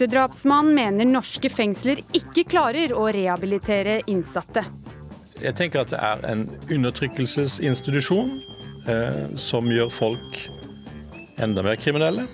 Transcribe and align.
Øksedrapsmann 0.00 0.70
mener 0.72 1.04
norske 1.04 1.50
fengsler 1.52 1.98
ikke 2.16 2.46
klarer 2.48 2.94
å 2.96 3.02
rehabilitere 3.12 3.98
innsatte. 4.08 4.62
Jeg 5.42 5.52
tenker 5.58 5.82
at 5.82 5.90
det 5.92 5.98
er 6.00 6.22
en 6.30 6.46
undertrykkelsesinstitusjon 6.72 8.30
eh, 8.88 9.18
som 9.36 9.68
gjør 9.68 9.92
folk 9.92 10.38
enda 11.44 11.60
mer 11.66 11.76
kriminelle. 11.76 12.24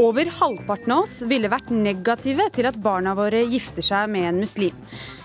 Over 0.00 0.30
halvparten 0.32 0.92
av 0.94 1.02
oss 1.04 1.18
ville 1.28 1.50
vært 1.52 1.74
negative 1.76 2.46
til 2.54 2.64
at 2.70 2.78
barna 2.80 3.12
våre 3.18 3.42
gifter 3.44 3.84
seg 3.84 4.08
med 4.08 4.30
en 4.30 4.38
muslim. 4.40 4.78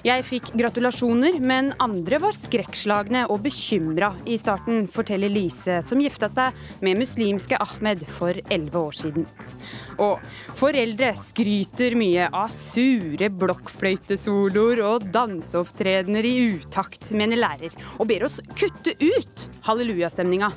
Jeg 0.03 0.25
fikk 0.27 0.49
gratulasjoner, 0.59 1.37
men 1.39 1.69
andre 1.79 2.19
var 2.19 2.35
skrekkslagne 2.35 3.21
og 3.31 3.39
bekymra 3.45 4.11
i 4.27 4.35
starten, 4.41 4.83
forteller 4.91 5.31
Lise, 5.31 5.79
som 5.79 6.03
gifta 6.03 6.27
seg 6.33 6.59
med 6.83 6.99
muslimske 6.99 7.55
Ahmed 7.63 8.03
for 8.17 8.35
elleve 8.51 8.83
år 8.83 8.99
siden. 8.99 9.25
Og 10.03 10.19
foreldre 10.59 11.13
skryter 11.23 11.95
mye 11.95 12.27
av 12.35 12.51
sure 12.51 13.31
blokkfløytesoloer 13.31 14.83
og 14.91 15.07
danseopptredener 15.15 16.27
i 16.27 16.37
utakt, 16.59 17.13
mener 17.15 17.45
lærer, 17.47 17.71
og 17.95 18.11
ber 18.11 18.27
oss 18.27 18.41
kutte 18.59 18.99
ut 18.99 19.49
hallelujastemninga. 19.69 20.51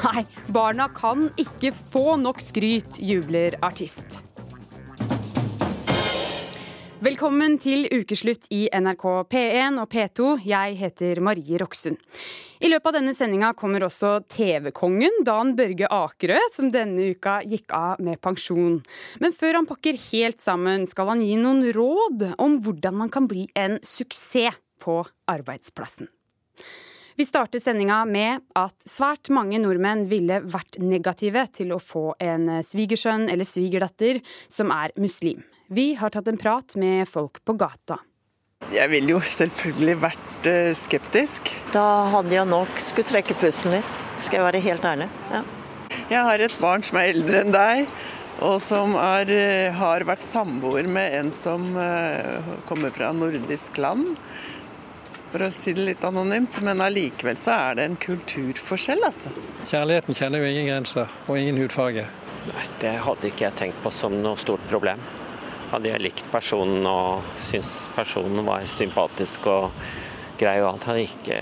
Nei, 0.00 0.22
barna 0.48 0.86
kan 0.96 1.26
ikke 1.36 1.74
få 1.76 2.14
nok 2.16 2.38
skryt, 2.40 2.96
jubler 3.04 3.52
artist. 3.60 4.22
Velkommen 7.04 7.58
til 7.60 7.84
ukeslutt 7.92 8.46
i 8.48 8.62
NRK 8.72 9.04
P1 9.28 9.76
og 9.82 9.92
P2. 9.92 10.30
Jeg 10.48 10.78
heter 10.80 11.20
Marie 11.20 11.60
Roksund. 11.60 12.00
I 12.64 12.70
løpet 12.72 12.88
av 12.88 12.96
denne 12.96 13.12
sendinga 13.16 13.52
kommer 13.56 13.84
også 13.84 14.14
TV-kongen 14.32 15.20
Dan 15.28 15.52
Børge 15.58 15.88
Akerø, 15.92 16.40
som 16.56 16.72
denne 16.72 17.10
uka 17.12 17.42
gikk 17.44 17.68
av 17.76 18.00
med 18.00 18.22
pensjon. 18.24 18.78
Men 19.20 19.36
før 19.36 19.60
han 19.60 19.68
pakker 19.68 20.00
helt 20.10 20.40
sammen, 20.40 20.88
skal 20.88 21.12
han 21.12 21.24
gi 21.24 21.36
noen 21.40 21.66
råd 21.76 22.30
om 22.40 22.56
hvordan 22.64 23.02
man 23.04 23.12
kan 23.12 23.28
bli 23.28 23.50
en 23.52 23.76
suksess 23.84 24.56
på 24.80 25.02
arbeidsplassen. 25.28 26.08
Vi 27.20 27.24
starter 27.26 27.60
sendinga 27.60 27.98
med 28.08 28.40
at 28.56 28.86
svært 28.88 29.28
mange 29.28 29.58
nordmenn 29.60 30.06
ville 30.08 30.38
vært 30.40 30.78
negative 30.80 31.42
til 31.52 31.74
å 31.74 31.76
få 31.76 32.14
en 32.16 32.46
svigersønn 32.64 33.26
eller 33.28 33.44
svigerdatter 33.44 34.22
som 34.48 34.72
er 34.72 34.94
muslim. 34.96 35.42
Vi 35.68 35.90
har 36.00 36.14
tatt 36.14 36.30
en 36.32 36.40
prat 36.40 36.72
med 36.80 37.04
folk 37.10 37.42
på 37.44 37.58
gata. 37.60 37.98
Jeg 38.72 38.88
ville 38.88 39.12
jo 39.12 39.20
selvfølgelig 39.20 39.98
vært 40.00 40.48
eh, 40.48 40.70
skeptisk. 40.72 41.50
Da 41.74 41.84
hadde 42.14 42.32
jeg 42.38 42.48
nok 42.48 42.80
skulle 42.80 43.10
trekke 43.12 43.36
pusten 43.42 43.76
litt, 43.76 43.98
skal 44.24 44.38
jeg 44.38 44.46
være 44.46 44.62
helt 44.70 44.86
ærlig. 44.94 45.10
Ja. 45.28 45.42
Jeg 46.14 46.22
har 46.30 46.46
et 46.46 46.56
barn 46.62 46.86
som 46.88 47.02
er 47.02 47.10
eldre 47.12 47.42
enn 47.44 47.52
deg, 47.52 47.92
og 48.48 48.56
som 48.64 48.96
er, 48.96 49.34
eh, 49.34 49.76
har 49.76 50.08
vært 50.08 50.24
samboer 50.24 50.88
med 50.88 51.18
en 51.20 51.28
som 51.36 51.68
eh, 51.84 52.56
kommer 52.64 52.96
fra 52.96 53.12
nordisk 53.12 53.76
land. 53.76 54.08
For 55.30 55.46
å 55.46 55.50
si 55.54 55.72
det 55.76 55.84
litt 55.86 56.04
anonymt, 56.06 56.56
men 56.66 56.82
allikevel 56.82 57.36
så 57.38 57.54
er 57.54 57.78
det 57.78 57.84
en 57.86 57.98
kulturforskjell, 58.02 59.04
altså. 59.06 59.30
Kjærligheten 59.70 60.18
kjenner 60.18 60.42
jo 60.42 60.50
ingen 60.50 60.70
grenser, 60.72 61.12
og 61.28 61.38
ingen 61.38 61.60
hudfarge. 61.62 62.08
Nei, 62.48 62.64
Det 62.82 62.96
hadde 63.04 63.30
ikke 63.30 63.46
jeg 63.46 63.58
tenkt 63.60 63.82
på 63.84 63.92
som 63.94 64.16
noe 64.24 64.40
stort 64.40 64.64
problem. 64.72 65.02
Hadde 65.70 65.92
jeg 65.92 66.02
likt 66.02 66.26
personen 66.32 66.82
og 66.90 67.22
syntes 67.38 67.86
personen 67.94 68.42
var 68.48 68.66
sympatisk 68.66 69.46
og 69.46 69.70
grei 70.40 70.58
og 70.64 70.72
alt, 70.72 70.88
hadde 70.88 71.04
jeg 71.04 71.12
ikke 71.14 71.40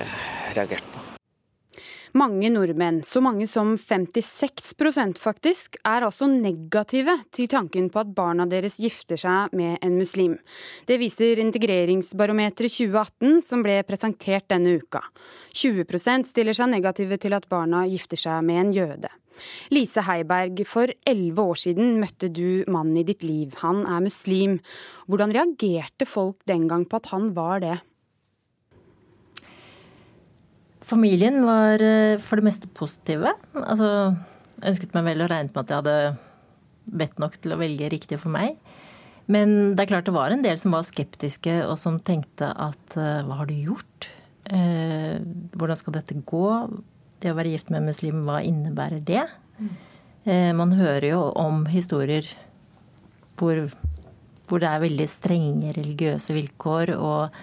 reagert 0.59 0.93
på. 0.93 0.98
Mange 2.19 2.49
nordmenn, 2.51 3.03
så 3.05 3.21
mange 3.23 3.47
som 3.47 3.75
56% 3.79 5.21
faktisk, 5.23 5.77
er 5.87 6.07
altså 6.07 6.27
negative 6.31 7.15
til 7.35 7.47
tanken 7.53 7.91
på 7.93 8.01
at 8.01 8.11
barna 8.17 8.47
deres 8.49 8.79
gifter 8.83 9.21
seg 9.21 9.53
med 9.59 9.77
en 9.85 9.95
muslim. 9.99 10.35
Det 10.89 10.97
viser 10.99 11.39
Integreringsbarometeret 11.45 12.73
2018, 12.75 13.43
som 13.45 13.63
ble 13.63 13.77
presentert 13.87 14.49
denne 14.51 14.79
uka. 14.81 15.03
20% 15.53 16.33
stiller 16.33 16.57
seg 16.57 16.73
negative 16.73 17.21
til 17.23 17.37
at 17.39 17.47
barna 17.51 17.85
gifter 17.91 18.19
seg 18.19 18.43
med 18.49 18.63
en 18.65 18.75
jøde. 18.75 19.13
Lise 19.71 20.03
Heiberg, 20.09 20.65
for 20.67 20.91
elleve 21.07 21.45
år 21.53 21.61
siden 21.67 22.01
møtte 22.03 22.33
du 22.35 22.65
mannen 22.67 22.99
i 22.99 23.07
ditt 23.07 23.23
liv. 23.23 23.55
Han 23.63 23.85
er 23.87 24.03
muslim. 24.03 24.59
Hvordan 25.07 25.37
reagerte 25.37 26.09
folk 26.09 26.41
den 26.51 26.67
gang 26.73 26.89
på 26.89 26.99
at 26.99 27.13
han 27.13 27.31
var 27.37 27.63
det? 27.63 27.79
Familien 30.89 31.43
var 31.45 31.83
eh, 31.85 32.17
for 32.23 32.41
det 32.41 32.49
meste 32.49 32.71
positive. 32.73 33.35
Altså, 33.61 34.15
ønsket 34.65 34.95
meg 34.97 35.11
vel 35.11 35.25
og 35.25 35.31
regnet 35.33 35.53
med 35.53 35.65
at 35.65 35.73
jeg 35.73 35.83
hadde 35.83 36.99
vett 36.99 37.19
nok 37.21 37.37
til 37.43 37.53
å 37.53 37.61
velge 37.61 37.91
riktig 37.93 38.21
for 38.23 38.33
meg. 38.33 38.57
Men 39.29 39.75
det 39.77 39.85
er 39.85 39.91
klart 39.91 40.07
det 40.09 40.17
var 40.17 40.33
en 40.33 40.45
del 40.45 40.57
som 40.61 40.73
var 40.73 40.87
skeptiske, 40.89 41.61
og 41.69 41.77
som 41.81 41.99
tenkte 42.01 42.49
at 42.49 42.97
eh, 42.97 43.21
hva 43.27 43.43
har 43.43 43.51
du 43.51 43.57
gjort? 43.57 44.09
Eh, 44.49 45.19
hvordan 45.53 45.77
skal 45.77 45.99
dette 45.99 46.17
gå? 46.25 46.49
Det 47.21 47.33
å 47.33 47.37
være 47.37 47.53
gift 47.53 47.69
med 47.69 47.83
en 47.83 47.91
muslim, 47.91 48.23
hva 48.25 48.41
innebærer 48.47 49.05
det? 49.05 49.27
Eh, 50.25 50.53
man 50.57 50.73
hører 50.79 51.11
jo 51.11 51.21
om 51.37 51.67
historier 51.69 52.25
hvor, 53.39 53.67
hvor 54.49 54.63
det 54.63 54.71
er 54.71 54.83
veldig 54.87 55.09
strenge 55.11 55.77
religiøse 55.77 56.35
vilkår. 56.37 56.97
og 56.97 57.37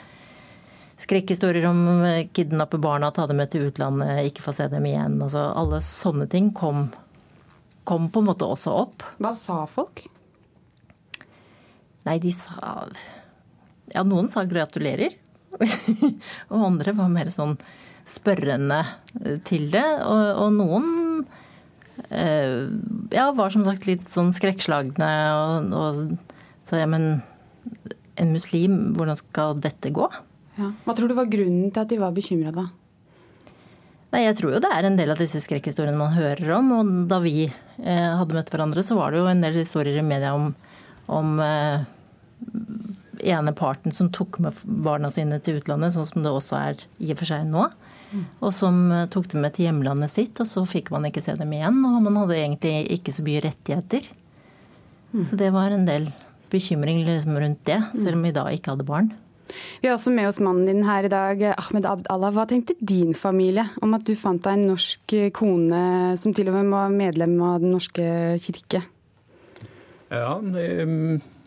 skrekkhistorier 0.97 1.66
om 1.69 2.03
eh, 2.03 2.28
kidnappe 2.33 2.78
barna, 2.78 3.11
ta 3.11 3.28
dem 3.28 3.39
med 3.41 3.51
til 3.51 3.67
utlandet, 3.69 4.25
ikke 4.29 4.45
få 4.45 4.53
se 4.56 4.67
dem 4.72 4.88
igjen. 4.88 5.19
Altså, 5.22 5.50
alle 5.57 5.81
sånne 5.83 6.28
ting 6.31 6.51
kom, 6.56 6.88
kom, 7.88 8.09
på 8.09 8.23
en 8.23 8.29
måte 8.29 8.47
også 8.47 8.75
opp. 8.85 9.06
Hva 9.19 9.33
sa 9.38 9.63
folk? 9.69 10.06
Nei, 12.06 12.19
de 12.22 12.33
sa 12.33 12.88
Ja, 13.94 14.03
noen 14.06 14.29
sa 14.31 14.45
gratulerer. 14.50 15.13
og 16.51 16.63
andre 16.67 16.91
var 16.97 17.12
mer 17.12 17.29
sånn 17.33 17.56
spørrende 18.07 18.83
eh, 19.22 19.39
til 19.47 19.69
det. 19.73 19.88
Og, 20.06 20.25
og 20.45 20.56
noen 20.56 20.88
eh, 22.09 22.66
ja, 23.13 23.29
var 23.35 23.53
som 23.53 23.66
sagt 23.67 23.88
litt 23.89 24.06
sånn 24.07 24.33
skrekkslagne 24.35 25.12
og, 25.35 25.75
og 25.75 26.63
sa 26.66 26.79
ja, 26.81 26.88
men 26.89 27.19
en 28.16 28.31
muslim, 28.31 28.95
hvordan 28.95 29.19
skal 29.19 29.59
dette 29.59 29.91
gå? 29.94 30.07
Ja. 30.56 30.72
Hva 30.86 30.96
tror 30.96 31.12
du 31.12 31.18
var 31.18 31.30
grunnen 31.32 31.72
til 31.72 31.84
at 31.84 31.92
de 31.92 32.00
var 32.00 32.16
bekymra 32.16 32.54
da? 32.56 32.66
Nei, 34.16 34.24
Jeg 34.24 34.38
tror 34.40 34.56
jo 34.56 34.62
det 34.64 34.72
er 34.72 34.88
en 34.88 34.96
del 34.96 35.12
av 35.12 35.20
disse 35.20 35.42
skrekkhistoriene 35.44 36.00
man 36.00 36.16
hører 36.16 36.54
om. 36.56 36.72
Og 36.78 36.92
da 37.12 37.20
vi 37.24 37.50
eh, 37.50 38.12
hadde 38.16 38.38
møtt 38.38 38.52
hverandre, 38.54 38.84
så 38.86 38.96
var 38.96 39.12
det 39.12 39.20
jo 39.20 39.28
en 39.32 39.44
del 39.44 39.58
historier 39.60 40.00
i 40.00 40.06
media 40.06 40.32
om, 40.38 40.54
om 41.12 41.34
eh, 41.44 41.84
ene 43.26 43.56
parten 43.58 43.92
som 43.96 44.12
tok 44.16 44.40
med 44.44 44.56
barna 44.64 45.12
sine 45.12 45.42
til 45.44 45.60
utlandet, 45.60 45.96
sånn 45.96 46.08
som 46.08 46.24
det 46.24 46.32
også 46.32 46.62
er 46.62 46.86
i 47.04 47.12
og 47.12 47.20
for 47.20 47.32
seg 47.34 47.44
nå. 47.50 47.68
Mm. 48.14 48.24
Og 48.40 48.54
som 48.56 48.80
eh, 48.96 49.08
tok 49.12 49.28
dem 49.34 49.44
med 49.44 49.58
til 49.58 49.68
hjemlandet 49.68 50.14
sitt, 50.14 50.40
og 50.40 50.48
så 50.48 50.64
fikk 50.70 50.94
man 50.96 51.10
ikke 51.10 51.24
se 51.26 51.36
dem 51.36 51.52
igjen. 51.52 51.82
Og 51.90 52.00
man 52.06 52.22
hadde 52.22 52.40
egentlig 52.40 52.86
ikke 52.96 53.16
så 53.16 53.26
mye 53.28 53.44
rettigheter. 53.50 54.08
Mm. 55.12 55.26
Så 55.28 55.40
det 55.40 55.52
var 55.56 55.76
en 55.76 55.88
del 55.90 56.08
bekymring 56.54 57.04
liksom 57.04 57.36
rundt 57.42 57.66
det, 57.68 57.82
selv 57.98 58.16
om 58.16 58.24
vi 58.24 58.36
da 58.36 58.48
ikke 58.54 58.76
hadde 58.76 58.88
barn. 58.88 59.12
Vi 59.81 59.88
har 59.88 59.95
også 59.95 60.13
med 60.13 60.28
oss 60.29 60.41
mannen 60.44 60.66
din 60.69 60.85
her 60.88 61.06
i 61.06 61.11
dag, 61.11 61.41
Ahmed 61.53 61.85
Abd 61.85 62.09
Allah. 62.13 62.33
Hva 62.33 62.47
tenkte 62.50 62.78
din 62.79 63.13
familie 63.17 63.67
om 63.86 63.94
at 63.97 64.06
du 64.07 64.15
fant 64.18 64.42
deg 64.44 64.57
en 64.57 64.68
norsk 64.71 65.15
kone 65.38 66.15
som 66.19 66.33
til 66.36 66.50
og 66.50 66.57
med 66.57 66.74
var 66.74 66.94
medlem 66.94 67.38
av 67.45 67.62
Den 67.63 67.75
norske 67.75 68.07
kirke? 68.42 68.83
Ja, 70.13 70.38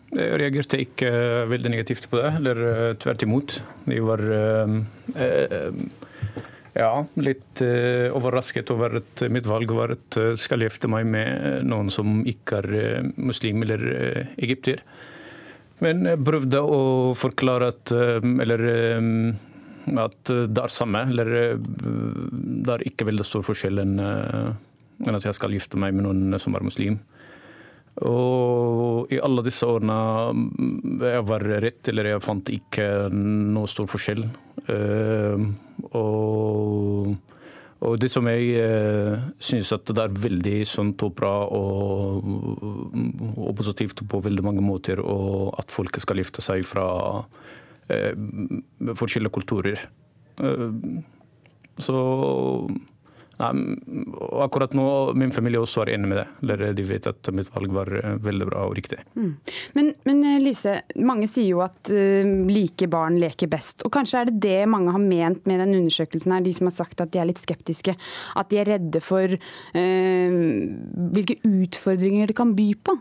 jeg 0.09 0.39
reagerte 0.39 0.79
ikke 0.81 1.09
veldig 1.49 1.71
negativt 1.75 2.09
på 2.09 2.19
det, 2.19 2.31
eller 2.39 2.61
eh, 2.69 2.95
tvert 2.99 3.25
imot. 3.25 3.59
Vi 3.89 3.99
var 4.03 4.23
eh, 4.35 5.75
ja, 6.79 6.91
litt 7.19 7.61
overrasket 8.15 8.71
over 8.73 8.99
at 9.01 9.23
mitt 9.33 9.47
valg 9.49 9.71
var 9.75 9.93
at 9.97 10.17
jeg 10.17 10.39
skal 10.39 10.63
gifte 10.63 10.89
meg 10.91 11.07
med 11.09 11.67
noen 11.67 11.91
som 11.93 12.21
ikke 12.29 12.61
er 12.61 13.09
muslim 13.19 13.65
eller 13.65 13.85
egypter. 14.39 14.83
Men 15.83 16.03
jeg 16.07 16.23
prøvde 16.27 16.59
å 16.63 16.79
forklare 17.17 17.69
at 17.73 17.93
eh, 17.95 18.25
Eller 18.43 18.65
eh, 18.71 19.11
at 19.89 20.29
det 20.29 20.61
er 20.61 20.73
samme. 20.73 21.05
Eller 21.09 21.31
eh, 21.37 21.55
det 21.59 22.73
er 22.75 22.85
ikke 22.89 23.07
veldig 23.09 23.25
stor 23.25 23.45
forskjell 23.47 23.81
enn 23.81 23.95
at 24.03 25.25
jeg 25.25 25.37
skal 25.37 25.55
gifte 25.55 25.79
meg 25.79 25.95
med 25.95 26.05
noen 26.05 26.37
som 26.41 26.53
er 26.57 26.65
muslim. 26.67 26.99
Og 28.05 29.09
i 29.11 29.17
alle 29.23 29.41
disse 29.43 29.67
årene 29.67 29.95
jeg 31.07 31.23
var 31.27 31.43
rett, 31.63 31.89
eller 31.89 32.11
jeg 32.11 32.23
fant 32.23 32.51
ikke 32.53 32.85
noe 33.11 33.67
stor 33.71 33.89
forskjell. 33.91 34.21
Og 35.99 37.09
og 37.79 37.95
det 38.01 38.09
som 38.11 38.27
jeg 38.27 38.57
eh, 38.59 39.21
synes 39.39 39.71
at 39.71 39.87
det 39.87 40.03
er 40.03 40.17
veldig 40.25 40.57
sunt 40.67 41.03
og 41.05 41.13
bra 41.15 41.31
og, 41.47 42.25
og, 43.37 43.53
positivt 43.55 44.03
på 44.03 44.19
veldig 44.25 44.43
mange 44.43 44.63
måter, 44.63 44.99
og 44.99 45.55
at 45.61 45.71
folk 45.71 45.95
skal 46.03 46.19
gifte 46.19 46.43
seg 46.43 46.65
fra 46.67 46.89
eh, 47.87 48.11
forskjellige 48.99 49.35
kulturer. 49.37 49.85
Eh, 50.43 50.67
så 51.79 51.99
og 53.39 54.41
akkurat 54.43 54.73
nå 54.75 54.85
min 55.17 55.31
familie 55.31 55.61
også 55.61 55.85
er 55.85 55.93
enig 55.95 56.09
med 56.11 56.19
det. 56.19 56.25
Eller 56.43 56.73
de 56.75 56.85
vet 56.89 57.07
at 57.07 57.29
mitt 57.35 57.49
valg 57.53 57.71
var 57.75 57.91
veldig 58.25 58.47
bra 58.49 58.65
og 58.67 58.75
riktig. 58.77 58.99
Mm. 59.15 59.31
Men, 59.77 59.91
men, 60.07 60.23
Lise, 60.43 60.79
mange 60.99 61.29
sier 61.31 61.53
jo 61.53 61.63
at 61.63 61.91
uh, 61.93 62.27
like 62.49 62.89
barn 62.91 63.19
leker 63.21 63.51
best. 63.51 63.85
Og 63.87 63.93
kanskje 63.95 64.21
er 64.21 64.29
det 64.29 64.41
det 64.43 64.69
mange 64.71 64.91
har 64.95 65.03
ment 65.03 65.47
med 65.49 65.63
den 65.63 65.77
undersøkelsen 65.79 66.35
her, 66.35 66.43
de 66.43 66.55
som 66.55 66.67
har 66.69 66.75
sagt 66.75 67.03
at 67.03 67.13
de 67.13 67.21
er 67.21 67.29
litt 67.29 67.41
skeptiske. 67.41 67.95
At 68.39 68.51
de 68.51 68.59
er 68.59 68.73
redde 68.75 69.03
for 69.03 69.31
uh, 69.31 70.39
hvilke 71.15 71.39
utfordringer 71.47 72.29
det 72.29 72.37
kan 72.39 72.55
by 72.57 72.71
på. 72.83 72.97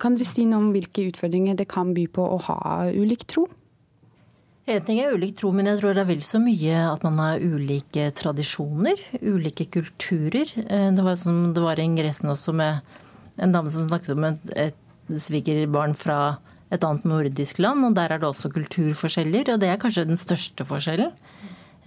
Kan 0.00 0.18
dere 0.18 0.28
si 0.28 0.46
noe 0.46 0.62
om 0.62 0.74
hvilke 0.74 1.08
utfordringer 1.10 1.58
det 1.58 1.70
kan 1.70 1.94
by 1.96 2.06
på 2.14 2.30
å 2.36 2.38
ha 2.46 2.60
ulik 2.94 3.26
tro? 3.30 3.48
En 4.70 4.84
ting 4.86 5.00
er 5.02 5.16
ulik 5.16 5.34
tro, 5.40 5.50
men 5.50 5.66
jeg 5.66 5.80
tror 5.80 5.96
det 5.96 6.04
er 6.04 6.10
vel 6.12 6.20
så 6.22 6.38
mye 6.38 6.82
at 6.92 7.02
man 7.02 7.16
har 7.18 7.42
ulike 7.42 8.04
tradisjoner, 8.14 9.00
ulike 9.18 9.66
kulturer. 9.74 10.52
Eh, 10.62 10.90
det 10.94 11.02
var, 11.06 11.16
som 11.18 11.48
det 11.56 11.64
var 11.64 11.80
i 11.80 11.86
ingressen 11.88 12.30
også 12.30 12.54
med 12.54 12.78
en 13.40 13.56
dame 13.56 13.72
som 13.72 13.88
snakket 13.88 14.14
om 14.14 14.28
et, 14.28 14.52
et 14.68 15.18
svigerbarn 15.18 15.96
fra 15.98 16.38
et 16.70 16.86
annet 16.86 17.08
nordisk 17.08 17.58
land, 17.58 17.82
og 17.88 17.96
der 17.98 18.14
er 18.14 18.22
det 18.22 18.28
også 18.28 18.52
kulturforskjeller, 18.54 19.50
og 19.50 19.58
det 19.62 19.72
er 19.72 19.80
kanskje 19.82 20.06
den 20.06 20.20
største 20.20 20.66
forskjellen. 20.68 21.10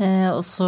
Eh, 0.01 0.27
og 0.33 0.41
så 0.44 0.68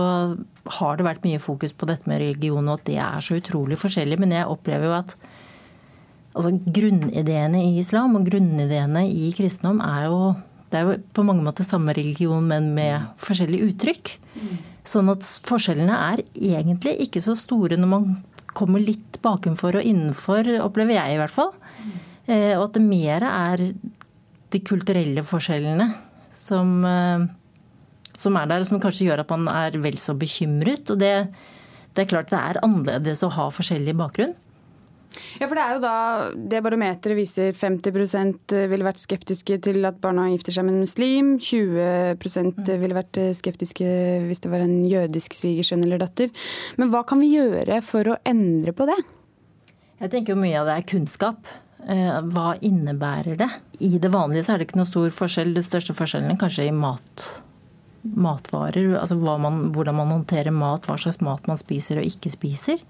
har 0.79 0.95
det 0.95 1.09
vært 1.09 1.27
mye 1.27 1.41
fokus 1.43 1.75
på 1.75 1.89
dette 1.89 2.07
med 2.07 2.21
religion, 2.23 2.69
og 2.69 2.79
at 2.79 2.87
det 2.87 2.99
er 3.01 3.27
så 3.27 3.41
utrolig 3.41 3.79
forskjellig. 3.81 4.21
Men 4.23 4.37
jeg 4.37 4.47
opplever 4.47 4.87
jo 4.87 4.97
at 5.01 5.17
altså, 6.31 6.55
grunnideene 6.79 7.65
i 7.73 7.79
islam 7.83 8.15
og 8.15 8.29
grunnideene 8.29 9.03
i 9.11 9.33
kristendom 9.35 9.83
er 9.83 10.07
jo 10.07 10.19
det 10.75 10.81
er 10.81 10.89
jo 10.89 10.95
på 11.15 11.23
mange 11.23 11.43
måter 11.45 11.63
samme 11.63 11.95
religion, 11.95 12.43
men 12.43 12.73
med 12.75 13.07
forskjellige 13.23 13.71
uttrykk. 13.71 14.15
Sånn 14.85 15.07
at 15.13 15.23
forskjellene 15.47 15.95
er 16.11 16.23
egentlig 16.35 16.97
ikke 17.07 17.23
så 17.23 17.33
store 17.39 17.79
når 17.79 17.89
man 17.89 18.09
kommer 18.55 18.83
litt 18.83 19.19
bakenfor 19.23 19.79
og 19.79 19.87
innenfor, 19.87 20.49
opplever 20.63 20.97
jeg 20.97 21.15
i 21.15 21.21
hvert 21.21 21.33
fall. 21.33 21.53
Eh, 22.27 22.53
og 22.57 22.67
at 22.67 22.77
det 22.77 22.83
mer 22.83 23.25
er 23.27 23.63
de 24.53 24.61
kulturelle 24.65 25.23
forskjellene 25.25 25.89
som, 26.35 26.77
eh, 26.85 27.25
som 28.17 28.39
er 28.39 28.51
der, 28.51 28.67
som 28.67 28.81
kanskje 28.83 29.09
gjør 29.09 29.23
at 29.23 29.33
man 29.33 29.47
er 29.51 29.79
vel 29.83 29.99
så 30.01 30.15
bekymret. 30.17 30.91
Og 30.91 30.99
det, 30.99 31.13
det 31.95 32.05
er 32.05 32.11
klart 32.11 32.31
det 32.33 32.41
er 32.41 32.63
annerledes 32.65 33.23
å 33.25 33.33
ha 33.35 33.49
forskjellig 33.53 33.95
bakgrunn. 33.99 34.35
Ja, 35.39 35.47
for 35.47 35.55
Det 35.55 35.63
er 35.63 35.73
jo 35.75 35.81
da 35.83 35.95
det 36.53 36.61
barometeret 36.65 37.17
viser 37.17 37.51
50% 37.55 38.55
ville 38.71 38.87
vært 38.87 39.01
skeptiske 39.01 39.59
til 39.67 39.87
at 39.87 39.99
barna 40.03 40.27
gifter 40.33 40.55
seg 40.55 40.67
med 40.67 40.77
en 40.77 40.85
muslim. 40.85 41.33
20 41.41 42.15
mm. 42.21 42.63
ville 42.81 42.97
vært 42.97 43.19
skeptiske 43.37 43.91
hvis 44.27 44.43
det 44.43 44.53
var 44.53 44.63
en 44.65 44.79
jødisk 44.89 45.35
svigersønn 45.37 45.85
eller 45.85 46.01
datter. 46.03 46.31
Men 46.79 46.93
hva 46.93 47.05
kan 47.07 47.21
vi 47.23 47.35
gjøre 47.35 47.81
for 47.85 48.13
å 48.13 48.19
endre 48.27 48.75
på 48.75 48.87
det? 48.89 48.97
Jeg 50.01 50.11
tenker 50.11 50.35
jo 50.35 50.41
mye 50.41 50.59
av 50.59 50.67
det 50.67 50.79
er 50.79 50.89
kunnskap. 50.89 51.47
Eh, 51.85 52.19
hva 52.33 52.55
innebærer 52.65 53.37
det? 53.37 53.49
I 53.85 53.99
det 54.01 54.09
vanlige 54.13 54.47
så 54.47 54.55
er 54.55 54.61
det 54.61 54.69
ikke 54.69 54.79
noe 54.79 54.89
stor 54.89 55.11
forskjell. 55.13 55.53
Det 55.55 55.63
største 55.65 55.95
forskjellen 55.95 56.33
er 56.33 56.39
kanskje 56.41 56.67
i 56.67 56.73
mat, 56.73 57.25
matvarer. 58.03 58.95
Altså 58.99 59.17
man, 59.19 59.67
hvordan 59.75 59.99
man 59.99 60.13
håndterer 60.17 60.55
mat, 60.55 60.87
hva 60.89 60.97
slags 60.99 61.21
mat 61.25 61.45
man 61.49 61.61
spiser 61.61 62.01
og 62.01 62.09
ikke 62.09 62.33
spiser. 62.33 62.81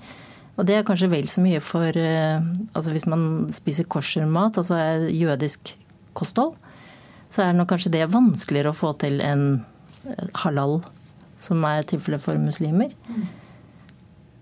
Og 0.55 0.67
det 0.67 0.77
er 0.77 0.85
kanskje 0.87 1.11
vel 1.11 1.27
så 1.27 1.43
mye 1.43 1.61
for 1.63 1.97
eh, 1.99 2.43
altså 2.73 2.93
Hvis 2.95 3.07
man 3.11 3.47
spiser 3.55 3.87
koshermat, 3.91 4.57
altså 4.57 4.77
jødisk 5.11 5.75
kosthold, 6.15 6.55
så 7.29 7.43
er 7.43 7.51
det 7.51 7.59
nok 7.59 7.73
kanskje 7.73 7.91
det 7.91 8.05
vanskeligere 8.13 8.71
å 8.71 8.77
få 8.77 8.93
til 9.01 9.19
enn 9.23 9.65
eh, 10.07 10.29
halal, 10.45 10.79
som 11.35 11.65
er 11.67 11.83
tilfellet 11.83 12.23
for 12.23 12.39
muslimer. 12.39 12.95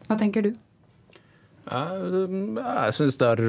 Hva 0.06 0.20
tenker 0.20 0.46
du? 0.46 0.54
Jeg 1.64 2.96
syns 2.98 3.16
det 3.22 3.28
er 3.30 3.40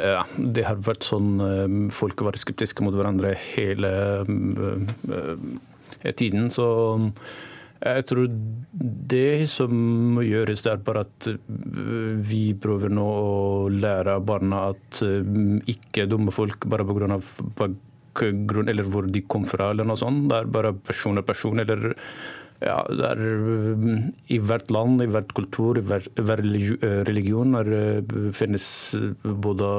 ja, 0.00 0.22
Det 0.56 0.62
har 0.64 0.78
vært 0.80 1.04
sånn 1.04 1.90
folk 1.92 2.22
har 2.22 2.30
vært 2.30 2.40
skeptiske 2.40 2.82
mot 2.82 2.96
hverandre 2.96 3.34
hele 3.52 3.90
tiden. 6.16 6.48
Så 6.50 6.66
jeg 7.80 8.04
tror 8.10 8.26
det 9.10 9.48
som 9.48 9.72
må 10.14 10.24
gjøres, 10.26 10.66
er 10.68 10.82
bare 10.84 11.06
at 11.06 11.28
øh, 11.32 12.18
vi 12.28 12.52
prøver 12.60 12.92
nå 12.92 13.06
å 13.06 13.70
lære 13.72 14.18
barna 14.20 14.66
at 14.74 15.00
øh, 15.06 15.62
ikke 15.70 16.04
dumme 16.10 16.34
folk 16.34 16.66
bare 16.68 16.84
pga. 16.84 17.16
bakgrunn 17.56 18.68
eller 18.68 18.84
hvor 18.84 19.08
de 19.08 19.22
kom 19.24 19.46
fra, 19.48 19.70
eller 19.72 19.88
noe 19.88 19.96
sånt. 19.96 20.28
Det 20.28 20.42
er 20.42 20.52
bare 20.58 20.74
person 20.76 21.22
og 21.22 21.24
person. 21.24 21.60
eller 21.60 21.94
ja, 22.60 22.84
det 22.84 23.06
er 23.14 23.24
øh, 23.24 23.88
I 24.28 24.38
hvert 24.44 24.70
land, 24.70 25.00
i 25.00 25.08
hvert 25.08 25.32
kultur, 25.32 25.80
i 25.80 25.80
hver, 25.80 26.04
hver 26.20 26.44
religion 27.08 27.56
er, 27.62 28.04
finnes 28.36 28.68
både 29.24 29.72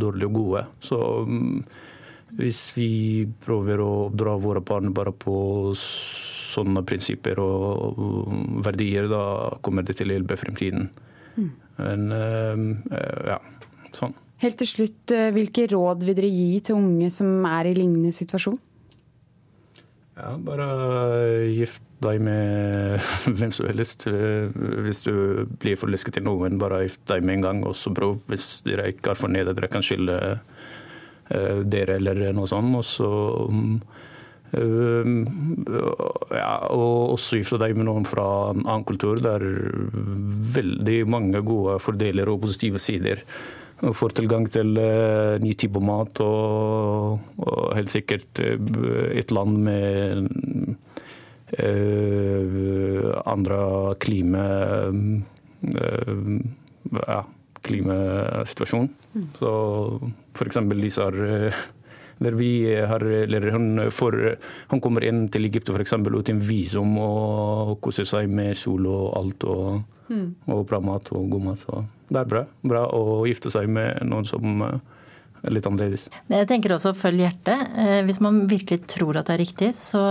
dårlige 0.00 0.32
og 0.32 0.40
gode. 0.40 0.64
Så 0.80 1.02
hvis 2.40 2.64
vi 2.76 2.90
prøver 3.44 3.84
å 3.84 3.92
dra 4.16 4.40
våre 4.40 4.64
barn 4.64 4.96
bare 4.96 5.12
på 5.12 5.36
sånne 6.58 6.84
prinsipper 6.86 7.40
og 7.42 7.98
verdier, 8.66 9.08
da 9.10 9.22
kommer 9.64 9.86
det 9.86 9.98
til 9.98 10.10
å 10.10 10.18
hjelpe 10.18 10.38
fremtiden. 10.40 10.88
Mm. 11.38 11.50
Men 11.78 12.08
uh, 12.14 13.34
ja, 13.34 13.38
sånn. 13.96 14.16
Helt 14.42 14.58
til 14.60 14.70
slutt, 14.70 15.10
eh, 15.10 15.32
hvilke 15.34 15.64
råd 15.70 16.04
vil 16.06 16.14
dere 16.14 16.30
gi 16.30 16.60
til 16.62 16.78
unge 16.78 17.08
som 17.10 17.42
er 17.48 17.66
i 17.66 17.74
lignende 17.74 18.12
situasjon? 18.14 18.58
Ja, 20.18 20.36
bare 20.42 20.68
gift 21.50 21.82
deg 22.02 22.22
med 22.22 23.02
hvem 23.38 23.54
som 23.54 23.66
helst. 23.66 24.06
Hvis 24.06 25.02
du 25.06 25.42
blir 25.58 25.78
forelsket 25.78 26.20
i 26.20 26.24
noen, 26.26 26.58
bare 26.62 26.84
gift 26.84 27.02
deg 27.10 27.26
med 27.26 27.40
en 27.40 27.46
gang. 27.48 27.64
Og 27.66 27.74
så 27.78 27.90
prøv, 27.94 28.20
hvis 28.30 28.60
dere 28.66 28.92
ikke 28.94 29.14
har 29.14 29.18
fornøyd, 29.18 29.50
dere 29.50 29.70
kan 29.72 29.82
skylde 29.86 30.38
dere 31.68 31.98
eller 31.98 32.30
noe 32.32 32.46
sånt. 32.48 32.78
Og 32.78 32.86
så 32.86 33.10
um, 33.50 33.74
Ehm, 33.74 33.80
ja, 34.56 36.52
og 36.72 37.12
også 37.14 37.36
gifte 37.40 37.58
deg 37.60 37.76
med 37.76 37.84
noen 37.88 38.06
fra 38.08 38.26
en 38.54 38.62
annen 38.64 38.86
kultur. 38.88 39.20
Det 39.20 39.32
er 39.34 39.44
veldig 40.56 40.98
mange 41.10 41.42
gode 41.44 41.78
fordeler 41.84 42.30
og 42.32 42.40
positive 42.46 42.80
sider. 42.80 43.24
Du 43.78 43.92
får 43.94 44.16
tilgang 44.18 44.48
til 44.50 44.74
uh, 44.74 45.38
ny 45.38 45.52
type 45.54 45.78
mat 45.78 46.18
og, 46.24 47.20
og, 47.38 47.74
helt 47.78 47.92
sikkert 47.92 48.40
uh, 48.42 48.56
et 49.14 49.30
land 49.30 49.54
med 49.68 50.26
uh, 51.54 53.12
andre 53.22 53.60
klima 54.02 54.46
ja, 56.98 57.22
klimasituasjon. 57.66 58.90
Mm. 59.14 59.28
Så 59.38 59.50
f.eks. 60.34 60.58
disse 60.82 61.06
har 61.06 61.14
der 62.18 62.34
vi 62.38 62.50
har, 62.90 63.02
eller 63.04 63.50
han, 63.54 63.68
får, 63.94 64.18
han 64.72 64.82
kommer 64.82 65.04
inn 65.06 65.26
til 65.32 65.46
Egypt 65.48 65.70
for 65.70 65.78
f.eks. 65.78 65.94
uten 65.94 66.42
visum 66.42 66.96
og 67.02 67.76
koser 67.84 68.08
seg 68.08 68.30
med 68.30 68.56
sol 68.58 68.88
og 68.90 69.04
alt. 69.20 69.46
Og, 69.46 69.82
mm. 70.10 70.28
og 70.50 70.64
bra 70.68 70.80
mat 70.82 71.12
og 71.14 71.28
god 71.30 71.46
mat. 71.50 71.62
Så 71.62 71.84
det 72.08 72.22
er 72.22 72.30
bra. 72.30 72.44
Bra 72.66 72.86
å 72.94 73.20
gifte 73.28 73.52
seg 73.54 73.68
med 73.70 74.02
noen 74.08 74.26
som 74.28 74.64
er 74.66 75.54
litt 75.54 75.68
annerledes. 75.68 76.08
Jeg 76.30 76.48
tenker 76.50 76.74
også 76.74 76.94
følg 76.96 77.22
hjertet. 77.26 77.70
Eh, 77.78 78.00
hvis 78.08 78.20
man 78.24 78.44
virkelig 78.50 78.82
tror 78.90 79.20
at 79.20 79.30
det 79.30 79.36
er 79.36 79.44
riktig, 79.44 79.70
så, 79.78 80.02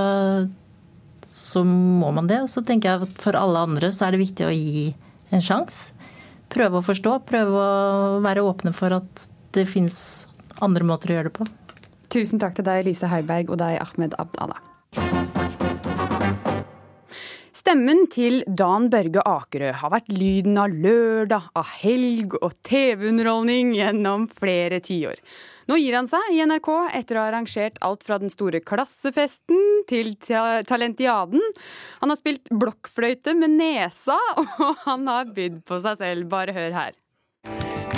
så 1.27 1.63
må 1.67 2.13
man 2.15 2.29
det. 2.29 2.39
Og 2.45 2.51
så 2.51 2.63
tenker 2.65 2.93
jeg 2.93 3.09
at 3.09 3.21
for 3.23 3.37
alle 3.39 3.67
andre 3.67 3.91
så 3.91 4.07
er 4.07 4.15
det 4.15 4.23
viktig 4.23 4.47
å 4.47 4.55
gi 4.55 4.89
en 5.35 5.43
sjanse. 5.43 5.93
Prøve 6.47 6.79
å 6.79 6.85
forstå, 6.85 7.17
prøve 7.27 7.59
å 7.59 8.19
være 8.23 8.45
åpne 8.47 8.71
for 8.75 8.95
at 8.95 9.27
det 9.57 9.65
fins 9.67 9.97
andre 10.63 10.85
måter 10.87 11.11
å 11.11 11.17
gjøre 11.17 11.27
det 11.27 11.35
på. 11.35 11.47
Tusen 12.17 12.39
takk 12.41 12.55
til 12.57 12.65
deg, 12.65 12.81
Lise 12.87 13.05
Heiberg, 13.11 13.51
og 13.53 13.59
deg, 13.61 13.75
Ahmed 13.77 14.15
Abdallah. 14.17 14.57
Stemmen 17.53 18.07
til 18.09 18.39
Dan 18.47 18.87
Børge 18.89 19.21
Akerø 19.27 19.69
har 19.81 19.91
vært 19.93 20.09
lyden 20.09 20.57
av 20.57 20.73
lørdag, 20.73 21.51
av 21.53 21.69
helg 21.83 22.33
og 22.39 22.55
TV-underholdning 22.65 23.75
gjennom 23.75 24.25
flere 24.33 24.79
tiår. 24.81 25.19
Nå 25.69 25.77
gir 25.77 25.99
han 25.99 26.09
seg 26.09 26.31
i 26.33 26.41
NRK 26.47 26.69
etter 26.97 27.19
å 27.19 27.25
ha 27.25 27.29
arrangert 27.29 27.77
alt 27.85 28.07
fra 28.07 28.17
den 28.23 28.33
store 28.33 28.63
klassefesten 28.65 29.83
til 29.91 30.15
Talentiaden. 30.17 31.43
Han 32.01 32.15
har 32.15 32.17
spilt 32.17 32.49
blokkfløyte 32.49 33.37
med 33.37 33.59
nesa, 33.59 34.17
og 34.41 34.87
han 34.87 35.05
har 35.11 35.35
bydd 35.37 35.61
på 35.67 35.83
seg 35.85 36.01
selv. 36.01 36.31
Bare 36.33 36.55
hør 36.55 36.73
her. 36.81 36.97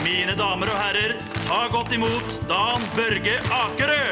Mine 0.03 0.33
damer 0.39 0.69
og 0.71 0.77
herrer, 0.79 1.11
ta 1.47 1.59
godt 1.71 1.91
imot 1.95 2.27
Dan 2.49 2.85
Børge 2.95 3.35
Akerø. 3.59 4.05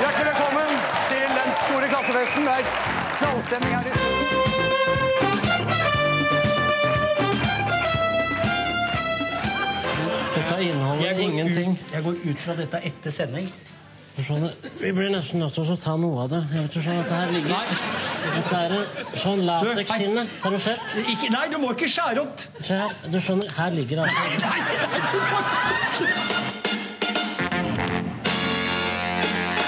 Hjertelig 0.00 0.26
velkommen 0.28 0.70
til 1.10 1.24
den 1.38 1.50
store 1.62 1.88
klassefesten. 1.92 2.42
Det 2.46 2.54
er 2.54 2.64
knallstemning 3.18 3.74
her. 3.74 3.84
Dette 10.34 10.62
inneholder 10.62 11.04
jeg 11.06 11.18
ingenting. 11.18 11.70
Ut, 11.70 11.92
jeg 11.94 12.02
går 12.02 12.10
ut 12.30 12.38
fra 12.46 12.56
dette 12.62 12.82
etter 12.90 13.10
sending. 13.18 13.52
Vi 14.14 14.92
blir 14.92 15.10
nesten 15.10 15.40
nødt 15.42 15.56
til 15.56 15.66
å 15.66 15.76
ta 15.80 15.96
noe 15.98 16.22
av 16.22 16.28
det. 16.30 16.38
Jeg 16.54 16.62
vet 16.62 16.76
ikke, 16.78 16.92
det 17.02 17.16
her 17.18 17.32
ligger 17.34 17.50
Nei. 17.50 17.66
Dette 18.36 18.58
er 18.60 18.74
en 18.76 18.84
sånn 19.18 19.40
latekskinne, 19.48 20.22
Har 20.44 20.50
du 20.54 20.58
sett? 20.62 20.94
Ikke, 21.02 21.30
nei, 21.34 21.48
du 21.50 21.56
må 21.58 21.72
ikke 21.74 21.88
skjære 21.90 22.22
opp! 22.22 22.44
Se 22.60 22.78
her. 22.78 22.94
Du 23.10 23.18
skjønner, 23.18 23.50
her 23.58 23.74
ligger 23.74 23.94
det 23.98 24.04
altså. 24.06 24.22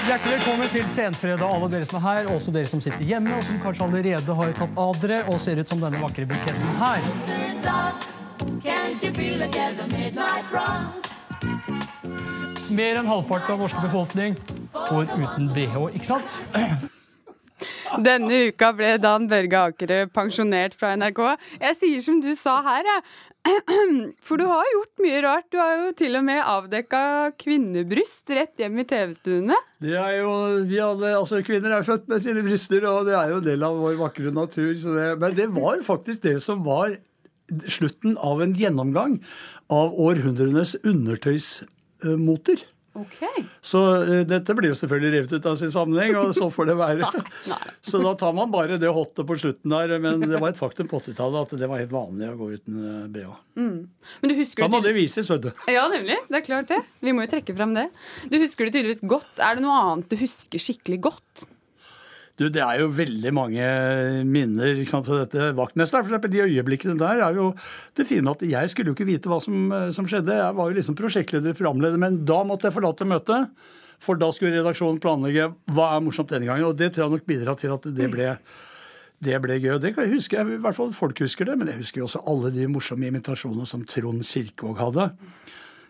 Hjertelig 0.06 0.36
velkommen 0.36 0.70
til 0.70 0.86
Senfredag, 0.94 1.42
alle 1.50 1.66
dere 1.72 1.86
som 1.90 1.98
er 1.98 2.04
her, 2.06 2.30
også 2.30 2.54
dere 2.54 2.70
som 2.70 2.78
sitter 2.84 3.02
hjemme, 3.02 3.34
og 3.34 3.42
som 3.48 3.58
kanskje 3.64 3.82
allerede 3.88 4.38
har 4.38 4.54
tatt 4.60 4.78
av 4.78 4.94
dere 5.02 5.18
og 5.26 5.42
ser 5.42 5.58
ut 5.58 5.66
som 5.74 5.82
denne 5.82 5.98
vakre 5.98 6.22
buketten 6.30 6.78
her. 6.84 7.02
Mer 12.74 12.98
enn 12.98 13.06
halvparten 13.06 13.54
av 13.54 13.60
norske 13.62 13.80
befolkning 13.84 14.34
går 14.74 15.10
uten 15.12 15.48
bh, 15.54 15.76
ikke 15.94 16.08
sant? 16.08 16.36
Denne 18.02 18.40
uka 18.50 18.72
ble 18.76 18.96
Dan 19.00 19.28
Børge 19.30 19.60
Akerø 19.70 20.00
pensjonert 20.12 20.74
fra 20.76 20.96
NRK. 20.98 21.20
Jeg 21.62 21.78
sier 21.78 22.02
som 22.04 22.18
du 22.20 22.32
sa 22.38 22.58
her, 22.66 22.88
jeg. 22.90 23.04
For 24.26 24.40
du 24.40 24.48
har 24.50 24.66
gjort 24.72 25.04
mye 25.04 25.20
rart. 25.22 25.46
Du 25.54 25.60
har 25.60 25.76
jo 25.78 25.92
til 25.96 26.18
og 26.18 26.24
med 26.26 26.42
avdekka 26.42 27.02
kvinnebryst 27.38 28.32
rett 28.34 28.58
hjem 28.58 28.82
i 28.82 28.86
TV-stuene. 28.90 29.58
Det 29.86 29.94
er 29.94 30.16
jo, 30.18 30.32
vi 30.66 30.80
alle, 30.82 31.12
altså 31.20 31.38
Kvinner 31.46 31.76
er 31.78 31.86
født 31.86 32.10
med 32.10 32.24
sine 32.24 32.42
bryster, 32.46 32.88
og 32.90 33.06
det 33.06 33.14
er 33.14 33.30
jo 33.30 33.38
en 33.38 33.46
del 33.46 33.66
av 33.66 33.78
vår 33.78 34.00
vakre 34.00 34.34
natur. 34.34 34.72
Så 34.82 34.96
det, 34.96 35.12
men 35.22 35.38
det 35.38 35.46
var 35.54 35.78
faktisk 35.86 36.26
det 36.26 36.40
som 36.42 36.66
var 36.66 36.98
slutten 37.70 38.18
av 38.18 38.42
en 38.42 38.56
gjennomgang 38.58 39.20
av 39.70 39.94
århundrenes 40.02 40.74
undertøysmoter. 42.06 42.66
Okay. 42.96 43.42
Så 43.60 43.80
uh, 44.08 44.22
dette 44.24 44.54
blir 44.56 44.70
jo 44.70 44.76
selvfølgelig 44.78 45.10
revet 45.12 45.32
ut 45.36 45.46
av 45.50 45.56
sin 45.60 45.72
sammenheng, 45.72 46.14
og 46.16 46.30
så 46.36 46.46
får 46.52 46.70
det 46.70 46.76
være. 46.78 47.10
så 47.90 48.00
da 48.00 48.14
tar 48.16 48.32
man 48.36 48.52
bare 48.52 48.78
det 48.80 48.88
hottet 48.88 49.26
på 49.28 49.36
slutten 49.36 49.74
der. 49.74 49.98
Men 50.00 50.24
det 50.24 50.40
var 50.40 50.54
et 50.54 50.60
faktum 50.60 50.88
på 50.88 51.02
80-tallet 51.02 51.44
at 51.44 51.60
det 51.60 51.68
var 51.68 51.82
helt 51.82 51.92
vanlig 51.92 52.30
å 52.30 52.38
gå 52.38 52.48
uten 52.54 52.78
uh, 52.80 53.02
bh. 53.12 53.34
Mm. 53.60 53.76
Men 54.22 54.32
du 54.32 54.36
husker 54.38 54.64
da 54.64 54.70
må 54.72 54.80
det 54.84 54.94
vises, 54.96 55.28
vet 55.32 55.44
du. 55.44 55.50
Ja, 55.68 55.84
nemlig. 55.92 56.16
Det 56.30 56.40
er 56.40 56.46
klart 56.46 56.72
det. 56.72 56.80
Vi 57.04 57.12
må 57.12 57.26
jo 57.26 57.34
trekke 57.36 57.56
fram 57.58 57.76
det. 57.76 57.90
Du 58.32 58.38
husker 58.40 58.64
det 58.64 58.78
tydeligvis 58.78 59.04
godt. 59.04 59.44
Er 59.44 59.58
det 59.58 59.66
noe 59.66 59.76
annet 59.82 60.08
du 60.08 60.16
husker 60.22 60.62
skikkelig 60.62 61.02
godt? 61.10 61.46
Du, 62.36 62.48
Det 62.52 62.60
er 62.60 62.82
jo 62.82 62.90
veldig 62.92 63.32
mange 63.32 63.66
minner 64.28 64.76
ikke 64.76 64.92
sant, 64.92 65.08
til 65.08 65.22
dette 65.22 65.54
vaktmesteren. 65.56 66.04
For 66.04 66.28
de 66.28 66.44
øyeblikkene 66.44 66.98
der 67.00 67.22
er 67.24 67.38
jo 67.38 67.50
det 67.96 68.04
fine 68.08 68.34
at 68.34 68.44
jeg 68.44 68.72
skulle 68.72 68.92
jo 68.92 68.96
ikke 68.98 69.08
vite 69.08 69.32
hva 69.32 69.40
som, 69.40 69.72
som 69.94 70.08
skjedde. 70.08 70.36
Jeg 70.36 70.58
var 70.58 70.68
jo 70.68 70.76
liksom 70.76 70.98
prosjektleder, 70.98 71.56
programleder, 71.56 72.00
men 72.00 72.20
da 72.28 72.42
måtte 72.44 72.68
jeg 72.68 72.76
forlate 72.76 73.08
møtet. 73.08 73.50
For 74.04 74.20
da 74.20 74.28
skulle 74.34 74.58
redaksjonen 74.58 75.00
planlegge 75.00 75.48
hva 75.72 75.94
er 75.96 76.04
morsomt 76.04 76.28
denne 76.32 76.48
gangen. 76.48 76.68
Og 76.68 76.76
det 76.76 76.92
tror 76.92 77.06
jeg 77.06 77.16
nok 77.16 77.28
bidrar 77.28 77.56
til 77.60 77.72
at 77.72 77.88
det 77.96 78.10
ble 78.12 78.34
det 79.24 79.38
ble 79.40 79.56
gøy. 79.56 79.70
og 79.78 79.80
det 79.80 79.94
kan 79.96 80.04
jeg, 80.04 80.12
huske. 80.18 80.36
i 80.36 80.58
hvert 80.60 80.76
fall 80.76 80.92
Folk 80.92 81.20
husker 81.24 81.48
det, 81.48 81.56
men 81.56 81.70
jeg 81.70 81.80
husker 81.80 82.04
også 82.04 82.20
alle 82.28 82.50
de 82.52 82.66
morsomme 82.68 83.08
imitasjonene 83.08 83.64
som 83.68 83.84
Trond 83.88 84.20
Kirkevåg 84.28 84.76
hadde. 84.76 85.06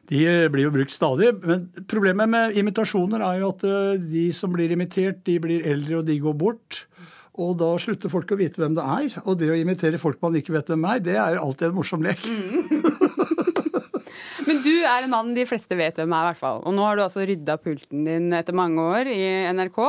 De 0.06 0.22
blir 0.52 0.66
jo 0.66 0.74
brukt 0.74 0.94
stadig. 0.94 1.32
Men 1.42 1.66
problemet 1.90 2.30
med 2.30 2.58
imitasjoner 2.58 3.24
er 3.26 3.40
jo 3.42 3.52
at 3.54 3.66
de 4.06 4.26
som 4.36 4.52
blir 4.54 4.72
imitert, 4.74 5.24
de 5.26 5.38
blir 5.42 5.66
eldre, 5.66 6.00
og 6.00 6.06
de 6.08 6.18
går 6.22 6.36
bort. 6.38 6.84
Og 7.36 7.56
da 7.60 7.68
slutter 7.80 8.12
folk 8.12 8.30
å 8.32 8.38
vite 8.40 8.60
hvem 8.60 8.76
det 8.76 8.84
er. 8.84 9.18
Og 9.26 9.36
det 9.40 9.50
å 9.52 9.58
imitere 9.58 10.00
folk 10.00 10.20
man 10.24 10.36
ikke 10.38 10.54
vet 10.56 10.70
hvem 10.72 10.86
er, 10.88 11.02
det 11.04 11.16
er 11.20 11.40
alltid 11.40 11.68
en 11.68 11.76
morsom 11.76 12.04
lek. 12.04 12.22
Men 14.46 14.62
du 14.62 14.72
er 14.86 15.02
en 15.02 15.10
mann 15.10 15.34
de 15.34 15.44
fleste 15.48 15.76
vet 15.76 15.98
hvem 15.98 16.12
er, 16.14 16.22
i 16.22 16.30
hvert 16.30 16.40
fall. 16.40 16.62
Og 16.64 16.74
nå 16.76 16.86
har 16.86 16.96
du 16.96 17.02
altså 17.04 17.26
rydda 17.26 17.58
pulten 17.60 18.06
din 18.06 18.30
etter 18.36 18.56
mange 18.56 18.80
år 18.80 19.10
i 19.10 19.26
NRK. 19.56 19.80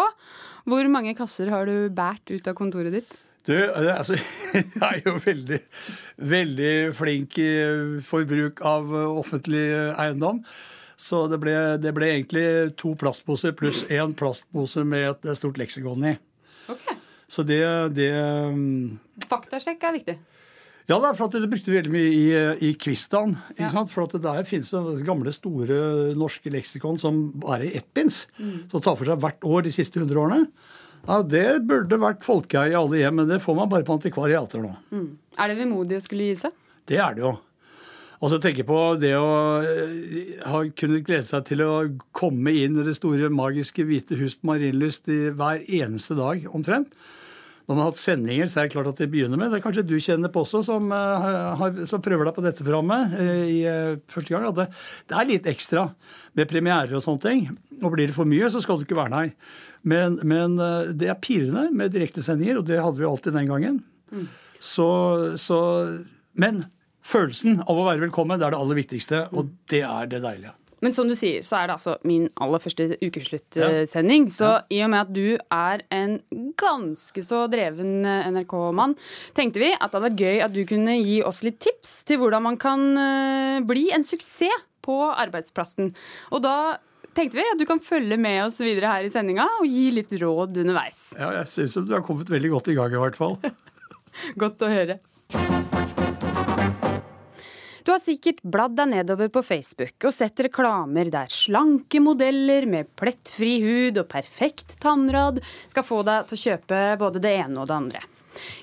Hvor 0.67 0.91
mange 0.91 1.13
kasser 1.15 1.51
har 1.53 1.69
du 1.69 1.87
båret 1.93 2.33
ut 2.33 2.49
av 2.49 2.57
kontoret 2.57 2.91
ditt? 2.97 3.13
Du, 3.47 3.53
altså, 3.55 4.17
jeg 4.53 4.73
er 4.83 5.01
jo 5.05 5.15
veldig, 5.23 5.59
veldig 6.29 6.73
flink 6.97 7.37
i 7.39 7.51
forbruk 8.03 8.63
av 8.67 8.91
offentlig 8.91 9.65
eiendom. 9.95 10.43
Så 10.97 11.27
det 11.31 11.37
ble, 11.39 11.53
det 11.79 11.93
ble 11.93 12.09
egentlig 12.15 12.47
to 12.81 12.95
plastposer 12.97 13.53
pluss 13.55 13.85
én 13.93 14.15
plastpose 14.17 14.81
med 14.83 15.11
et 15.11 15.37
stort 15.37 15.59
leksikon 15.61 16.09
i. 16.09 16.15
Okay. 16.67 16.97
Så 17.31 17.43
det, 17.47 17.61
det 17.95 18.09
Faktasjekk 19.29 19.83
er 19.83 19.95
viktig. 19.99 20.17
Ja, 20.87 20.95
da, 21.03 21.11
for 21.11 21.27
det 21.27 21.49
brukte 21.51 21.67
vi 21.67 21.75
veldig 21.81 21.91
mye 21.91 22.11
i, 22.15 22.27
i 22.63 22.73
Kvistan. 22.79 23.35
Ja. 23.59 23.69
For 23.91 24.07
der 24.07 24.45
finnes 24.47 24.71
det 24.71 25.03
gamle, 25.07 25.33
store 25.35 26.15
norske 26.15 26.51
leksikon 26.51 26.99
som 26.99 27.25
bare 27.43 27.67
er 27.67 27.81
ettbinds. 27.81 28.25
Mm. 28.39 28.69
Som 28.71 28.83
tar 28.83 28.95
for 28.95 29.09
seg 29.09 29.19
hvert 29.23 29.47
år 29.47 29.67
de 29.67 29.73
siste 29.75 29.99
100 29.99 30.21
årene. 30.23 30.47
Ja, 31.07 31.21
Det 31.23 31.47
burde 31.67 31.99
vært 32.01 32.25
folkeeie 32.27 32.73
i 32.73 32.77
alle 32.77 32.99
hjem, 32.99 33.21
men 33.21 33.29
det 33.29 33.41
får 33.43 33.55
man 33.55 33.69
bare 33.71 33.87
på 33.87 33.95
antikvariater 33.95 34.63
nå. 34.63 34.73
Mm. 34.91 35.11
Er 35.39 35.51
det 35.51 35.59
vemodig 35.61 36.01
å 36.01 36.03
skulle 36.03 36.31
gi 36.31 36.39
seg? 36.43 36.55
Det 36.87 36.99
er 36.99 37.15
det 37.15 37.23
jo. 37.23 37.37
Og 38.17 38.31
så 38.33 38.39
tenker 38.41 38.63
jeg 38.63 38.67
på 38.67 38.79
det 38.97 39.13
å 39.13 39.27
ha 40.49 40.63
kunnet 40.73 41.05
glede 41.05 41.27
seg 41.27 41.45
til 41.45 41.61
å 41.61 41.73
komme 42.17 42.53
inn 42.57 42.79
i 42.79 42.85
det 42.87 42.95
store, 42.97 43.29
magiske 43.29 43.85
Hvite 43.85 44.17
hus 44.17 44.39
på 44.39 44.49
Marienlyst 44.49 45.07
hver 45.37 45.61
eneste 45.61 46.17
dag 46.17 46.47
omtrent. 46.49 46.89
Når 47.67 47.75
man 47.75 47.83
har 47.83 47.91
hatt 47.91 47.99
sendinger, 47.99 48.47
så 48.47 48.61
er 48.61 48.67
det 48.67 48.73
klart 48.77 48.87
at 48.89 48.99
det 49.01 49.09
begynner 49.11 49.37
med 49.37 49.51
Det 49.51 49.57
er 49.59 49.63
kanskje 49.65 49.83
du 49.83 49.97
kjenner 49.99 50.31
på 50.31 50.45
også, 50.45 50.61
som, 50.63 50.87
uh, 50.87 51.81
som 51.85 52.03
prøver 52.03 52.29
deg 52.29 52.37
på 52.37 52.43
dette 52.45 52.63
programmet 52.63 53.15
uh, 53.19 53.43
i 53.43 53.59
første 54.07 54.33
gang. 54.33 54.47
at 54.49 54.59
det, 54.61 54.67
det, 55.11 55.17
er 55.19 55.29
litt 55.33 55.49
ekstra 55.51 55.83
med 56.39 56.49
premierer 56.49 56.95
og 56.95 57.03
sånne 57.03 57.25
ting. 57.25 57.43
Og 57.81 57.91
blir 57.91 58.07
det 58.07 58.15
for 58.15 58.29
mye, 58.29 58.47
så 58.49 58.63
skal 58.63 58.79
du 58.79 58.87
ikke 58.87 58.97
være 58.97 59.13
der. 59.19 59.33
Men, 59.87 60.19
men 60.27 60.57
det 60.99 61.07
er 61.07 61.19
pirrende 61.23 61.69
med 61.71 61.93
direktesendinger, 61.95 62.59
og 62.59 62.67
det 62.67 62.81
hadde 62.83 62.99
vi 62.99 63.07
alltid 63.07 63.37
den 63.37 63.49
gangen. 63.49 63.81
Mm. 64.11 64.27
Så, 64.59 64.89
så, 65.39 65.59
Men 66.33 66.65
følelsen 67.07 67.61
av 67.63 67.77
å 67.77 67.87
være 67.87 68.07
velkommen, 68.07 68.39
det 68.39 68.47
er 68.47 68.55
det 68.55 68.61
aller 68.61 68.81
viktigste, 68.81 69.27
og 69.31 69.51
det 69.71 69.83
er 69.87 70.09
det 70.11 70.23
deilige. 70.25 70.55
Men 70.85 70.93
som 70.93 71.07
du 71.09 71.15
sier, 71.17 71.41
så 71.41 71.55
er 71.57 71.69
det 71.69 71.77
altså 71.79 71.95
min 72.05 72.27
aller 72.43 72.61
første 72.61 72.99
ukesluttsending. 73.01 74.27
Ja. 74.29 74.33
Så 74.35 74.49
i 74.69 74.83
og 74.85 74.91
med 74.93 75.07
at 75.07 75.13
du 75.15 75.39
er 75.41 75.81
en 75.93 76.19
ganske 76.59 77.23
så 77.25 77.45
dreven 77.49 78.05
NRK-mann, 78.05 78.93
tenkte 79.37 79.63
vi 79.63 79.71
at 79.73 79.87
det 79.87 79.97
hadde 79.97 80.05
vært 80.05 80.21
gøy 80.21 80.43
at 80.45 80.53
du 80.53 80.61
kunne 80.69 80.99
gi 80.99 81.17
oss 81.25 81.41
litt 81.47 81.57
tips 81.65 82.03
til 82.09 82.21
hvordan 82.21 82.45
man 82.45 82.61
kan 82.61 82.85
bli 83.65 83.87
en 83.95 84.05
suksess 84.05 84.67
på 84.87 85.01
arbeidsplassen. 85.09 85.89
Og 86.31 86.45
da 86.45 86.77
tenkte 87.17 87.39
vi 87.39 87.45
at 87.49 87.59
du 87.59 87.65
kan 87.69 87.81
følge 87.83 88.17
med 88.21 88.43
oss 88.45 88.59
videre 88.61 88.91
her 88.91 89.07
i 89.07 89.11
sendinga 89.11 89.47
og 89.59 89.67
gi 89.69 89.89
litt 89.95 90.13
råd 90.21 90.61
underveis. 90.63 91.01
Ja, 91.17 91.31
jeg 91.39 91.49
syns 91.53 91.77
du 91.87 91.95
har 91.95 92.05
kommet 92.05 92.29
veldig 92.29 92.53
godt 92.53 92.71
i 92.73 92.77
gang, 92.77 92.93
i 92.93 93.01
hvert 93.01 93.17
fall. 93.17 93.37
godt 94.43 94.65
å 94.65 94.71
høre. 94.71 94.99
Du 97.87 97.93
har 97.93 98.01
sikkert 98.03 98.41
bladd 98.43 98.75
deg 98.75 98.89
nedover 98.91 99.29
på 99.31 99.41
Facebook 99.47 100.09
og 100.09 100.11
sett 100.11 100.41
reklamer 100.43 101.07
der 101.11 101.31
slanke 101.31 102.01
modeller 102.03 102.67
med 102.67 102.91
plettfri 102.99 103.53
hud 103.63 104.01
og 104.01 104.09
perfekt 104.11 104.75
tannrad 104.83 105.39
skal 105.69 105.87
få 105.87 106.01
deg 106.03 106.27
til 106.27 106.35
å 106.35 106.43
kjøpe 106.43 106.81
både 106.99 107.23
det 107.23 107.33
ene 107.45 107.63
og 107.63 107.69
det 107.71 107.77
andre. 107.77 108.03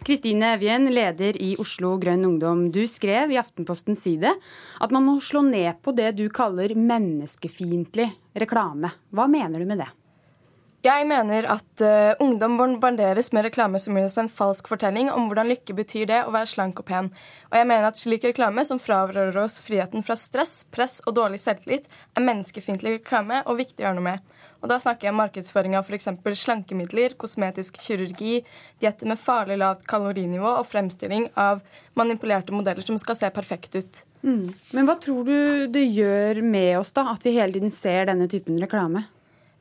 Kristine 0.07 0.55
Evjen, 0.59 0.89
leder 0.95 1.37
i 1.41 1.55
Oslo 1.61 1.97
Grønn 2.03 2.25
Ungdom, 2.29 2.69
du 2.75 2.85
skrev 2.91 3.35
i 3.35 3.41
Aftenpostens 3.41 4.05
side 4.07 4.33
at 4.35 4.95
man 4.95 5.07
må 5.07 5.19
slå 5.25 5.45
ned 5.47 5.83
på 5.85 5.95
det 5.97 6.15
du 6.19 6.27
kaller 6.33 6.77
menneskefiendtlig 6.79 8.11
reklame. 8.41 8.93
Hva 9.15 9.29
mener 9.31 9.63
du 9.63 9.69
med 9.69 9.85
det? 9.85 9.91
Jeg 10.85 11.07
mener 11.09 11.47
at 11.49 11.81
uh, 11.81 12.13
ungdom 12.21 12.59
bombarderes 12.59 13.31
med 13.33 13.47
reklame 13.47 13.79
som 13.81 13.97
gir 13.97 14.05
oss 14.05 14.19
en 14.21 14.29
falsk 14.29 14.67
fortelling 14.69 15.09
om 15.09 15.31
hvordan 15.31 15.49
lykke 15.49 15.77
betyr 15.79 16.11
det 16.11 16.19
å 16.27 16.35
være 16.35 16.51
slank 16.51 16.83
og 16.83 16.85
pen. 16.91 17.09
Og 17.49 17.57
jeg 17.57 17.69
mener 17.71 17.89
at 17.89 17.97
slik 17.97 18.27
reklame 18.29 18.67
som 18.69 18.83
fravrører 18.83 19.39
oss 19.41 19.63
friheten 19.65 20.05
fra 20.05 20.19
stress, 20.21 20.59
press 20.69 20.99
og 21.07 21.17
dårlig 21.17 21.41
selvtillit, 21.41 21.89
er 21.89 22.27
menneskefiendtlig 22.27 22.99
reklame 22.99 23.41
og 23.49 23.63
viktig 23.63 23.81
å 23.81 23.87
gjøre 23.87 23.97
noe 23.97 24.11
med. 24.11 24.35
Og 24.65 24.71
da 24.71 24.79
snakker 24.81 25.11
jeg 25.11 25.13
om 25.13 25.19
markedsføring 25.21 25.75
av 25.77 25.85
f.eks. 25.85 26.09
slankemidler, 26.41 27.13
kosmetisk 27.21 27.77
kirurgi, 27.85 28.39
dietter 28.81 29.11
med 29.11 29.21
farlig 29.21 29.59
lavt 29.61 29.85
kalorinivå 29.91 30.55
og 30.57 30.65
fremstilling 30.71 31.27
av 31.37 31.61
manipulerte 32.01 32.55
modeller 32.57 32.87
som 32.87 32.97
skal 33.01 33.19
se 33.19 33.29
perfekte 33.35 33.85
ut. 33.85 34.01
Mm. 34.25 34.47
Men 34.73 34.89
hva 34.89 34.97
tror 34.97 35.29
du 35.29 35.37
det 35.69 35.85
gjør 35.85 36.41
med 36.41 36.79
oss, 36.79 36.95
da, 36.97 37.11
at 37.13 37.29
vi 37.29 37.37
hele 37.37 37.59
tiden 37.59 37.75
ser 37.77 38.09
denne 38.09 38.31
typen 38.33 38.57
reklame? 38.63 39.05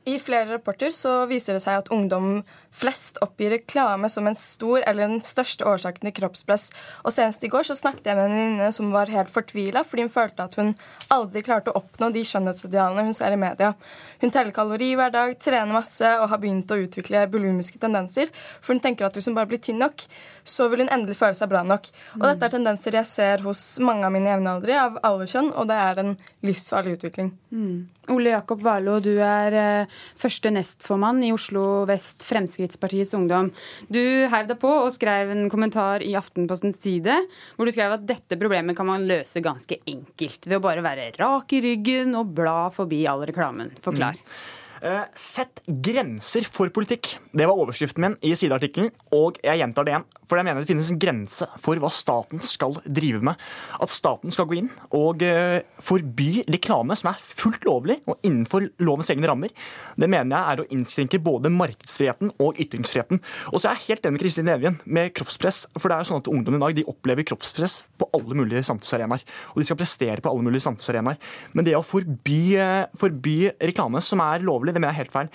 I 0.08 0.16
flere 0.20 0.54
rapporter 0.54 0.92
så 0.92 1.22
viser 1.28 1.56
det 1.56 1.62
seg 1.64 1.82
at 1.82 1.92
ungdom 1.92 2.42
flest 2.74 3.20
oppgir 3.22 3.52
reklame 3.54 4.08
som 4.10 4.26
en 4.26 4.36
stor 4.38 4.82
eller 4.82 5.06
den 5.06 5.22
største 5.24 5.66
årsaken 5.68 6.08
til 6.08 6.14
kroppspress. 6.18 6.70
Og 7.06 7.14
Senest 7.14 7.44
i 7.46 7.50
går 7.52 7.66
så 7.68 7.76
snakket 7.78 8.10
jeg 8.10 8.18
med 8.18 8.26
en 8.26 8.34
venninne 8.34 8.70
som 8.74 8.90
var 8.94 9.12
helt 9.14 9.30
fortvila 9.32 9.84
fordi 9.86 10.06
hun 10.06 10.12
følte 10.12 10.46
at 10.48 10.56
hun 10.58 10.72
aldri 11.14 11.44
klarte 11.46 11.70
å 11.70 11.78
oppnå 11.80 12.10
de 12.14 12.24
skjønnhetsidealene 12.26 13.06
hun 13.06 13.16
ser 13.16 13.36
i 13.36 13.40
media. 13.40 13.74
Hun 14.22 14.34
teller 14.34 14.54
kalori 14.56 14.90
hver 14.98 15.14
dag, 15.14 15.36
trener 15.38 15.74
masse 15.74 16.10
og 16.18 16.28
har 16.32 16.42
begynt 16.42 16.74
å 16.74 16.80
utvikle 16.82 17.26
bulumiske 17.30 17.80
tendenser. 17.82 18.32
For 18.60 18.74
hun 18.74 18.82
tenker 18.84 19.06
at 19.06 19.16
hvis 19.16 19.30
hun 19.30 19.38
bare 19.38 19.50
blir 19.50 19.62
tynn 19.62 19.82
nok, 19.82 20.06
så 20.44 20.68
vil 20.72 20.84
hun 20.84 20.92
endelig 20.92 21.18
føle 21.20 21.38
seg 21.38 21.52
bra 21.52 21.62
nok. 21.66 21.90
Og 22.18 22.26
dette 22.26 22.48
er 22.48 22.56
tendenser 22.56 22.98
jeg 22.98 23.10
ser 23.10 23.44
hos 23.46 23.62
mange 23.84 24.06
av 24.06 24.14
mine 24.14 24.32
jevnaldrende 24.32 24.84
av 24.84 24.98
alle 25.06 25.28
kjønn, 25.30 25.52
og 25.54 25.68
det 25.70 25.78
er 25.78 26.00
en 26.02 26.14
livsfarlig 26.44 26.98
utvikling. 26.98 27.30
Mm. 27.54 27.76
Ole 28.12 28.34
Jakob 28.34 28.60
Warlo, 28.64 28.98
du 29.00 29.14
er 29.24 29.56
eh, 29.56 29.92
første 30.20 30.50
nestformann 30.52 31.22
i 31.24 31.32
Oslo 31.32 31.84
vest 31.88 32.26
Fremskrittspartiets 32.64 33.14
Ungdom. 33.14 33.50
Du 33.88 34.00
heiv 34.30 34.48
deg 34.48 34.58
på 34.60 34.70
og 34.84 34.92
skrev 34.94 35.30
en 35.34 35.48
kommentar 35.52 36.02
i 36.02 36.14
Aftenpostens 36.16 36.80
side 36.82 37.14
hvor 37.56 37.66
du 37.66 37.74
skrev 37.74 37.92
at 37.96 38.06
dette 38.08 38.38
problemet 38.40 38.76
kan 38.76 38.88
man 38.88 39.06
løse 39.08 39.42
ganske 39.44 39.80
enkelt 39.86 40.48
ved 40.48 40.58
å 40.58 40.64
bare 40.64 40.84
være 40.84 41.12
rak 41.18 41.52
i 41.52 41.62
ryggen 41.64 42.14
og 42.18 42.34
bla 42.36 42.70
forbi 42.74 43.04
all 43.10 43.24
reklamen. 43.28 43.72
Forklar. 43.84 44.16
Mm. 44.16 44.63
Uh, 44.82 45.04
sett 45.16 45.62
grenser 45.66 46.46
for 46.50 46.72
politikk. 46.74 47.14
Det 47.32 47.46
var 47.46 47.58
overskriften 47.58 48.04
min 48.04 48.16
i 48.26 48.34
sideartikkelen, 48.38 48.90
og 49.14 49.38
jeg 49.44 49.60
gjentar 49.60 49.86
det 49.86 49.94
igjen. 49.94 50.06
For 50.24 50.40
jeg 50.40 50.48
mener 50.48 50.64
det 50.64 50.70
finnes 50.70 50.90
en 50.92 51.00
grense 51.00 51.48
for 51.62 51.80
hva 51.80 51.90
staten 51.92 52.42
skal 52.44 52.78
drive 52.84 53.20
med. 53.24 53.40
At 53.80 53.92
staten 53.92 54.32
skal 54.34 54.48
gå 54.50 54.58
inn 54.60 54.70
og 54.96 55.22
uh, 55.24 55.60
forby 55.84 56.44
reklame 56.50 56.96
som 56.98 57.12
er 57.12 57.22
fullt 57.22 57.66
lovlig 57.68 58.00
og 58.08 58.18
innenfor 58.24 58.68
lovens 58.84 59.10
egne 59.12 59.28
rammer, 59.30 59.52
det 60.00 60.08
mener 60.10 60.34
jeg 60.34 60.52
er 60.52 60.62
å 60.62 60.66
innskrenke 60.74 61.20
både 61.22 61.52
markedsfriheten 61.54 62.34
og 62.42 62.58
ytringsfriheten. 62.60 63.20
Og 63.52 63.60
så 63.60 63.70
er 63.70 63.78
jeg 63.78 63.94
helt 63.94 64.06
enig 64.08 64.16
med 64.16 64.24
Kristin 64.24 64.50
Evjen 64.52 64.78
med 64.84 65.12
kroppspress. 65.16 65.64
For 65.78 65.88
det 65.88 65.96
er 65.96 66.04
jo 66.04 66.10
sånn 66.10 66.22
at 66.22 66.30
ungdom 66.32 66.58
i 66.58 66.62
dag 66.62 66.76
de 66.78 66.86
opplever 66.90 67.26
kroppspress 67.28 67.78
på 68.00 68.08
alle 68.16 68.38
mulige 68.38 68.64
samfunnsarenaer. 68.66 69.24
Og 69.54 69.62
de 69.62 69.68
skal 69.68 69.80
prestere 69.80 70.24
på 70.24 70.32
alle 70.32 70.46
mulige 70.46 70.66
samfunnsarenaer. 70.66 71.20
Men 71.54 71.66
det 71.66 71.76
å 71.78 71.84
forby, 71.86 72.40
uh, 72.58 72.86
forby 72.98 73.36
reklame 73.70 74.02
som 74.04 74.22
er 74.24 74.44
lovlig, 74.44 74.73
det 74.74 74.82
mener 74.82 74.94
jeg 74.94 75.04
helt 75.04 75.14
feil. 75.14 75.32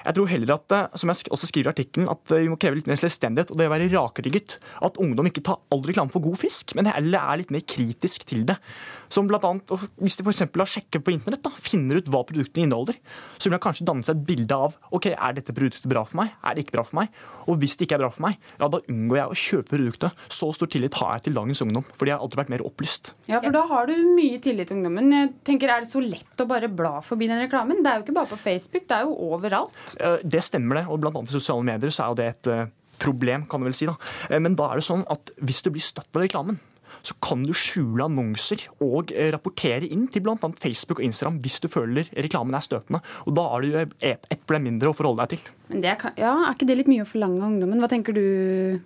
Jeg 0.00 0.16
tror 0.16 0.30
heller 0.30 0.54
at, 0.54 0.72
eh, 0.72 0.98
som 1.00 1.12
jeg 1.12 1.28
også 1.34 1.48
skriver 1.50 1.68
i 1.68 1.74
artikkelen, 1.74 2.08
at 2.12 2.32
eh, 2.32 2.44
vi 2.44 2.52
må 2.52 2.56
kreve 2.60 2.78
litt 2.78 2.88
mer 2.88 3.00
selvstendighet 3.00 3.52
og 3.52 3.60
det 3.60 3.68
å 3.68 3.72
være 3.72 3.90
rakrygget. 3.92 4.56
At 4.86 5.00
ungdom 5.02 5.28
ikke 5.28 5.44
tar 5.44 5.60
all 5.72 5.84
reklame 5.84 6.12
for 6.12 6.24
god 6.24 6.40
fisk, 6.40 6.74
men 6.78 6.88
heller 6.88 7.20
er 7.20 7.42
litt 7.42 7.52
mer 7.54 7.64
kritisk 7.68 8.24
til 8.30 8.46
det. 8.48 8.56
Som 9.10 9.26
blant 9.30 9.44
annet, 9.46 9.72
Hvis 10.00 10.16
de 10.18 10.24
f.eks. 10.24 10.44
har 10.46 10.70
sjekket 10.70 11.04
på 11.04 11.12
internett, 11.14 11.42
da, 11.42 11.50
finner 11.50 11.98
ut 11.98 12.08
hva 12.12 12.22
produktene 12.28 12.66
inneholder, 12.68 12.98
så 13.36 13.48
vil 13.48 13.56
de 13.56 13.62
kanskje 13.64 13.86
danne 13.88 14.06
seg 14.06 14.20
et 14.20 14.26
bilde 14.28 14.54
av 14.56 14.76
ok, 14.94 15.10
er 15.12 15.36
dette 15.36 15.54
produktet 15.56 15.88
bra 15.90 16.04
for 16.06 16.22
meg, 16.22 16.34
er 16.44 16.56
det 16.56 16.64
ikke 16.64 16.76
bra 16.78 16.84
for 16.86 17.00
meg. 17.00 17.14
Og 17.50 17.58
hvis 17.60 17.76
det 17.76 17.88
ikke 17.88 17.98
er 17.98 18.04
bra 18.04 18.10
for 18.14 18.26
meg, 18.28 18.38
ja, 18.60 18.68
da 18.70 18.80
unngår 18.80 19.20
jeg 19.20 19.32
å 19.32 19.38
kjøpe 19.42 19.74
produktet. 19.74 20.24
Så 20.30 20.50
stor 20.54 20.70
tillit 20.70 20.98
har 21.00 21.16
jeg 21.16 21.26
til 21.28 21.38
dagens 21.40 21.64
ungdom, 21.66 21.86
for 21.94 22.06
de 22.06 22.14
har 22.14 22.22
alltid 22.22 22.42
vært 22.42 22.54
mer 22.54 22.66
opplyst. 22.66 23.14
Ja, 23.30 23.42
for 23.42 23.54
da 23.54 23.64
har 23.70 23.90
du 23.90 23.94
mye 24.14 24.40
tillit 24.42 24.70
til 24.70 24.78
ungdommen. 24.78 25.10
Jeg 25.16 25.34
tenker, 25.46 25.70
Er 25.70 25.84
det 25.84 25.90
så 25.90 26.02
lett 26.02 26.42
å 26.42 26.48
bare 26.50 26.68
bla 26.68 26.98
forbi 27.04 27.28
den 27.30 27.42
reklamen? 27.44 27.82
Det 27.82 27.90
er 27.90 28.00
jo 28.00 28.06
ikke 28.06 28.16
bare 28.16 28.30
på 28.30 28.38
Facebook, 28.40 28.86
det 28.88 28.96
er 28.96 29.06
jo 29.06 29.14
overalt. 29.34 29.74
Eh, 29.98 30.18
det 30.24 30.42
stemmer 30.46 30.80
det, 30.80 30.86
og 30.88 31.00
blant 31.02 31.16
annet 31.16 31.30
i 31.30 31.38
sosiale 31.38 31.66
medier 31.66 31.94
så 31.94 32.04
er 32.04 32.10
jo 32.10 32.18
det 32.18 32.28
et 32.30 32.50
eh, 32.50 32.66
problem, 33.00 33.46
kan 33.50 33.62
du 33.62 33.68
vel 33.68 33.76
si. 33.76 33.88
da. 33.88 33.96
Eh, 34.30 34.40
men 34.42 34.56
da 34.58 34.70
er 34.70 34.80
det 34.80 34.86
sånn 34.86 35.06
at 35.10 35.32
hvis 35.40 35.62
du 35.64 35.70
blir 35.74 35.84
støtt 35.84 36.10
av 36.14 36.24
reklamen, 36.26 36.58
så 37.06 37.16
kan 37.22 37.44
du 37.46 37.52
skjule 37.56 38.06
annonser 38.06 38.66
og 38.84 39.14
eh, 39.14 39.30
rapportere 39.34 39.88
inn 39.88 40.06
til 40.12 40.24
bl.a. 40.26 40.36
Facebook 40.60 41.00
og 41.00 41.08
Instagram 41.08 41.40
hvis 41.44 41.60
du 41.64 41.68
føler 41.72 42.10
reklamen 42.16 42.56
er 42.56 42.64
støtende. 42.64 43.02
Og 43.26 43.36
Da 43.36 43.46
har 43.52 43.64
du 43.64 43.78
et, 43.80 43.94
et 44.30 44.42
problem 44.44 44.68
mindre 44.70 44.92
å 44.92 44.96
forholde 44.96 45.24
deg 45.24 45.36
til. 45.36 45.54
Men 45.70 45.84
det 45.84 45.94
er, 45.94 46.10
ja, 46.20 46.34
er 46.44 46.54
ikke 46.54 46.68
det 46.68 46.80
litt 46.82 46.90
mye 46.90 47.06
å 47.06 47.08
forlange 47.08 47.40
av 47.40 47.48
ungdommen? 47.52 47.80
Hva 47.82 47.90
tenker 47.92 48.16
du, 48.16 48.24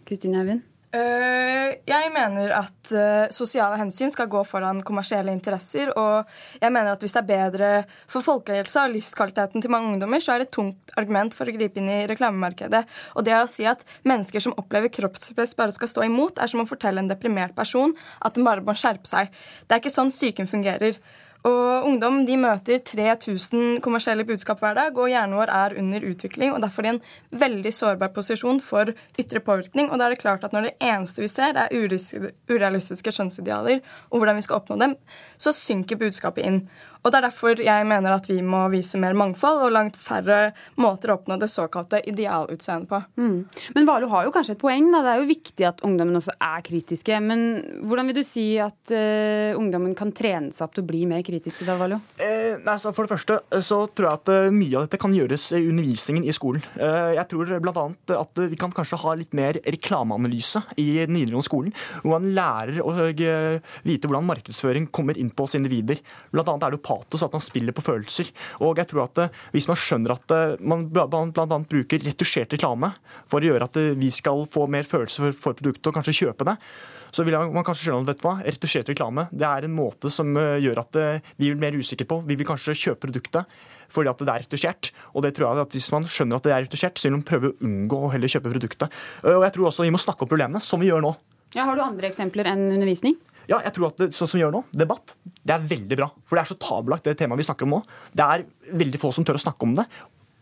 Kristine 0.09 0.43
Eivind? 0.43 0.65
Uh, 0.95 1.73
jeg 1.89 2.11
mener 2.15 2.53
at 2.55 2.91
uh, 2.95 3.25
sosiale 3.35 3.81
hensyn 3.81 4.13
skal 4.15 4.29
gå 4.31 4.45
foran 4.47 4.79
kommersielle 4.87 5.33
interesser. 5.35 5.91
Og 5.99 6.29
jeg 6.61 6.71
mener 6.71 6.93
at 6.93 7.03
hvis 7.03 7.17
det 7.17 7.23
er 7.25 7.31
bedre 7.31 7.71
for 8.07 8.23
folkehelsa 8.23 8.85
og 8.87 8.95
livskvaliteten 8.95 9.65
til 9.65 9.75
mange 9.75 9.91
ungdommer, 9.91 10.23
så 10.23 10.35
er 10.35 10.43
det 10.43 10.49
et 10.49 10.55
tungt 10.55 10.95
argument 11.01 11.35
for 11.35 11.51
å 11.51 11.57
gripe 11.57 11.83
inn 11.83 11.91
i 11.91 12.05
reklamemarkedet. 12.11 12.85
Og 13.19 13.27
det 13.27 13.35
å 13.41 13.51
si 13.51 13.67
at 13.67 13.83
mennesker 14.07 14.45
som 14.45 14.55
opplever 14.61 14.93
kroppspress, 14.95 15.57
bare 15.59 15.75
skal 15.75 15.91
stå 15.91 16.07
imot, 16.07 16.39
er 16.39 16.53
som 16.53 16.63
å 16.63 16.69
fortelle 16.71 17.03
en 17.03 17.11
deprimert 17.11 17.57
person 17.59 17.97
at 18.23 18.39
den 18.39 18.47
bare 18.47 18.63
må 18.63 18.77
skjerpe 18.79 19.11
seg. 19.11 19.35
Det 19.67 19.75
er 19.75 19.83
ikke 19.83 19.97
sånn 19.99 20.15
psyken 20.15 20.51
fungerer. 20.51 21.01
Og 21.45 21.85
ungdom 21.85 22.23
de 22.25 22.39
møter 22.41 22.79
3000 22.81 23.83
kommersielle 23.85 24.25
budskap 24.25 24.63
hver 24.65 24.79
dag, 24.79 24.97
og 24.97 25.11
hjernen 25.13 25.37
vår 25.37 25.51
er 25.53 25.75
under 25.83 26.07
utvikling 26.09 26.55
og 26.55 26.63
derfor 26.65 26.87
i 26.87 26.95
en 26.95 27.01
veldig 27.37 27.73
sårbar 27.77 28.15
posisjon 28.15 28.63
for 28.65 28.95
ytre 29.21 29.43
påvirkning. 29.45 29.91
Og 29.91 30.01
da 30.01 30.07
er 30.07 30.15
det 30.15 30.23
klart 30.23 30.47
at 30.49 30.57
når 30.57 30.71
det 30.71 30.73
eneste 30.81 31.21
vi 31.21 31.29
ser, 31.29 31.61
er 31.61 31.69
urealistiske 32.49 33.13
skjønnsidealer 33.13 33.83
og 34.09 34.23
hvordan 34.23 34.41
vi 34.41 34.47
skal 34.47 34.63
oppnå 34.63 34.81
dem, 34.81 34.97
så 35.37 35.53
synker 35.53 36.01
budskapet 36.01 36.49
inn. 36.49 36.63
Og 37.05 37.13
Det 37.13 37.19
er 37.19 37.27
derfor 37.27 37.61
jeg 37.61 37.85
mener 37.85 38.15
at 38.17 38.25
vi 38.31 38.39
må 38.41 38.63
vise 38.73 38.97
mer 39.01 39.13
mangfold 39.19 39.67
og 39.67 39.75
langt 39.75 39.97
færre 40.01 40.55
måter 40.81 41.13
å 41.13 41.19
oppnå 41.19 41.37
det 41.37 41.51
såkalte 41.53 42.01
idealutseendet 42.09 42.89
på. 42.89 43.01
Mm. 43.21 43.35
Men 43.77 43.89
Valo 43.89 44.09
har 44.09 44.25
jo 44.25 44.33
kanskje 44.33 44.55
et 44.57 44.63
poeng. 44.63 44.89
Da. 44.89 45.03
Det 45.05 45.13
er 45.13 45.21
jo 45.21 45.29
viktig 45.29 45.67
at 45.69 45.83
ungdommen 45.85 46.17
også 46.17 46.33
er 46.41 46.65
kritiske. 46.65 47.19
Men 47.21 47.43
hvordan 47.85 48.09
vil 48.09 48.17
du 48.17 48.23
si 48.25 48.47
at 48.63 48.95
uh, 48.97 49.53
ungdommen 49.61 49.93
kan 49.99 50.15
trene 50.17 50.49
seg 50.55 50.65
opp 50.65 50.79
til 50.79 50.87
å 50.87 50.89
bli 50.89 51.03
mer 51.11 51.21
kritiske? 51.27 51.67
da, 51.69 51.77
Valo? 51.77 52.01
Eh, 52.17 52.57
altså, 52.63 52.95
for 52.97 53.05
det 53.05 53.13
første 53.13 53.39
eh, 53.53 53.65
så 53.65 53.83
tror 53.93 54.09
jeg 54.09 54.23
at 54.23 54.33
uh, 54.33 54.57
mye 54.57 54.81
av 54.81 54.89
dette 54.89 55.03
kan 55.05 55.13
gjøres 55.13 55.51
i 55.59 55.61
undervisningen 55.61 56.25
i 56.25 56.37
skolen. 56.37 56.65
Uh, 56.79 57.13
jeg 57.19 57.29
tror 57.35 57.53
bl.a. 57.69 57.87
at 58.17 58.45
vi 58.47 58.61
kan 58.65 58.73
kanskje 58.73 59.03
ha 59.05 59.15
litt 59.21 59.37
mer 59.37 59.61
reklameanalyse 59.61 60.65
i 60.81 60.89
den 61.05 61.21
videregående 61.21 61.51
skolen. 61.51 61.77
Hvor 62.01 62.17
man 62.17 62.33
lærer 62.33 62.81
å 62.81 62.97
vite 62.97 64.09
hvordan 64.09 64.29
markedsføring 64.33 64.89
kommer 64.89 65.21
inn 65.21 65.35
på 65.37 65.45
oss 65.45 65.61
individer. 65.61 66.01
Blant 66.33 66.49
annet 66.49 66.65
er 66.65 66.73
det 66.73 66.81
jo 66.81 66.87
patos, 66.95 67.25
at 67.27 67.35
man 67.35 67.43
spiller 67.43 67.75
på 67.75 67.85
følelser. 67.85 68.31
Og 68.63 68.79
jeg 68.79 68.91
tror 68.91 69.07
at 69.07 69.23
eh, 69.25 69.43
Hvis 69.55 69.69
man 69.71 69.79
skjønner 69.79 70.15
at 70.15 70.35
eh, 70.35 70.57
man 70.61 70.87
bl.a. 70.93 71.59
bruker 71.69 72.03
retusjert 72.05 72.55
reklame 72.55 72.93
for 73.31 73.41
å 73.41 73.51
gjøre 73.51 73.69
at 73.69 73.79
eh, 73.81 73.95
vi 73.99 74.11
skal 74.15 74.47
få 74.51 74.67
mer 74.71 74.87
følelse 74.89 75.33
for 75.35 75.57
produktet 75.57 75.91
og 75.91 75.97
kanskje 75.99 76.19
kjøpe 76.25 76.47
det, 76.49 76.57
så 77.15 77.23
vil 77.23 77.37
man 77.39 77.67
kanskje 77.67 77.91
skjønne 77.91 78.11
at 78.11 78.25
retusjert 78.49 78.89
reklame 78.91 79.29
det 79.31 79.47
er 79.47 79.67
en 79.69 79.75
måte 79.77 80.11
som 80.11 80.35
gjør 80.35 80.81
at 80.83 80.97
vi 81.39 81.53
blir 81.53 81.61
mer 81.61 81.77
usikre 81.79 82.09
på. 82.11 82.19
Vi 82.27 82.35
vil 82.35 82.49
kanskje 82.49 82.75
kjøpe 82.75 83.07
produktet 83.07 83.47
fordi 83.95 84.11
at 84.11 84.19
det 84.19 84.33
er 84.33 84.43
retusjert. 84.43 84.89
Og 85.15 85.23
det 85.23 85.31
tror 85.37 85.47
jeg 85.47 85.63
at 85.63 85.77
Hvis 85.77 85.93
man 85.95 86.09
skjønner 86.11 86.41
at 86.41 86.49
det 86.49 86.55
er 86.57 86.65
retusjert, 86.65 86.99
så 86.99 87.07
vil 87.07 87.15
man 87.15 87.23
prøve 87.29 87.53
å 87.53 87.57
unngå 87.63 88.01
å 88.01 88.11
heller 88.11 88.33
kjøpe 88.33 88.51
produktet. 88.51 88.99
Og 89.23 89.47
jeg 89.47 89.55
tror 89.55 89.69
også 89.71 89.87
vi 89.87 89.93
må 89.95 90.01
snakke 90.03 90.27
om 90.27 90.33
problemene, 90.33 90.65
som 90.65 90.83
vi 90.83 90.91
gjør 90.91 91.05
nå. 91.05 91.15
Ja, 91.55 91.69
har 91.69 91.79
du 91.79 91.85
andre 91.85 92.11
eksempler 92.11 92.51
enn 92.51 92.67
undervisning? 92.67 93.15
Ja, 93.51 93.61
jeg 93.65 93.75
tror 93.77 93.91
at 93.91 94.01
det, 94.01 94.11
sånn 94.17 94.31
som 94.31 94.39
vi 94.39 94.43
gjør 94.45 94.55
nå, 94.55 94.63
debatt, 94.73 95.17
det 95.45 95.55
er 95.57 95.67
veldig 95.75 95.99
bra. 96.01 96.09
For 96.25 96.39
det 96.39 96.45
er 96.45 96.53
så 96.53 96.59
tabelagt, 96.61 97.05
det 97.07 97.19
temaet 97.21 97.43
vi 97.43 97.47
snakker 97.49 97.69
om 97.69 97.77
nå. 97.77 97.81
Det 98.17 98.25
er 98.25 98.45
veldig 98.81 99.01
få 99.03 99.13
som 99.15 99.27
tør 99.27 99.39
å 99.41 99.45
snakke 99.45 99.69
om 99.69 99.75
det. 99.77 99.85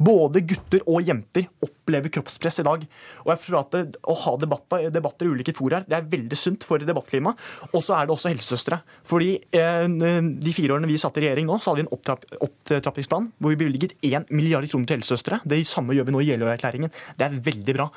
Både 0.02 0.42
gutter 0.46 0.82
og 0.88 1.04
jenter 1.06 1.46
opplever 1.62 2.10
kroppspress 2.12 2.60
i 2.62 2.66
dag. 2.66 2.84
Og 3.24 3.30
jeg 3.32 3.40
tror 3.44 3.58
at 3.60 3.74
det, 3.76 4.00
Å 4.08 4.14
ha 4.24 4.34
debatter, 4.40 4.88
debatter 4.94 5.28
i 5.28 5.34
ulike 5.34 5.54
fora 5.56 5.82
det 5.86 5.96
er 5.98 6.08
veldig 6.08 6.38
sunt 6.38 6.64
for 6.66 6.82
debattklimaet. 6.82 7.38
Og 7.72 7.82
så 7.84 7.96
er 7.96 8.08
det 8.08 8.14
også 8.14 8.32
helsesøstre. 8.32 8.80
Fordi 9.08 9.34
eh, 9.58 9.86
De 9.86 10.54
fire 10.54 10.76
årene 10.76 10.90
vi 10.90 10.98
satt 11.00 11.18
i 11.20 11.26
regjering 11.26 11.48
nå, 11.48 11.58
så 11.60 11.70
hadde 11.72 11.82
vi 11.82 11.86
en 11.86 11.94
opptrapp, 11.96 12.26
opptrappingsplan 12.48 13.28
hvor 13.38 13.52
vi 13.52 13.60
bevilget 13.60 13.96
1 14.02 14.32
milliard 14.34 14.66
kroner 14.70 14.88
til 14.88 15.00
helsesøstre. 15.00 15.42
Det 15.48 15.60
samme 15.68 15.96
gjør 15.96 16.08
vi 16.08 16.16
nå 16.16 16.24
i 16.24 16.30
Jeløya-erklæringen. 16.30 16.92
Det 17.18 17.28
er 17.28 17.38
veldig 17.50 17.76
bra 17.78 17.88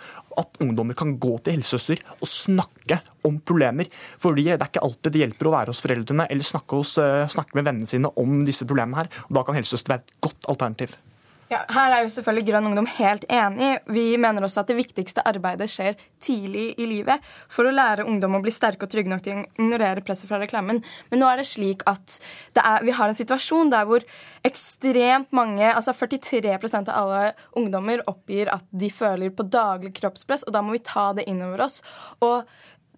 at 0.42 0.62
ungdommer 0.64 0.98
kan 0.98 1.16
gå 1.22 1.38
til 1.44 1.58
helsesøster 1.58 2.04
og 2.20 2.30
snakke 2.30 3.00
om 3.26 3.40
problemer. 3.40 3.90
Fordi 4.22 4.50
det 4.52 4.60
er 4.60 4.70
ikke 4.70 4.86
alltid 4.86 5.16
det 5.16 5.24
hjelper 5.24 5.50
å 5.50 5.56
være 5.58 5.74
hos 5.74 5.84
foreldrene 5.86 6.30
eller 6.30 6.46
snakke, 6.46 6.82
hos, 6.82 6.98
eh, 7.02 7.26
snakke 7.32 7.58
med 7.58 7.68
vennene 7.70 7.90
sine 7.90 8.12
om 8.22 8.44
disse 8.48 8.68
problemene 8.68 9.04
her. 9.04 9.12
Og 9.30 9.38
da 9.40 9.46
kan 9.46 9.58
helsesøster 9.58 9.96
være 9.96 10.06
et 10.06 10.18
godt 10.28 10.50
alternativ. 10.52 10.98
Ja, 11.46 11.60
her 11.70 11.94
er 11.94 12.02
jo 12.02 12.10
selvfølgelig 12.10 12.48
Grønn 12.48 12.68
Ungdom 12.72 12.88
helt 12.90 13.26
enig. 13.30 13.76
Vi 13.94 14.06
mener 14.18 14.48
også 14.48 14.64
at 14.64 14.72
det 14.72 14.80
viktigste 14.80 15.22
arbeidet 15.30 15.68
skjer 15.70 15.94
tidlig 16.26 16.72
i 16.82 16.88
livet 16.90 17.22
for 17.54 17.70
å 17.70 17.74
lære 17.76 18.08
ungdom 18.10 18.40
å 18.40 18.42
bli 18.42 18.54
sterke 18.54 18.88
og 18.88 18.90
trygge 18.90 19.12
nok 19.12 19.22
til 19.22 19.36
å 19.36 19.44
ignorere 19.44 20.02
presset 20.06 20.26
fra 20.32 20.40
reklamen. 20.42 20.82
Men 21.12 21.22
nå 21.22 21.30
er 21.30 21.44
det 21.44 21.46
slik 21.52 21.86
at 21.90 22.18
det 22.58 22.66
er, 22.66 22.82
vi 22.88 22.96
har 22.98 23.14
en 23.14 23.20
situasjon 23.20 23.70
der 23.70 23.86
hvor 23.86 24.06
ekstremt 24.46 25.30
mange, 25.38 25.70
altså 25.70 25.94
43% 25.94 26.90
av 26.90 27.14
alle 27.14 27.36
ungdommer 27.62 28.02
oppgir 28.10 28.50
at 28.50 28.66
de 28.74 28.90
føler 28.90 29.30
på 29.30 29.46
daglig 29.46 29.94
kroppspress, 30.02 30.48
og 30.50 30.58
da 30.58 30.66
må 30.66 30.74
vi 30.74 30.82
ta 30.86 31.12
det 31.14 31.28
innover 31.30 31.68
oss. 31.68 31.84
Og 32.26 32.42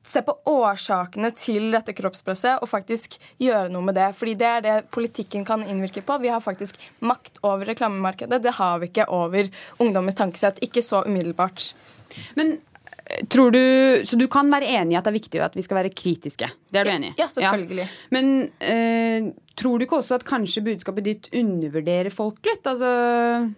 se 0.07 0.21
på 0.25 0.35
årsakene 0.47 1.31
til 1.35 1.71
dette 1.73 1.95
kroppspresset 1.97 2.61
og 2.63 2.69
faktisk 2.71 3.17
gjøre 3.43 3.71
noe 3.73 3.85
med 3.89 3.97
det. 3.99 4.11
Fordi 4.17 4.37
det 4.39 4.47
er 4.49 4.63
det 4.65 4.77
politikken 4.93 5.45
kan 5.47 5.65
innvirke 5.67 6.03
på. 6.05 6.19
Vi 6.23 6.31
har 6.31 6.43
faktisk 6.43 6.79
makt 6.99 7.41
over 7.43 7.67
reklamemarkedet. 7.67 8.41
Det 8.43 8.55
har 8.59 8.79
vi 8.81 8.91
ikke 8.91 9.09
over 9.13 9.51
ungdommens 9.83 10.17
tankesett. 10.19 10.61
Ikke 10.65 10.83
så 10.85 11.03
umiddelbart. 11.07 11.73
Men 12.39 12.55
eh, 12.55 13.25
tror 13.27 13.51
du, 13.51 13.61
Så 14.07 14.15
du 14.15 14.27
kan 14.31 14.51
være 14.51 14.69
enig 14.79 14.95
i 14.95 14.99
at 14.99 15.07
det 15.07 15.11
er 15.11 15.19
viktig 15.19 15.43
at 15.43 15.59
vi 15.59 15.65
skal 15.65 15.81
være 15.81 15.95
kritiske? 15.95 16.49
Det 16.71 16.81
er 16.81 16.87
du 16.87 16.93
enig 16.93 17.11
i? 17.11 17.19
Ja, 17.19 17.27
selvfølgelig. 17.33 17.83
Ja. 17.83 18.15
Men 18.15 18.33
øh, 18.61 19.33
Tror 19.57 19.79
du 19.79 19.87
ikke 19.87 19.97
også 19.97 20.19
at 20.19 20.25
kanskje 20.27 20.61
budskapet 20.61 21.05
ditt 21.07 21.27
undervurderer 21.33 22.13
folk 22.13 22.45
litt? 22.45 22.67
Altså, 22.69 22.89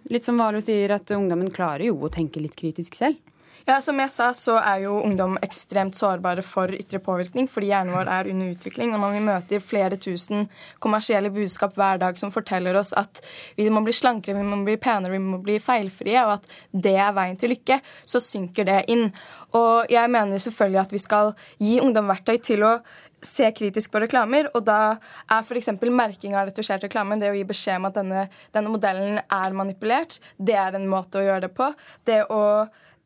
litt 0.08 0.24
som 0.24 0.38
Valo 0.40 0.62
sier, 0.64 0.94
at 0.96 1.12
ungdommen 1.12 1.50
klarer 1.52 1.90
jo 1.90 1.98
å 2.00 2.08
tenke 2.12 2.40
litt 2.40 2.56
kritisk 2.56 2.96
selv. 2.96 3.18
Ja, 3.66 3.80
Som 3.82 4.00
jeg 4.00 4.10
sa, 4.10 4.30
så 4.32 4.56
er 4.58 4.84
jo 4.86 4.94
ungdom 5.04 5.36
ekstremt 5.44 5.96
sårbare 5.98 6.42
for 6.44 6.72
ytre 6.72 7.00
påvirkning 7.04 7.48
fordi 7.50 7.68
hjernen 7.70 7.94
vår 7.94 8.08
er 8.08 8.30
under 8.32 8.54
utvikling. 8.54 8.94
Og 8.94 9.02
når 9.02 9.12
vi 9.16 9.20
møter 9.26 9.64
flere 9.64 9.98
tusen 10.00 10.48
kommersielle 10.80 11.32
budskap 11.34 11.76
hver 11.76 12.00
dag 12.00 12.18
som 12.18 12.32
forteller 12.32 12.78
oss 12.80 12.94
at 12.96 13.20
vi 13.58 13.68
må 13.70 13.82
bli 13.84 13.94
slankere, 13.96 14.38
vi 14.40 14.48
må 14.48 14.62
bli 14.64 14.78
penere, 14.80 15.12
vi 15.12 15.22
må 15.22 15.42
bli 15.44 15.58
feilfrie, 15.62 16.24
og 16.24 16.38
at 16.38 16.48
det 16.72 16.96
er 16.96 17.14
veien 17.16 17.36
til 17.40 17.52
lykke, 17.54 17.80
så 18.04 18.22
synker 18.24 18.68
det 18.68 18.80
inn. 18.92 19.10
Og 19.56 19.92
jeg 19.92 20.10
mener 20.10 20.40
selvfølgelig 20.40 20.82
at 20.86 20.92
vi 20.96 21.04
skal 21.04 21.32
gi 21.60 21.78
ungdom 21.84 22.10
verktøy 22.10 22.38
til 22.42 22.64
å 22.64 22.74
se 23.20 23.50
kritisk 23.52 23.92
på 23.92 24.00
reklamer, 24.00 24.48
og 24.56 24.64
da 24.64 24.96
er 25.28 25.42
f.eks. 25.44 25.74
merking 25.92 26.34
av 26.34 26.48
retusjert 26.48 26.86
reklame, 26.86 27.18
det 27.20 27.28
å 27.28 27.36
gi 27.36 27.44
beskjed 27.44 27.80
om 27.80 27.90
at 27.90 27.98
denne, 27.98 28.28
denne 28.54 28.72
modellen 28.72 29.20
er 29.20 29.56
manipulert, 29.56 30.16
det 30.38 30.56
er 30.56 30.78
en 30.78 30.88
måte 30.88 31.20
å 31.20 31.26
gjøre 31.26 31.44
det 31.48 31.52
på. 31.56 31.68
Det 32.08 32.22
å 32.32 32.40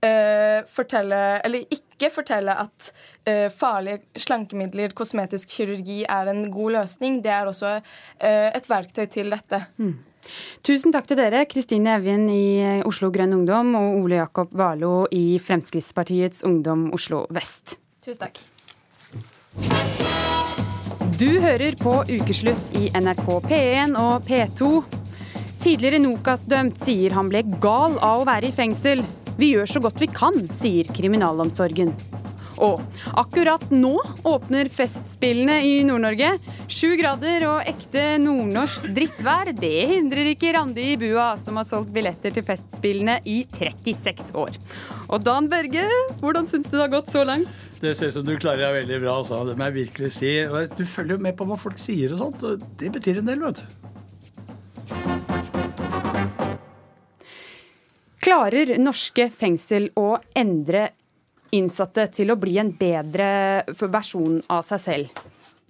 uh, 0.04 0.62
fortelle, 0.70 1.20
eller 1.44 1.64
ikke 1.72 2.10
fortelle 2.12 2.54
at 2.64 2.90
uh, 3.28 3.48
farlige 3.54 4.02
slankemidler, 4.20 4.94
kosmetisk 4.96 5.56
kirurgi, 5.56 6.02
er 6.04 6.30
en 6.32 6.46
god 6.52 6.78
løsning. 6.78 7.22
Det 7.24 7.32
er 7.32 7.50
også 7.50 7.76
uh, 7.80 8.48
et 8.50 8.68
verktøy 8.70 9.06
til 9.10 9.32
dette. 9.34 9.64
Mm. 9.76 9.96
Tusen 10.64 10.94
takk 10.94 11.10
til 11.10 11.20
dere, 11.20 11.44
Kristine 11.50 11.98
Evjen 11.98 12.24
i 12.32 12.44
Oslo 12.88 13.10
Grønn 13.12 13.34
Ungdom 13.36 13.74
og 13.76 13.98
Ole 14.00 14.22
Jakob 14.22 14.54
Valo 14.56 15.04
i 15.12 15.36
Fremskrittspartiets 15.42 16.46
Ungdom 16.48 16.88
Oslo 16.96 17.26
vest. 17.34 17.76
Tusen 18.04 18.24
takk. 18.24 18.40
Du 21.20 21.28
hører 21.40 21.76
på 21.78 22.00
Ukeslutt 22.10 22.72
i 22.80 22.88
NRK 22.96 23.28
P1 23.44 23.92
og 24.00 24.24
P2. 24.26 24.70
Tidligere 25.62 26.00
Nokas-dømt 26.02 26.80
sier 26.82 27.14
han 27.14 27.30
ble 27.30 27.44
gal 27.62 27.94
av 28.02 28.24
å 28.24 28.26
være 28.28 28.50
i 28.50 28.56
fengsel. 28.56 29.04
Vi 29.38 29.54
gjør 29.54 29.66
så 29.66 29.80
godt 29.82 30.02
vi 30.02 30.10
kan, 30.10 30.36
sier 30.52 30.90
kriminalomsorgen. 30.94 31.94
Og 32.62 32.78
akkurat 33.18 33.64
nå 33.74 33.96
åpner 34.30 34.68
Festspillene 34.70 35.56
i 35.66 35.72
Nord-Norge. 35.86 36.28
Sju 36.70 36.94
grader 37.00 37.46
og 37.48 37.66
ekte 37.66 38.04
nordnorsk 38.22 38.86
drittvær, 38.94 39.50
det 39.58 39.72
hindrer 39.90 40.30
ikke 40.30 40.52
Randi 40.54 40.92
i 40.92 40.98
bua, 41.00 41.32
som 41.40 41.58
har 41.58 41.66
solgt 41.66 41.90
billetter 41.94 42.34
til 42.34 42.46
Festspillene 42.46 43.18
i 43.26 43.40
36 43.50 44.30
år. 44.38 44.54
Og 45.10 45.24
Dan 45.26 45.50
Børge, 45.50 45.82
hvordan 46.22 46.46
syns 46.50 46.70
du 46.70 46.76
det 46.76 46.84
har 46.84 46.94
gått 46.94 47.10
så 47.12 47.24
langt? 47.26 47.68
Det 47.82 47.96
ser 47.98 48.12
ut 48.12 48.18
som 48.20 48.28
du 48.28 48.36
klarer 48.38 48.68
deg 48.68 48.78
veldig 48.84 49.00
bra, 49.02 49.18
altså. 49.24 49.42
Det 49.50 49.58
må 49.58 49.68
jeg 49.70 49.78
virkelig 49.80 50.12
si. 50.14 50.36
Du 50.78 50.84
følger 50.86 51.18
jo 51.18 51.26
med 51.26 51.36
på 51.38 51.48
hva 51.50 51.58
folk 51.58 51.82
sier 51.82 52.14
og 52.14 52.22
sånt. 52.22 52.70
Det 52.78 52.94
betyr 52.94 53.20
en 53.20 53.34
del, 53.34 53.42
vet 53.48 53.64
du. 53.64 53.90
Klarer 58.34 58.80
norske 58.82 59.28
fengsel 59.30 59.84
å 59.94 60.16
endre 60.34 60.88
innsatte 61.54 62.08
til 62.16 62.32
å 62.32 62.36
bli 62.42 62.56
en 62.58 62.72
bedre 62.74 63.62
versjon 63.78 64.40
av 64.50 64.64
seg 64.66 64.80
selv? 64.82 65.20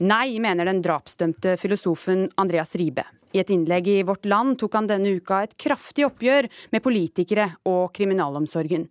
Nei, 0.01 0.39
mener 0.41 0.71
den 0.71 0.81
drapsdømte 0.81 1.59
filosofen 1.61 2.23
Andreas 2.41 2.73
Ribe. 2.81 3.05
I 3.37 3.43
et 3.43 3.53
innlegg 3.53 3.91
i 3.93 3.99
Vårt 4.09 4.25
Land 4.25 4.57
tok 4.63 4.79
han 4.79 4.89
denne 4.89 5.13
uka 5.13 5.43
et 5.45 5.53
kraftig 5.61 6.07
oppgjør 6.07 6.49
med 6.73 6.83
politikere 6.87 7.51
og 7.69 7.93
kriminalomsorgen. 7.99 8.87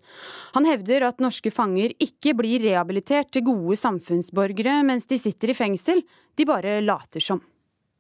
Han 0.54 0.70
hevder 0.70 1.08
at 1.08 1.24
norske 1.26 1.50
fanger 1.50 1.96
ikke 1.98 2.36
blir 2.38 2.62
rehabilitert 2.68 3.32
til 3.34 3.48
gode 3.48 3.80
samfunnsborgere 3.82 4.84
mens 4.86 5.10
de 5.10 5.18
sitter 5.18 5.50
i 5.50 5.58
fengsel, 5.58 6.04
de 6.38 6.46
bare 6.46 6.78
later 6.86 7.26
som. 7.26 7.42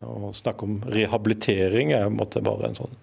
Å 0.05 0.35
snakke 0.37 0.69
om 0.69 0.77
rehabilitering 0.85 1.95
er 1.97 2.13
bare 2.13 2.69
en 2.69 2.77
sånn 2.77 2.93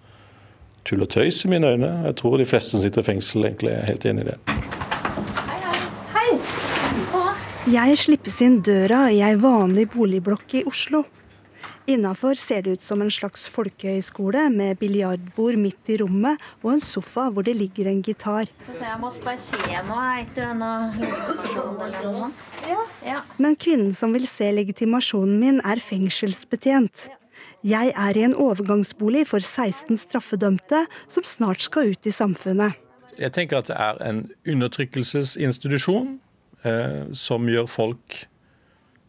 tull 0.87 1.05
og 1.05 1.11
tøys 1.13 1.43
i 1.45 1.51
mine 1.51 1.73
øyne. 1.75 1.91
Jeg 2.07 2.17
tror 2.21 2.37
de 2.37 2.47
fleste 2.49 2.75
som 2.75 2.83
sitter 2.83 3.03
i 3.03 3.09
fengsel 3.11 3.45
egentlig 3.45 3.73
er 3.73 3.87
helt 3.89 4.05
enig 4.05 4.25
i 4.25 4.29
det. 4.31 4.37
Hei. 6.15 6.29
Jeg 7.71 7.97
slippes 8.01 8.41
inn 8.41 8.61
døra 8.65 9.07
i 9.13 9.21
ei 9.25 9.35
vanlig 9.39 9.89
boligblokk 9.93 10.61
i 10.61 10.63
Oslo. 10.69 11.05
Innafor 11.89 12.37
ser 12.37 12.61
det 12.61 12.77
ut 12.77 12.83
som 12.83 13.01
en 13.01 13.09
slags 13.11 13.47
folkehøyskole 13.49 14.43
med 14.53 14.77
biljardbord 14.81 15.57
midt 15.59 15.89
i 15.89 15.97
rommet 16.01 16.41
og 16.61 16.75
en 16.75 16.83
sofa 16.83 17.27
hvor 17.33 17.45
det 17.45 17.55
ligger 17.57 17.89
en 17.89 18.03
gitar. 18.05 18.49
Jeg 18.69 18.99
må 19.01 19.09
bare 19.25 19.41
se 19.41 19.81
noe 19.87 20.09
etter 20.21 20.51
denne 20.51 20.71
legitimasjonen. 21.01 22.35
Ja. 23.05 23.23
Men 23.41 23.57
kvinnen 23.57 23.95
som 23.97 24.13
vil 24.13 24.27
se 24.29 24.51
legitimasjonen 24.53 25.41
min, 25.41 25.57
er 25.65 25.81
fengselsbetjent. 25.81 27.09
Jeg 27.67 27.93
er 27.93 28.17
i 28.17 28.25
en 28.25 28.35
overgangsbolig 28.37 29.27
for 29.29 29.43
16 29.43 29.99
straffedømte 30.01 30.85
som 31.11 31.27
snart 31.27 31.61
skal 31.61 31.93
ut 31.93 32.09
i 32.09 32.13
samfunnet. 32.15 32.77
Jeg 33.19 33.33
tenker 33.35 33.61
at 33.61 33.69
det 33.69 33.77
er 33.77 34.01
en 34.07 34.23
undertrykkelsesinstitusjon 34.49 36.15
eh, 36.65 37.11
som 37.13 37.49
gjør 37.51 37.69
folk 37.69 38.23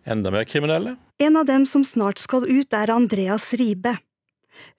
enda 0.04 0.32
mer 0.34 0.44
kriminelle. 0.48 0.96
En 1.22 1.38
av 1.38 1.46
dem 1.46 1.64
som 1.68 1.84
snart 1.86 2.18
skal 2.18 2.44
ut, 2.48 2.74
er 2.74 2.90
Andreas 2.90 3.52
Ribe. 3.54 3.94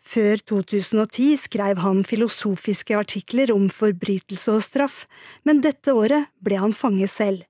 Før 0.03 0.41
2010 0.43 1.37
skrev 1.47 1.79
han 1.81 2.03
filosofiske 2.05 2.97
artikler 2.97 3.53
om 3.55 3.69
forbrytelse 3.73 4.53
og 4.53 4.61
straff, 4.65 5.03
men 5.47 5.63
dette 5.63 5.95
året 5.95 6.29
ble 6.43 6.59
han 6.61 6.75
fange 6.75 7.07
selv. 7.09 7.47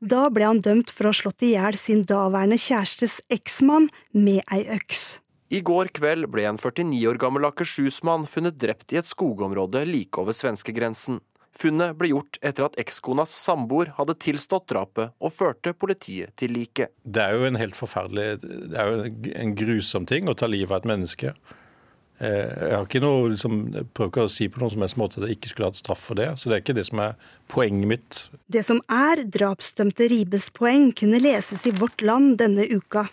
Da 0.00 0.28
ble 0.32 0.46
han 0.48 0.62
dømt 0.64 0.92
for 0.92 1.06
å 1.06 1.12
ha 1.12 1.16
slått 1.16 1.44
i 1.44 1.54
hjel 1.54 1.78
sin 1.80 2.02
daværende 2.08 2.58
kjærestes 2.60 3.20
eksmann 3.32 3.90
med 4.12 4.42
ei 4.52 4.64
øks. 4.76 5.23
I 5.54 5.60
går 5.62 5.92
kveld 5.94 6.26
ble 6.34 6.48
en 6.48 6.56
49 6.58 7.04
år 7.06 7.18
gammel 7.22 7.46
Akershus-mann 7.46 8.24
funnet 8.26 8.56
drept 8.58 8.90
i 8.90 8.98
et 8.98 9.06
skogområde 9.06 9.84
like 9.86 10.18
over 10.18 10.34
svenskegrensen. 10.34 11.20
Funnet 11.54 11.94
ble 11.94 12.10
gjort 12.10 12.40
etter 12.42 12.66
at 12.66 12.78
ekskonas 12.82 13.30
samboer 13.44 13.92
hadde 13.94 14.16
tilstått 14.24 14.66
drapet 14.72 15.12
og 15.22 15.34
førte 15.36 15.70
politiet 15.78 16.34
til 16.40 16.56
liket. 16.56 16.90
Det 17.06 17.22
er 17.22 17.36
jo 17.38 17.46
en 17.46 17.60
helt 17.60 17.78
forferdelig 17.78 18.24
Det 18.42 18.80
er 18.80 18.90
jo 18.90 19.36
en 19.44 19.54
grusom 19.60 20.08
ting 20.10 20.26
å 20.26 20.34
ta 20.34 20.50
livet 20.50 20.74
av 20.74 20.82
et 20.82 20.90
menneske. 20.90 21.36
Eh, 22.18 22.50
jeg 22.50 22.74
har 22.74 22.88
ikke 22.88 23.04
noe, 23.04 23.30
liksom, 23.36 23.60
jeg 23.76 23.86
prøver 23.94 24.10
ikke 24.10 24.26
å 24.26 24.34
si 24.34 24.50
på 24.50 24.58
noen 24.58 24.74
som 24.74 24.86
helst 24.88 24.98
måte 24.98 25.20
at 25.20 25.28
jeg 25.28 25.38
ikke 25.38 25.52
skulle 25.52 25.70
hatt 25.70 25.78
straff 25.78 26.02
for 26.08 26.18
det. 26.18 26.32
Så 26.40 26.50
det 26.50 26.56
er 26.56 26.64
ikke 26.64 26.80
det 26.80 26.88
som 26.90 27.04
er 27.06 27.14
poenget 27.52 27.92
mitt. 27.94 28.24
Det 28.50 28.66
som 28.66 28.82
er 28.90 29.22
drapsdømte 29.38 30.10
Ribes 30.10 30.50
poeng, 30.54 30.90
kunne 30.98 31.22
leses 31.22 31.62
i 31.70 31.74
Vårt 31.78 32.02
Land 32.02 32.40
denne 32.42 32.66
uka. 32.74 33.06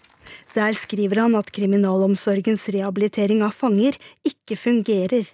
Der 0.56 0.74
skriver 0.78 1.24
han 1.24 1.38
at 1.40 1.52
kriminalomsorgens 1.56 2.68
rehabilitering 2.74 3.44
av 3.46 3.56
fanger 3.56 3.98
ikke 4.28 4.58
fungerer. 4.60 5.30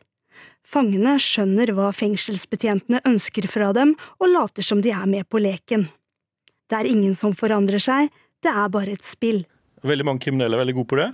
Fangene 0.67 1.15
skjønner 1.21 1.71
hva 1.75 1.91
fengselsbetjentene 1.95 2.99
ønsker 3.07 3.47
fra 3.49 3.71
dem, 3.75 3.95
og 4.19 4.33
later 4.33 4.65
som 4.65 4.81
de 4.83 4.91
er 4.91 5.05
med 5.09 5.27
på 5.31 5.39
leken. 5.41 5.87
Det 6.67 6.81
er 6.81 6.89
ingen 6.89 7.15
som 7.15 7.35
forandrer 7.35 7.79
seg, 7.79 8.11
det 8.43 8.51
er 8.51 8.67
bare 8.73 8.97
et 8.97 9.07
spill. 9.07 9.45
Veldig 9.87 10.05
mange 10.09 10.25
kriminelle 10.25 10.57
er 10.57 10.63
veldig 10.65 10.75
gode 10.81 10.91
på 10.91 10.99
det. 10.99 11.07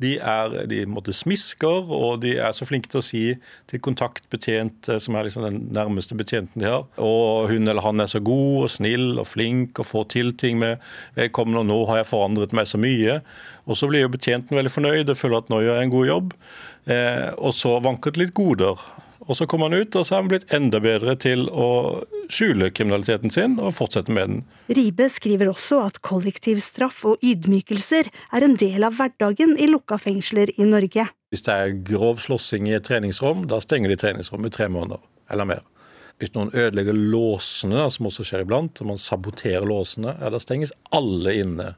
De, 0.00 0.14
er, 0.16 0.54
de 0.70 0.84
måtte 0.88 1.12
smisker, 1.16 1.90
og 1.92 2.22
de 2.22 2.34
er 2.40 2.54
så 2.56 2.66
flinke 2.68 2.88
til 2.88 3.02
å 3.02 3.04
si 3.04 3.24
til 3.70 3.82
kontaktbetjent, 3.84 4.88
eh, 4.88 5.00
som 5.02 5.16
er 5.16 5.28
liksom 5.28 5.44
den 5.46 5.60
nærmeste 5.76 6.16
betjenten 6.18 6.62
de 6.62 6.70
har, 6.70 6.86
og 6.96 7.50
hun 7.52 7.68
eller 7.68 7.84
han 7.84 8.00
er 8.00 8.10
så 8.10 8.22
god 8.24 8.66
og 8.66 8.72
snill 8.72 9.20
og 9.20 9.28
flink 9.28 9.82
og 9.82 9.90
får 9.90 10.08
til 10.16 10.32
ting 10.40 10.60
med 10.62 10.80
vedkommende, 11.18 11.64
og 11.64 11.70
nå 11.70 11.78
har 11.90 12.00
jeg 12.00 12.10
forandret 12.12 12.56
meg 12.56 12.70
så 12.70 12.80
mye. 12.80 13.20
Og 13.70 13.78
så 13.78 13.90
blir 13.90 14.06
jo 14.06 14.14
betjenten 14.14 14.56
veldig 14.56 14.72
fornøyd 14.72 15.12
og 15.12 15.20
føler 15.20 15.42
at 15.42 15.52
nå 15.52 15.60
gjør 15.62 15.78
jeg 15.78 15.88
en 15.88 15.94
god 15.94 16.10
jobb. 16.10 16.34
Eh, 16.90 17.28
og 17.36 17.54
så 17.54 17.76
vanker 17.84 18.14
det 18.14 18.24
litt 18.24 18.36
goder. 18.36 18.80
Og 19.30 19.36
så 19.38 19.46
kom 19.46 19.62
han 19.62 19.76
ut, 19.76 19.94
og 19.94 20.06
så 20.06 20.16
er 20.16 20.22
han 20.24 20.30
blitt 20.32 20.48
enda 20.50 20.80
bedre 20.82 21.14
til 21.22 21.44
å 21.54 21.68
skjule 22.34 22.72
kriminaliteten 22.74 23.30
sin 23.30 23.54
og 23.62 23.76
fortsette 23.78 24.10
med 24.10 24.26
den. 24.26 24.40
Ribe 24.74 25.06
skriver 25.12 25.52
også 25.52 25.84
at 25.86 26.00
kollektiv 26.06 26.58
straff 26.64 27.04
og 27.06 27.22
ydmykelser 27.22 28.10
er 28.10 28.46
en 28.46 28.56
del 28.58 28.86
av 28.86 28.96
hverdagen 28.98 29.54
i 29.54 29.68
lukka 29.70 30.00
fengsler 30.02 30.50
i 30.56 30.66
Norge. 30.66 31.06
Hvis 31.30 31.46
det 31.46 31.54
er 31.54 31.76
grov 31.86 32.18
slåssing 32.24 32.66
i 32.66 32.74
et 32.74 32.88
treningsrom, 32.88 33.44
da 33.50 33.60
stenger 33.62 33.92
de 33.92 34.00
treningsrommet 34.02 34.50
i 34.50 34.56
tre 34.56 34.66
måneder 34.72 34.98
eller 35.30 35.46
mer. 35.46 35.62
Hvis 36.18 36.34
noen 36.34 36.50
ødelegger 36.50 36.98
låsene, 36.98 37.86
som 37.94 38.10
også 38.10 38.26
skjer 38.26 38.42
iblant, 38.42 38.82
og 38.82 38.90
man 38.90 38.98
saboterer 39.00 39.62
låsene, 39.64 40.16
ja, 40.18 40.32
da 40.34 40.40
stenges 40.42 40.74
alle 40.90 41.36
inne. 41.38 41.68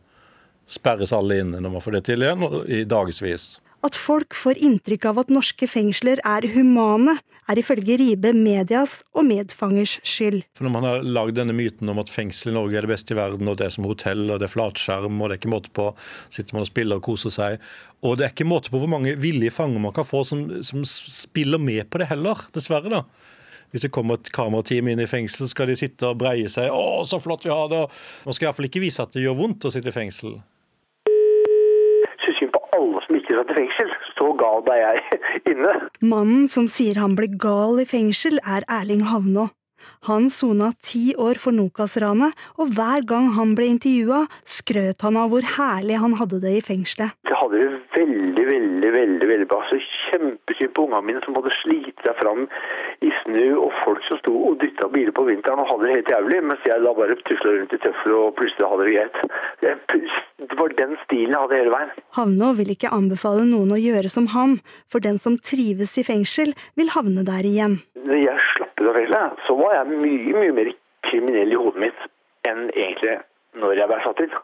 Sperres 0.73 1.13
alle 1.13 1.43
inne 1.45 1.61
når 1.61 1.77
man 1.77 1.85
får 1.85 1.99
det 1.99 2.07
til 2.09 2.25
igjen, 2.25 2.49
i 2.65 2.81
dagevis. 2.89 3.53
At 3.83 3.97
folk 3.99 4.37
får 4.39 4.61
inntrykk 4.63 5.09
av 5.11 5.19
at 5.25 5.31
norske 5.35 5.67
fengsler 5.67 6.21
er 6.23 6.47
humane, 6.55 7.17
er 7.51 7.59
ifølge 7.59 7.97
Ribe 7.99 8.31
medias 8.37 9.01
og 9.11 9.27
medfangers 9.27 9.97
skyld. 10.07 10.45
For 10.55 10.69
Når 10.69 10.75
man 10.77 10.87
har 10.87 11.03
lagd 11.03 11.35
denne 11.41 11.57
myten 11.57 11.91
om 11.91 11.99
at 11.99 12.13
fengsel 12.13 12.53
i 12.53 12.55
Norge 12.55 12.79
er 12.79 12.87
det 12.87 12.93
beste 12.93 13.17
i 13.17 13.19
verden, 13.19 13.51
og 13.51 13.59
det 13.59 13.67
er 13.67 13.75
som 13.75 13.89
hotell, 13.91 14.29
og 14.31 14.39
det 14.39 14.47
er 14.47 14.55
flatskjerm, 14.55 15.19
og 15.19 15.27
det 15.27 15.35
er 15.35 15.43
ikke 15.43 15.55
måte 15.57 15.75
på, 15.75 15.89
sitter 16.31 16.55
man 16.55 16.63
og 16.63 16.71
spiller 16.71 17.03
og 17.03 17.07
koser 17.09 17.35
seg. 17.35 17.67
Og 18.07 18.17
det 18.19 18.29
er 18.29 18.35
ikke 18.37 18.47
måte 18.47 18.71
på 18.71 18.79
hvor 18.79 18.91
mange 18.91 19.17
villige 19.19 19.55
fanger 19.55 19.83
man 19.83 19.97
kan 19.97 20.07
få 20.07 20.23
som, 20.31 20.47
som 20.63 20.87
spiller 20.87 21.59
med 21.59 21.91
på 21.91 21.99
det 21.99 22.11
heller, 22.13 22.47
dessverre. 22.55 22.87
da. 22.93 23.03
Hvis 23.73 23.87
det 23.87 23.93
kommer 23.97 24.21
et 24.21 24.31
kamerateam 24.37 24.93
inn 24.93 25.01
i 25.01 25.09
fengsel, 25.09 25.49
skal 25.49 25.71
de 25.71 25.79
sitte 25.81 26.07
og 26.07 26.19
breie 26.21 26.49
seg. 26.53 26.71
'Å, 26.71 27.03
så 27.09 27.19
flott 27.19 27.47
vi 27.49 27.51
har 27.51 27.71
det!' 27.73 27.87
Man 28.29 28.37
skal 28.37 28.51
iallfall 28.51 28.69
ikke 28.69 28.85
vise 28.85 29.03
at 29.03 29.17
det 29.17 29.25
gjør 29.25 29.39
vondt 29.39 29.65
å 29.65 29.73
sitte 29.73 29.89
i 29.89 29.97
fengsel. 29.97 30.37
Ikke 33.33 33.41
akkurat 33.41 33.57
i 33.57 33.65
fengsel. 33.65 33.91
Så 34.19 34.29
gal 34.37 34.63
ble 34.67 34.77
jeg 34.77 35.21
inne. 35.55 35.73
Mannen 36.05 36.47
som 36.53 36.69
sier 36.69 37.01
han 37.01 37.17
ble 37.17 37.31
gal 37.41 37.81
i 37.81 37.89
fengsel, 37.89 38.39
er 38.45 38.67
Erling 38.69 39.07
Havnå. 39.09 39.49
Han 40.07 40.29
sona 40.31 40.69
ti 40.85 41.11
år 41.19 41.41
for 41.43 41.51
Nokas-ranet, 41.57 42.37
og 42.61 42.71
hver 42.77 43.03
gang 43.09 43.33
han 43.35 43.57
ble 43.59 43.67
intervjua, 43.73 44.27
skrøt 44.47 45.03
han 45.03 45.19
av 45.19 45.33
hvor 45.33 45.49
herlig 45.57 45.97
han 45.99 46.15
hadde 46.21 46.39
det 46.45 46.53
i 46.61 46.63
fengselet. 46.63 47.17
Jeg 47.27 47.39
hadde 47.41 47.65
det 47.65 47.81
veldig, 49.03 49.29
veldig 49.29 49.49
bra. 49.51 49.61
Så 49.69 49.79
kjempesynd 50.09 50.73
på 50.77 50.87
ungene 50.87 51.07
mine 51.09 51.23
som 51.25 51.37
hadde 51.39 51.53
slitt 51.61 52.03
seg 52.05 52.19
fram 52.21 52.45
i 53.05 53.11
snø, 53.23 53.47
og 53.65 53.71
folk 53.83 54.03
som 54.09 54.21
sto 54.21 54.35
og 54.49 54.59
dytta 54.63 54.89
biler 54.93 55.15
på 55.17 55.27
vinteren 55.29 55.63
og 55.63 55.71
hadde 55.71 55.89
det 55.89 55.97
helt 55.97 56.13
jævlig, 56.15 56.41
mens 56.51 56.69
jeg 56.69 56.85
da 56.85 56.95
bare 56.99 57.19
tusla 57.29 57.55
rundt 57.57 57.77
i 57.77 57.81
tøfler 57.83 58.17
og 58.19 58.37
plutselig 58.39 58.71
hadde 58.73 58.89
det 58.89 58.95
greit. 58.97 60.19
Det 60.43 60.59
var 60.59 60.77
den 60.79 60.97
stilen 61.05 61.35
jeg 61.35 61.45
hadde 61.45 61.61
hele 61.61 61.75
veien. 61.75 61.93
Havnå 62.19 62.53
vil 62.61 62.75
ikke 62.75 62.93
anbefale 62.95 63.47
noen 63.49 63.75
å 63.75 63.81
gjøre 63.81 64.13
som 64.13 64.29
han, 64.37 64.59
for 64.91 65.05
den 65.05 65.21
som 65.23 65.39
trives 65.51 65.97
i 66.01 66.07
fengsel, 66.07 66.55
vil 66.79 66.93
havne 66.97 67.27
der 67.29 67.47
igjen. 67.49 67.81
Når 68.03 68.25
jeg 68.25 68.49
slapp 68.53 68.75
ut 68.81 68.89
av 68.89 68.99
fengselet, 68.99 69.45
så 69.47 69.59
var 69.61 69.79
jeg 69.79 70.01
mye, 70.03 70.39
mye 70.39 70.57
mer 70.59 70.75
kriminell 71.09 71.55
i 71.55 71.61
hodet 71.61 71.87
mitt 71.87 72.09
enn 72.49 72.69
egentlig 72.73 73.19
når 73.61 73.79
jeg 73.79 73.91
ble 73.91 74.03
satt 74.05 74.23
inn. 74.25 74.37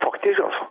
Faktisk, 0.00 0.40
altså. 0.46 0.68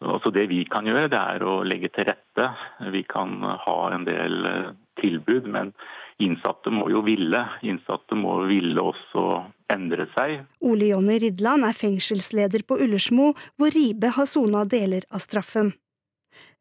Altså 0.00 0.32
det 0.32 0.46
vi 0.48 0.62
kan 0.64 0.86
gjøre, 0.88 1.10
det 1.12 1.18
er 1.20 1.42
å 1.44 1.60
legge 1.66 1.90
til 1.92 2.06
rette. 2.08 2.46
Vi 2.92 3.02
kan 3.08 3.34
ha 3.44 3.78
en 3.92 4.06
del 4.08 4.46
eh, 4.48 4.70
tilbud, 5.00 5.48
men 5.52 5.74
innsatte 6.20 6.72
må 6.72 6.88
jo 6.92 7.02
ville. 7.04 7.42
Innsatte 7.68 8.16
må 8.16 8.38
ville 8.48 8.80
også 8.80 9.26
endre 9.72 10.08
seg. 10.16 10.40
Ole 10.64 10.92
Jonny 10.94 11.18
Ridland 11.20 11.68
er 11.68 11.76
fengselsleder 11.76 12.64
på 12.64 12.80
Ullersmo, 12.80 13.34
hvor 13.60 13.76
Ribe 13.76 14.14
har 14.16 14.28
sona 14.28 14.64
deler 14.64 15.04
av 15.12 15.20
straffen. 15.24 15.74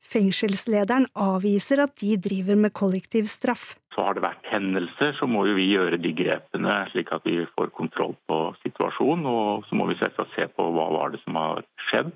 Fengselslederen 0.10 1.06
avviser 1.22 1.84
at 1.84 1.94
de 2.02 2.16
driver 2.18 2.58
med 2.58 2.74
kollektiv 2.74 3.28
straff. 3.30 3.76
Så 3.94 4.06
har 4.06 4.16
det 4.16 4.24
vært 4.24 4.48
hendelser, 4.50 5.14
så 5.20 5.28
må 5.30 5.44
jo 5.46 5.58
vi 5.58 5.68
gjøre 5.70 6.00
de 6.02 6.12
grepene 6.16 6.76
slik 6.94 7.12
at 7.14 7.26
vi 7.28 7.44
får 7.58 7.72
kontroll 7.78 8.16
på 8.30 8.40
situasjonen. 8.64 9.28
Og 9.30 9.68
så 9.70 9.78
må 9.78 9.90
vi 9.90 10.00
selvsagt 10.00 10.34
se 10.36 10.48
på 10.56 10.70
hva 10.76 10.88
var 10.96 11.14
det 11.14 11.22
som 11.26 11.38
har 11.38 11.64
skjedd, 11.90 12.16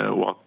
og 0.00 0.24
at 0.30 0.40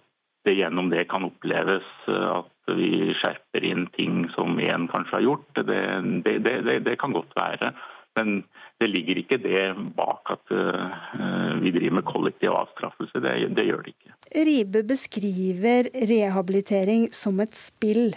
det 0.46 0.56
gjennom 0.60 0.92
det 0.94 1.08
kan 1.10 1.26
oppleves 1.26 1.88
eh, 2.08 2.30
at 2.40 2.76
vi 2.78 3.14
skjerper 3.20 3.66
inn 3.66 3.88
ting 3.98 4.26
som 4.34 4.58
en 4.62 4.88
kanskje 4.90 5.20
har 5.20 5.26
gjort. 5.26 5.50
Det, 5.58 5.82
det, 6.26 6.38
det, 6.46 6.80
det 6.86 6.96
kan 7.02 7.14
godt 7.14 7.34
være. 7.38 7.74
Men 8.18 8.40
det 8.82 8.90
ligger 8.90 9.20
ikke 9.20 9.38
det 9.44 9.64
bak 9.98 10.32
at 10.32 10.54
uh, 10.56 11.60
vi 11.60 11.74
driver 11.76 11.98
med 11.98 12.08
kollektiv 12.08 12.56
avstraffelse. 12.56 13.22
Det, 13.22 13.34
det, 13.58 13.66
gjør 13.68 13.84
det 13.84 13.94
ikke. 13.94 14.14
Ribe 14.48 14.82
beskriver 14.88 15.90
rehabilitering 16.10 17.10
som 17.14 17.44
et 17.44 17.54
spill, 17.60 18.16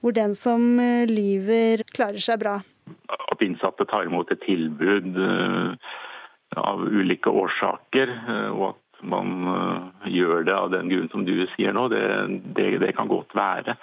hvor 0.00 0.16
den 0.16 0.34
som 0.34 0.64
lyver, 1.10 1.84
klarer 1.94 2.24
seg 2.24 2.40
bra. 2.42 2.56
At 3.12 3.44
innsatte 3.44 3.86
tar 3.92 4.08
imot 4.08 4.32
et 4.32 4.42
tilbud 4.48 5.20
av 6.56 6.82
ulike 6.88 7.28
årsaker, 7.28 8.16
og 8.56 8.66
at 8.72 8.83
man 9.04 9.32
gjør 10.10 10.46
det 10.46 10.54
av 10.56 10.70
den 10.72 10.90
grunn 10.92 11.10
som 11.12 11.24
du 11.26 11.34
sier 11.54 11.74
nå, 11.76 11.88
det, 11.92 12.04
det, 12.56 12.68
det 12.82 12.94
kan 12.96 13.10
godt 13.10 13.34
være. 13.36 13.76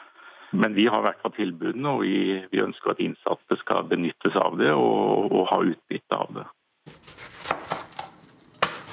Men 0.52 0.74
vi 0.76 0.88
har 0.92 1.00
i 1.00 1.06
hvert 1.08 1.22
fall 1.24 1.34
tilbudene, 1.36 1.94
og 1.94 2.04
vi, 2.04 2.42
vi, 2.52 2.60
ønsker 2.64 2.92
at 2.92 3.04
innsatte 3.04 3.58
skal 3.62 3.86
benyttes 3.88 4.36
av 4.36 4.58
det 4.60 4.74
og, 4.76 5.32
og 5.32 5.46
ha 5.52 5.62
utbytte 5.64 6.18
av 6.18 6.34
det. 6.36 6.48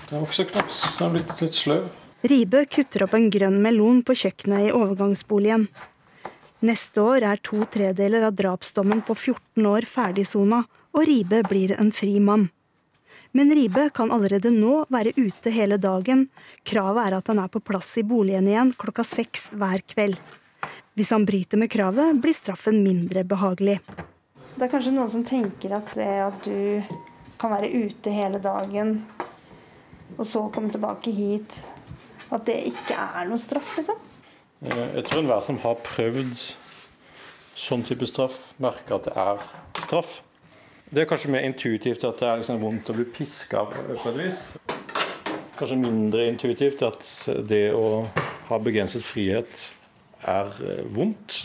Det 0.09 0.17
er 0.17 0.23
også 0.23 0.47
knaps. 0.49 0.85
Den 0.97 1.09
er 1.09 1.17
blitt 1.17 1.43
litt 1.43 1.59
sløv. 1.59 1.89
Ribe 2.31 2.65
kutter 2.71 3.05
opp 3.07 3.15
en 3.15 3.29
grønn 3.31 3.59
melon 3.63 4.01
på 4.07 4.15
kjøkkenet 4.19 4.69
i 4.69 4.75
overgangsboligen. 4.75 5.69
Neste 6.67 7.03
år 7.03 7.27
er 7.27 7.43
to 7.43 7.63
tredeler 7.71 8.25
av 8.27 8.39
drapsdommen 8.39 9.05
på 9.07 9.15
14 9.15 9.67
år 9.71 9.87
ferdigsona, 9.87 10.65
og 10.95 11.05
Ribe 11.07 11.45
blir 11.47 11.77
en 11.79 11.93
fri 11.95 12.17
mann. 12.23 12.49
Men 13.37 13.53
Ribe 13.55 13.89
kan 13.95 14.13
allerede 14.15 14.51
nå 14.55 14.85
være 14.93 15.13
ute 15.17 15.53
hele 15.53 15.77
dagen. 15.81 16.27
Kravet 16.67 17.07
er 17.07 17.17
at 17.19 17.29
han 17.29 17.41
er 17.43 17.51
på 17.53 17.61
plass 17.61 17.93
i 18.01 18.07
boligen 18.07 18.49
igjen 18.49 18.73
klokka 18.79 19.05
seks 19.05 19.51
hver 19.53 19.85
kveld. 19.89 20.17
Hvis 20.99 21.13
han 21.15 21.27
bryter 21.29 21.61
med 21.61 21.71
kravet, 21.71 22.17
blir 22.23 22.35
straffen 22.35 22.81
mindre 22.83 23.23
behagelig. 23.29 23.79
Det 24.59 24.67
er 24.67 24.73
kanskje 24.73 24.95
noen 24.97 25.13
som 25.13 25.23
tenker 25.27 25.77
at 25.77 25.93
det 25.95 26.09
at 26.25 26.49
du 26.49 26.97
kan 27.39 27.53
være 27.55 27.71
ute 27.71 28.11
hele 28.11 28.41
dagen, 28.43 28.97
og 30.17 30.25
så 30.27 30.49
komme 30.51 30.73
tilbake 30.75 31.13
hit, 31.15 31.61
at 32.35 32.43
det 32.49 32.57
ikke 32.73 32.97
er 32.99 33.29
noen 33.29 33.41
straff, 33.41 33.77
liksom? 33.79 34.01
Eh, 34.67 34.87
jeg 34.97 35.05
tror 35.07 35.23
enhver 35.23 35.45
som 35.47 35.61
har 35.63 35.79
prøvd 35.87 36.35
sånn 37.59 37.85
type 37.87 38.09
straff, 38.11 38.37
merker 38.59 38.99
at 38.99 39.07
det 39.07 39.15
er 39.15 39.45
straff. 39.85 40.19
Det 40.89 41.03
er 41.03 41.09
kanskje 41.09 41.29
mer 41.29 41.45
intuitivt 41.45 42.05
at 42.09 42.17
det 42.17 42.25
er 42.25 42.39
liksom 42.41 42.63
vondt 42.63 42.89
å 42.89 42.95
bli 42.97 43.05
piska 43.13 43.67
på 43.69 43.83
et 44.09 44.17
vis. 44.17 44.41
Kanskje 45.59 45.77
mindre 45.77 46.25
intuitivt 46.31 46.81
at 46.87 47.05
det 47.51 47.67
å 47.77 48.07
ha 48.49 48.59
begrenset 48.65 49.05
frihet 49.05 49.67
er 50.25 50.49
eh, 50.65 50.81
vondt. 50.97 51.43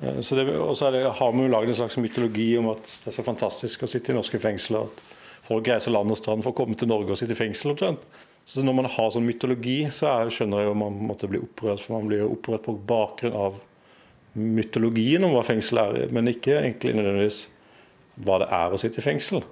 Og 0.00 0.22
så 0.24 0.38
det, 0.38 0.46
så 0.78 0.92
har 1.18 1.34
vi 1.34 1.42
jo 1.42 1.50
lagd 1.50 1.72
en 1.72 1.80
slags 1.82 1.98
mytologi 2.00 2.54
om 2.60 2.70
at 2.70 2.86
det 2.86 3.10
er 3.10 3.18
så 3.18 3.26
fantastisk 3.26 3.82
å 3.82 3.90
sitte 3.90 4.14
i 4.14 4.16
norske 4.16 4.38
fengsler. 4.40 4.86
At 4.86 5.44
folk 5.50 5.66
reiser 5.66 5.96
land 5.96 6.14
og 6.14 6.22
strand 6.22 6.46
for 6.46 6.54
å 6.54 6.60
komme 6.62 6.78
til 6.78 6.88
Norge 6.92 7.10
og 7.10 7.18
sitte 7.18 7.34
i 7.34 7.42
fengsel 7.42 7.74
omtrent. 7.74 8.06
Så 8.46 8.62
når 8.62 8.78
man 8.78 8.92
har 8.94 9.10
sånn 9.10 9.26
mytologi, 9.26 9.80
så 9.92 10.06
er, 10.14 10.30
skjønner 10.30 10.62
jeg 10.62 10.70
jo 10.70 10.78
man 10.78 11.02
måtte 11.10 11.28
bli 11.30 11.42
opprørt. 11.42 11.82
For 11.82 11.98
man 11.98 12.06
blir 12.06 12.30
opprørt 12.30 12.68
på 12.68 12.78
bakgrunn 12.78 13.36
av 13.36 13.58
mytologien 14.38 15.26
om 15.26 15.34
hva 15.34 15.42
fengsel 15.42 15.82
er, 15.82 16.04
men 16.14 16.30
ikke 16.30 16.60
egentlig 16.60 16.94
nødvendigvis 16.94 17.48
hva 18.24 18.40
det 18.42 18.50
er 18.54 18.72
å 18.74 18.80
sitte 18.80 19.02
i 19.02 19.04
fengsel. 19.04 19.44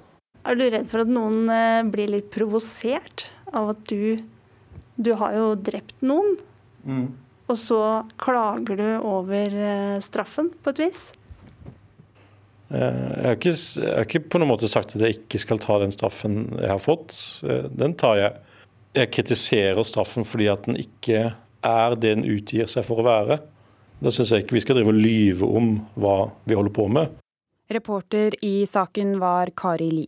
Er 0.49 0.57
du 0.57 0.65
redd 0.71 0.89
for 0.91 1.03
at 1.03 1.11
noen 1.11 1.49
eh, 1.53 1.85
blir 1.89 2.11
litt 2.13 2.31
provosert 2.35 3.27
av 3.53 3.75
at 3.75 3.87
du 3.91 4.19
Du 4.99 5.13
har 5.15 5.31
jo 5.37 5.53
drept 5.55 6.01
noen. 6.03 6.33
Mm. 6.83 7.13
Og 7.47 7.55
så 7.55 7.81
klager 8.19 8.81
du 8.81 8.89
over 9.07 9.55
eh, 9.55 10.01
straffen, 10.03 10.49
på 10.51 10.73
et 10.73 10.81
vis? 10.83 11.05
Eh, 12.75 12.81
jeg 12.83 13.29
har, 13.29 13.37
ikke, 13.37 13.53
jeg 13.55 13.93
har, 13.93 14.09
ikke, 14.09 14.25
på 14.27 14.41
noen 14.43 14.51
måte 14.51 14.71
sagt 14.71 14.97
at 14.97 15.05
jeg 15.07 15.21
ikke 15.21 15.39
skal 15.45 15.63
ta 15.63 15.79
den 15.79 15.95
straffen 15.95 16.49
jeg 16.57 16.73
har 16.73 16.83
fått. 16.83 17.15
Den 17.79 17.95
tar 17.95 18.19
jeg. 18.19 18.43
Jeg 18.99 19.13
kritiserer 19.15 19.87
straffen 19.87 20.27
fordi 20.27 20.51
at 20.51 20.67
den 20.67 20.81
ikke 20.83 21.29
er 21.63 21.95
det 21.95 22.03
den 22.17 22.27
utgir 22.27 22.67
seg 22.67 22.83
for 22.89 22.99
å 22.99 23.07
være. 23.07 23.39
Da 24.03 24.11
syns 24.15 24.35
jeg 24.35 24.45
ikke 24.45 24.59
vi 24.59 24.67
skal 24.67 24.79
drive 24.79 24.93
og 24.93 24.99
lyve 24.99 25.55
om 25.63 25.73
hva 25.99 26.19
vi 26.47 26.59
holder 26.59 26.75
på 26.75 26.91
med. 26.91 27.15
Reporter 27.69 28.33
i 28.45 28.67
saken 28.67 29.19
var 29.21 29.51
Kari 29.57 29.91
Li. 29.93 30.07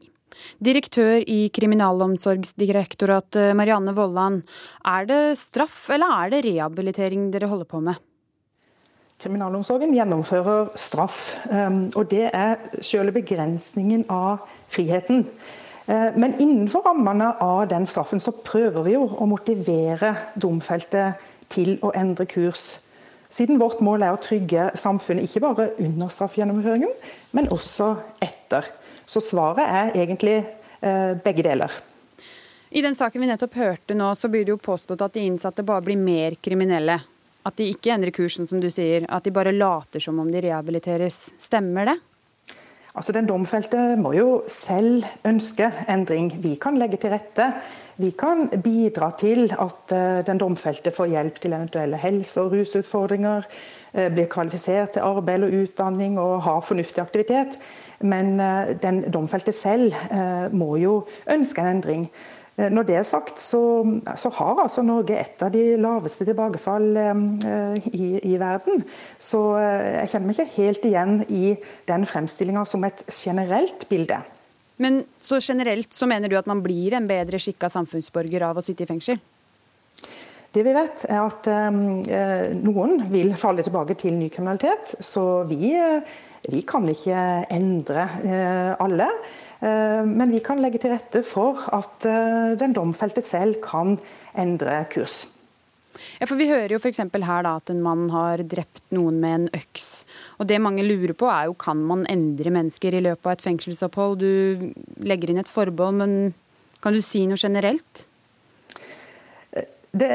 Direktør 0.62 1.24
i 1.28 1.48
Kriminalomsorgsdirektoratet 1.52 3.56
Marianne 3.58 3.92
Vollan. 3.96 4.42
Er 4.86 5.08
det 5.08 5.38
straff 5.40 5.90
eller 5.92 6.06
er 6.22 6.30
det 6.32 6.44
rehabilitering 6.46 7.30
dere 7.34 7.50
holder 7.50 7.68
på 7.68 7.82
med? 7.84 7.98
Kriminalomsorgen 9.20 9.92
gjennomfører 9.92 10.70
straff, 10.80 11.34
ehm, 11.52 11.90
og 11.92 12.08
det 12.08 12.30
er 12.32 12.56
selve 12.80 13.12
begrensningen 13.18 14.06
av 14.08 14.46
friheten. 14.72 15.26
Eh, 15.84 16.16
men 16.16 16.38
innenfor 16.40 16.86
rammene 16.86 17.34
av 17.44 17.66
den 17.68 17.84
straffen 17.86 18.20
så 18.20 18.32
prøver 18.32 18.86
vi 18.86 18.94
jo 18.94 19.04
å 19.04 19.28
motivere 19.28 20.14
domfelte 20.40 21.10
til 21.52 21.76
å 21.84 21.92
endre 21.92 22.24
kurs. 22.24 22.80
Siden 23.30 23.60
vårt 23.62 23.80
mål 23.84 24.02
er 24.02 24.14
å 24.14 24.20
trygge 24.20 24.72
samfunnet 24.78 25.28
ikke 25.28 25.42
bare 25.44 25.68
under 25.78 26.10
straffegjennomføringen, 26.10 26.90
men 27.36 27.50
også 27.54 27.92
etter. 28.22 28.66
Så 29.06 29.22
svaret 29.22 29.62
er 29.62 29.94
egentlig 30.02 30.40
eh, 30.40 31.14
begge 31.22 31.46
deler. 31.46 31.72
I 32.70 32.82
den 32.82 32.94
saken 32.94 33.22
vi 33.22 33.30
nettopp 33.30 33.54
hørte 33.58 33.94
nå, 33.98 34.12
så 34.14 34.28
blir 34.30 34.44
det 34.46 34.54
jo 34.54 34.60
påstått 34.62 35.02
at 35.02 35.14
de 35.14 35.24
innsatte 35.26 35.66
bare 35.66 35.86
blir 35.86 35.98
mer 35.98 36.36
kriminelle. 36.42 37.00
At 37.46 37.56
de 37.56 37.70
ikke 37.72 37.94
endrer 37.94 38.14
kursen, 38.14 38.46
som 38.50 38.60
du 38.60 38.68
sier. 38.70 39.06
At 39.08 39.24
de 39.24 39.32
bare 39.34 39.54
later 39.54 40.02
som 40.02 40.18
om 40.22 40.28
de 40.30 40.42
rehabiliteres. 40.44 41.30
Stemmer 41.40 41.88
det? 41.90 41.96
Altså 42.94 43.12
Den 43.12 43.26
domfelte 43.28 43.94
må 43.96 44.10
jo 44.16 44.42
selv 44.50 45.04
ønske 45.26 45.68
endring. 45.88 46.32
Vi 46.42 46.56
kan 46.58 46.78
legge 46.78 46.98
til 46.98 47.12
rette. 47.14 47.52
Vi 48.02 48.10
kan 48.18 48.48
bidra 48.64 49.12
til 49.18 49.52
at 49.52 49.94
eh, 49.94 50.22
den 50.26 50.40
domfelte 50.40 50.90
får 50.90 51.12
hjelp 51.12 51.38
til 51.40 51.52
eventuelle 51.52 52.00
helse- 52.02 52.40
og 52.42 52.52
rusutfordringer, 52.52 53.46
eh, 53.94 54.10
blir 54.10 54.26
kvalifisert 54.26 54.96
til 54.96 55.06
arbeid 55.06 55.46
og 55.46 55.54
utdanning 55.62 56.18
og 56.18 56.42
har 56.42 56.60
fornuftig 56.66 57.02
aktivitet. 57.02 57.54
Men 58.00 58.40
eh, 58.40 58.74
den 58.82 59.04
domfelte 59.12 59.52
selv 59.52 59.94
må 60.52 60.76
jo 60.76 61.04
ønske 61.30 61.60
en 61.60 61.76
endring. 61.76 62.10
Eh, 62.56 62.68
når 62.72 62.88
det 62.88 62.98
er 63.00 63.06
sagt, 63.08 63.40
så, 63.42 63.62
så, 64.16 64.32
har 64.40 64.62
altså 64.64 64.84
Norge 64.86 65.18
et 65.18 65.42
av 65.44 65.52
de 65.54 65.64
laveste 65.80 66.26
tilbakefall 66.28 66.90
eh, 66.96 67.88
i, 67.92 68.10
i, 68.32 68.36
verden. 68.40 68.84
Så 69.18 69.42
jeg 69.60 70.12
kjenner 70.12 70.30
meg 70.30 70.38
ikke 70.38 70.58
helt 70.58 70.86
igjen 70.90 71.16
i 71.28 71.56
den 71.90 72.06
fremstillinga 72.08 72.66
som 72.68 72.86
et 72.88 73.04
generelt 73.12 73.88
bilde. 73.90 74.20
Men 74.80 75.02
så 75.20 75.36
generelt 75.44 75.92
så 75.92 76.08
mener 76.08 76.32
du 76.32 76.38
at 76.40 76.48
man 76.48 76.62
blir 76.64 76.96
en 76.96 77.08
bedre 77.08 77.38
skikka 77.42 77.68
samfunnsborger 77.68 78.46
av 78.46 78.58
å 78.58 78.64
sitte 78.64 78.86
i 78.86 78.88
fengsel? 78.88 79.20
Det 80.50 80.64
vi 80.66 80.72
vet 80.74 81.04
er 81.06 81.20
at 81.20 81.46
eh, 81.46 82.48
noen 82.58 83.04
vil 83.12 83.36
falle 83.38 83.62
tilbake 83.62 83.94
til 84.00 84.16
ny 84.18 84.26
kriminalitet, 84.34 84.96
så 84.98 85.44
vi, 85.46 85.70
eh, 85.78 86.02
vi 86.50 86.64
kan 86.66 86.88
ikke 86.90 87.20
endre 87.54 88.06
eh, 88.24 88.72
alle. 88.82 89.06
Eh, 89.60 90.04
men 90.08 90.32
vi 90.32 90.40
kan 90.44 90.60
legge 90.62 90.80
til 90.80 90.94
rette 90.94 91.22
for 91.26 91.60
at 91.76 92.06
eh, 92.08 92.56
den 92.60 92.74
domfelte 92.76 93.22
selv 93.24 93.60
kan 93.64 93.98
endre 94.38 94.82
kurs. 94.92 95.26
Ja, 96.20 96.26
for 96.28 96.38
Vi 96.38 96.48
hører 96.48 96.72
jo 96.72 96.78
for 96.80 96.92
her 96.92 97.42
da 97.44 97.56
at 97.58 97.70
en 97.72 97.82
mann 97.82 98.08
har 98.10 98.40
drept 98.44 98.82
noen 98.94 99.20
med 99.20 99.34
en 99.34 99.48
øks. 99.56 100.04
Og 100.38 100.46
Det 100.46 100.60
mange 100.60 100.84
lurer 100.86 101.12
på 101.12 101.28
er 101.28 101.48
jo 101.50 101.54
kan 101.54 101.76
man 101.76 102.06
endre 102.06 102.50
mennesker 102.50 102.94
i 102.94 103.02
løpet 103.04 103.26
av 103.26 103.32
et 103.32 103.42
fengselsopphold. 103.42 104.18
Du 104.20 104.72
legger 105.04 105.30
inn 105.30 105.42
et 105.42 105.48
forbehold, 105.48 105.96
men 106.00 106.34
kan 106.80 106.94
du 106.94 107.02
si 107.02 107.26
noe 107.26 107.36
generelt? 107.36 108.06
Det, 109.92 110.10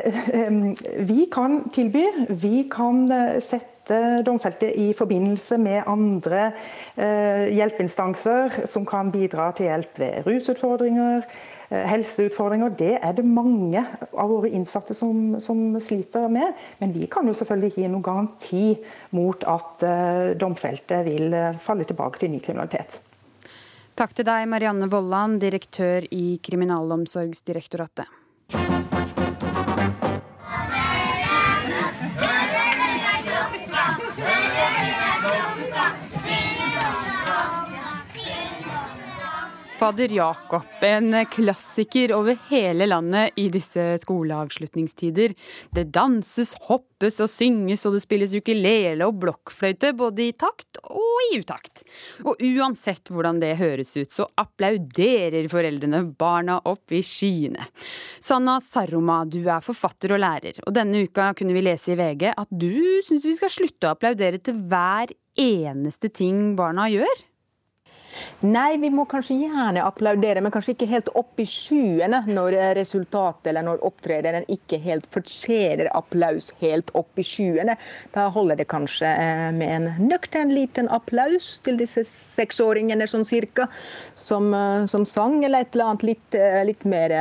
vi 1.11 1.25
kan 1.29 1.69
tilby, 1.75 2.05
vi 2.29 2.63
kan 2.71 3.05
eh, 3.11 3.41
sette 3.85 4.23
domfelte 4.25 4.71
i 4.73 4.93
forbindelse 4.93 5.57
med 5.57 5.83
andre 5.87 6.51
eh, 6.95 7.53
hjelpeinstanser 7.53 8.65
som 8.67 8.85
kan 8.85 9.11
bidra 9.11 9.51
til 9.53 9.69
hjelp 9.69 9.99
ved 9.99 10.25
rusutfordringer, 10.25 11.25
eh, 11.69 11.85
helseutfordringer. 11.89 12.69
Det 12.77 12.97
er 13.01 13.13
det 13.13 13.25
mange 13.25 13.85
av 14.13 14.29
våre 14.29 14.49
innsatte 14.49 14.93
som, 14.93 15.39
som, 15.39 15.79
sliter 15.79 16.29
med. 16.29 16.53
Men 16.79 16.93
vi 16.93 17.07
kan 17.07 17.27
jo 17.27 17.33
selvfølgelig 17.33 17.71
ikke 17.71 17.81
gi 17.83 17.91
noen 17.91 18.05
garanti 18.05 18.65
mot 19.11 19.43
at 19.43 19.83
domfelte 20.39 21.03
vil 21.05 21.33
falle 21.59 21.85
tilbake 21.85 22.19
til 22.19 22.31
ny 22.31 22.39
kriminalitet. 22.39 22.99
Takk 23.95 24.15
til 24.15 24.27
deg, 24.27 24.47
Marianne 24.51 24.89
Vollan, 24.91 25.37
direktør 25.39 26.03
i 26.11 26.39
Kriminalomsorgsdirektoratet. 26.43 28.09
Fader 39.85 40.11
Jakob, 40.11 40.63
en 40.81 41.25
klassiker 41.25 42.13
over 42.15 42.37
hele 42.49 42.87
landet 42.89 43.35
i 43.37 43.43
disse 43.53 43.83
skoleavslutningstider. 44.01 45.35
Det 45.77 45.83
danses, 45.93 46.55
hoppes 46.65 47.19
og 47.21 47.29
synges, 47.29 47.83
og 47.85 47.93
det 47.93 48.01
spilles 48.01 48.33
ukulele 48.33 49.05
og 49.05 49.19
blokkfløyte 49.21 49.91
både 49.93 50.23
i 50.25 50.31
takt 50.33 50.79
og 50.89 51.27
i 51.27 51.37
utakt. 51.37 51.83
Og 52.25 52.41
uansett 52.47 53.11
hvordan 53.13 53.43
det 53.43 53.51
høres 53.59 53.93
ut, 53.99 54.09
så 54.09 54.25
applauderer 54.41 55.45
foreldrene 55.53 56.01
barna 56.17 56.57
opp 56.65 56.89
i 56.89 57.03
skyene. 57.05 57.69
Sanna 58.17 58.57
Saroma, 58.65 59.19
du 59.29 59.43
er 59.43 59.61
forfatter 59.61 60.15
og 60.17 60.23
lærer, 60.25 60.63
og 60.65 60.73
denne 60.79 61.05
uka 61.05 61.29
kunne 61.37 61.53
vi 61.53 61.61
lese 61.67 61.93
i 61.93 61.99
VG 62.01 62.31
at 62.33 62.49
du 62.49 62.73
syns 63.05 63.29
vi 63.29 63.37
skal 63.37 63.53
slutte 63.53 63.85
å 63.85 63.93
applaudere 63.93 64.41
til 64.41 64.65
hver 64.65 65.13
eneste 65.37 66.09
ting 66.09 66.55
barna 66.57 66.89
gjør? 66.89 67.25
Nei, 68.45 68.77
vi 68.81 68.91
må 68.93 69.05
kanskje 69.09 69.37
gjerne 69.41 69.83
applaudere, 69.85 70.43
men 70.43 70.53
kanskje 70.53 70.75
ikke 70.75 70.89
helt 70.91 71.09
opp 71.17 71.39
i 71.41 71.47
skyene 71.49 72.21
når 72.29 72.57
resultatet 72.77 73.51
eller 73.51 73.65
når 73.67 73.83
opptrederen 73.85 74.47
ikke 74.51 74.79
helt 74.83 75.07
fortjener 75.13 75.89
applaus 75.95 76.51
helt 76.61 76.91
opp 76.97 77.19
i 77.19 77.25
skyene. 77.25 77.77
Da 78.15 78.27
holder 78.33 78.59
det 78.59 78.69
kanskje 78.71 79.09
eh, 79.09 79.49
med 79.55 79.75
en 79.75 80.07
nøktern 80.09 80.53
liten 80.55 80.89
applaus 80.93 81.55
til 81.65 81.79
disse 81.81 82.05
seksåringene 82.09 83.07
sånn 83.09 83.27
cirka, 83.27 83.69
som, 84.15 84.51
eh, 84.53 84.85
som 84.91 85.05
sang 85.09 85.41
eller 85.43 85.65
et 85.65 85.75
eller 85.75 85.91
annet 85.91 86.09
litt, 86.13 86.39
eh, 86.39 86.63
litt 86.67 86.85
mer 86.89 87.13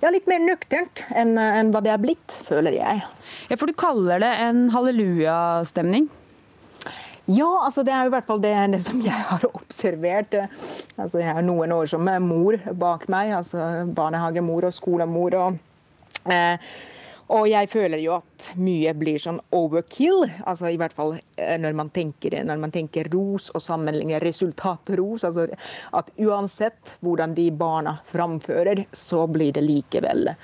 ja, 0.00 0.10
litt 0.12 0.26
mer 0.28 0.40
nøkternt 0.42 1.04
enn, 1.16 1.36
enn 1.40 1.70
hva 1.72 1.80
det 1.84 1.92
er 1.94 2.00
blitt, 2.02 2.34
føler 2.44 2.76
jeg. 2.76 3.04
Ja, 3.48 3.56
For 3.56 3.70
du 3.70 3.76
kaller 3.76 4.20
det 4.22 4.32
en 4.44 4.66
hallelujastemning? 4.74 6.10
Ja, 7.30 7.48
altså 7.62 7.84
det 7.86 7.92
er 7.94 8.04
jo 8.04 8.10
i 8.10 8.14
hvert 8.16 8.26
fall 8.26 8.40
det, 8.42 8.52
det 8.72 8.82
som 8.82 9.00
jeg 9.04 9.24
har 9.30 9.44
observert. 9.52 10.34
Altså 10.98 11.20
jeg 11.22 11.34
har 11.36 11.44
noen 11.46 11.72
år 11.76 11.90
som 11.92 12.08
mor 12.24 12.58
bak 12.74 13.06
meg, 13.12 13.34
altså 13.38 13.86
barnehagemor 13.94 14.66
og 14.66 14.74
skolemor. 14.74 15.36
og 15.38 16.32
eh, 16.32 16.72
og 17.30 17.46
jeg 17.46 17.68
føler 17.70 18.00
jo 18.02 18.16
at 18.16 18.48
mye 18.58 18.90
blir 18.98 19.20
sånn 19.22 19.38
overkill. 19.54 20.24
altså 20.50 20.72
i 20.72 20.78
hvert 20.80 20.94
fall 20.96 21.12
eh, 21.36 21.58
Når 21.62 21.76
man 21.78 21.90
tenker, 21.94 22.34
når 22.42 22.58
man 22.58 22.74
tenker 22.74 23.06
ros 23.12 23.50
og 23.54 23.62
sammenligner 23.62 24.22
resultatros. 24.24 25.24
altså 25.24 25.46
At 25.94 26.10
uansett 26.18 26.96
hvordan 27.00 27.34
de 27.34 27.50
barna 27.50 28.00
framfører, 28.10 28.86
så 28.92 29.26
blir 29.30 29.52
det 29.54 29.62
likevel 29.62 30.34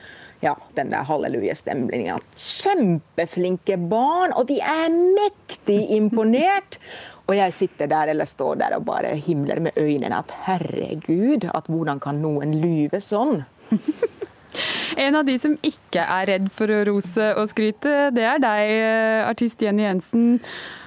ja, 0.42 0.55
den 0.77 0.92
der 0.92 1.07
hallelujastemninga. 1.09 2.18
Kjempeflinke 2.37 3.79
barn, 3.90 4.35
og 4.37 4.49
de 4.51 4.61
er 4.61 4.92
mektig 4.92 5.81
imponert. 5.96 6.81
Og 7.27 7.35
jeg 7.38 7.55
sitter 7.57 7.90
der 7.90 8.12
eller 8.12 8.29
står 8.29 8.61
der 8.61 8.77
og 8.77 8.87
bare 8.87 9.16
himler 9.18 9.61
med 9.61 9.79
øynene 9.81 10.20
at 10.22 10.35
herregud, 10.46 11.49
at 11.51 11.66
hvordan 11.66 12.01
kan 12.03 12.22
noen 12.22 12.55
lyve 12.62 13.03
sånn? 13.03 13.42
En 14.96 15.16
av 15.18 15.27
de 15.27 15.35
som 15.37 15.57
ikke 15.66 16.01
er 16.01 16.29
redd 16.31 16.46
for 16.55 16.72
å 16.72 16.79
rose 16.88 17.27
og 17.37 17.51
skryte, 17.51 18.09
det 18.16 18.25
er 18.25 18.40
deg, 18.40 18.70
artist 19.29 19.61
Jenny 19.61 19.85
Jensen. 19.85 20.38